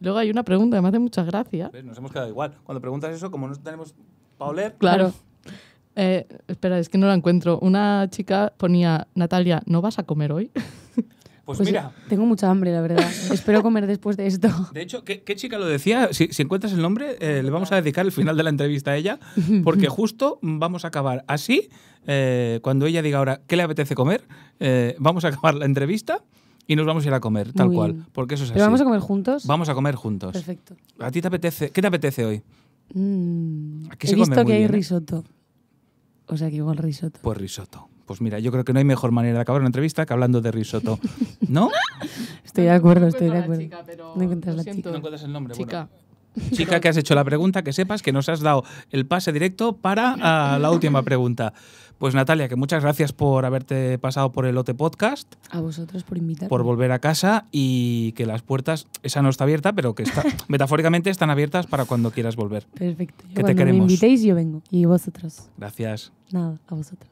Luego 0.00 0.18
hay 0.18 0.30
una 0.30 0.42
pregunta 0.42 0.76
que 0.76 0.82
me 0.82 0.88
hace 0.88 0.98
mucha 0.98 1.22
gracia. 1.24 1.70
¿Ves? 1.72 1.84
Nos 1.84 1.98
hemos 1.98 2.12
quedado 2.12 2.28
igual. 2.28 2.56
Cuando 2.64 2.80
preguntas 2.80 3.14
eso, 3.14 3.30
como 3.30 3.48
no 3.48 3.54
tenemos 3.56 3.94
para 4.38 4.50
oler, 4.50 4.74
Claro. 4.78 5.12
Eh, 5.96 6.26
espera, 6.48 6.78
es 6.78 6.88
que 6.88 6.98
no 6.98 7.06
la 7.06 7.14
encuentro. 7.14 7.58
Una 7.60 8.08
chica 8.10 8.52
ponía, 8.56 9.08
Natalia, 9.14 9.62
¿no 9.66 9.82
vas 9.82 9.98
a 9.98 10.04
comer 10.04 10.32
hoy? 10.32 10.50
pues, 11.44 11.58
Pues 11.58 11.60
mira. 11.68 11.92
Tengo 12.08 12.24
mucha 12.26 12.48
hambre, 12.50 12.72
la 12.72 12.80
verdad. 12.80 13.04
Espero 13.32 13.62
comer 13.62 13.86
después 13.86 14.16
de 14.16 14.26
esto. 14.26 14.48
De 14.72 14.82
hecho, 14.82 15.04
¿qué, 15.04 15.22
qué 15.22 15.34
chica 15.36 15.58
lo 15.58 15.66
decía? 15.66 16.08
Si, 16.12 16.28
si 16.28 16.42
encuentras 16.42 16.72
el 16.72 16.80
nombre, 16.80 17.16
eh, 17.20 17.42
le 17.42 17.50
vamos 17.50 17.72
a 17.72 17.76
dedicar 17.76 18.06
el 18.06 18.12
final 18.12 18.36
de 18.36 18.42
la 18.44 18.50
entrevista 18.50 18.92
a 18.92 18.96
ella, 18.96 19.18
porque 19.64 19.88
justo 19.88 20.38
vamos 20.42 20.84
a 20.84 20.88
acabar 20.88 21.24
así. 21.26 21.68
eh, 22.06 22.60
cuando 22.62 22.86
ella 22.86 23.02
diga 23.02 23.18
ahora 23.18 23.40
qué 23.46 23.56
le 23.56 23.62
apetece 23.64 23.94
comer, 23.94 24.26
eh, 24.60 24.94
vamos 24.98 25.24
a 25.24 25.28
acabar 25.28 25.54
la 25.54 25.64
entrevista 25.66 26.22
y 26.66 26.76
nos 26.76 26.86
vamos 26.86 27.04
a 27.04 27.08
ir 27.08 27.14
a 27.14 27.20
comer, 27.20 27.52
tal 27.52 27.66
Muy 27.66 27.76
cual. 27.76 27.92
bien. 27.94 28.06
Porque 28.12 28.36
eso 28.36 28.44
es 28.44 28.52
¿Pero 28.52 28.62
así. 28.64 28.68
vamos 28.68 28.80
a 28.80 28.84
comer 28.84 29.00
juntos? 29.00 29.44
Vamos 29.46 29.68
a 29.68 29.74
comer 29.74 29.96
juntos. 29.96 30.32
Perfecto. 30.32 30.76
¿A 31.00 31.10
ti 31.10 31.20
te 31.20 31.26
apetece? 31.26 31.70
¿Qué 31.70 31.80
te 31.82 31.88
apetece 31.88 32.24
hoy? 32.24 32.42
Mm, 32.94 33.86
Aquí 33.90 34.06
he 34.06 34.10
se 34.10 34.16
come 34.16 34.26
visto 34.28 34.34
muy 34.36 34.46
que 34.46 34.52
hay 34.52 34.58
bien, 34.60 34.70
¿eh? 34.70 34.72
risotto. 34.72 35.24
O 36.30 36.36
sea 36.36 36.48
que 36.50 36.56
igual 36.56 36.76
risotto. 36.76 37.20
Pues 37.22 37.38
risotto. 37.38 37.88
Pues 38.06 38.20
mira, 38.20 38.38
yo 38.38 38.50
creo 38.50 38.64
que 38.64 38.72
no 38.72 38.78
hay 38.78 38.84
mejor 38.84 39.12
manera 39.12 39.34
de 39.36 39.40
acabar 39.42 39.60
una 39.60 39.68
entrevista 39.68 40.04
que 40.06 40.12
hablando 40.12 40.40
de 40.40 40.50
risotto. 40.50 40.98
¿No? 41.48 41.70
Estoy 42.44 42.64
de 42.64 42.70
acuerdo, 42.70 43.02
No 43.02 43.08
estoy 43.08 43.30
de 43.30 43.38
acuerdo. 43.38 43.62
chica, 43.62 43.82
pero 43.86 44.14
No 44.16 44.22
encuentras 44.22 44.56
la 44.56 44.64
chica. 44.64 44.90
No 44.90 44.96
encuentras 44.96 45.22
el 45.22 45.32
nombre. 45.32 45.54
bueno. 45.54 45.66
Chica. 45.70 45.88
Chica 46.52 46.80
que 46.80 46.88
has 46.88 46.96
hecho 46.96 47.14
la 47.16 47.24
pregunta, 47.24 47.62
que 47.62 47.72
sepas 47.72 48.02
que 48.02 48.12
nos 48.12 48.28
has 48.28 48.40
dado 48.40 48.62
el 48.90 49.04
pase 49.06 49.32
directo 49.32 49.76
para 49.76 50.16
ah, 50.20 50.58
la 50.60 50.70
última 50.70 51.02
pregunta. 51.02 51.52
Pues 52.00 52.14
Natalia, 52.14 52.48
que 52.48 52.56
muchas 52.56 52.82
gracias 52.82 53.12
por 53.12 53.44
haberte 53.44 53.98
pasado 53.98 54.32
por 54.32 54.46
el 54.46 54.56
OT 54.56 54.70
Podcast, 54.74 55.34
A 55.50 55.60
vosotros 55.60 56.02
por 56.02 56.16
invitarme. 56.16 56.48
por 56.48 56.62
volver 56.62 56.92
a 56.92 56.98
casa 56.98 57.44
y 57.52 58.12
que 58.12 58.24
las 58.24 58.40
puertas, 58.40 58.86
esa 59.02 59.20
no 59.20 59.28
está 59.28 59.44
abierta, 59.44 59.74
pero 59.74 59.94
que 59.94 60.04
está, 60.04 60.24
metafóricamente 60.48 61.10
están 61.10 61.28
abiertas 61.28 61.66
para 61.66 61.84
cuando 61.84 62.10
quieras 62.10 62.36
volver. 62.36 62.64
Perfecto. 62.72 63.22
te 63.28 63.42
Cuando 63.42 63.54
queremos. 63.54 63.86
me 63.86 63.92
invitéis 63.92 64.22
yo 64.22 64.34
vengo. 64.34 64.62
Y 64.70 64.86
vosotros. 64.86 65.50
Gracias. 65.58 66.10
Nada, 66.32 66.58
a 66.68 66.74
vosotros. 66.74 67.10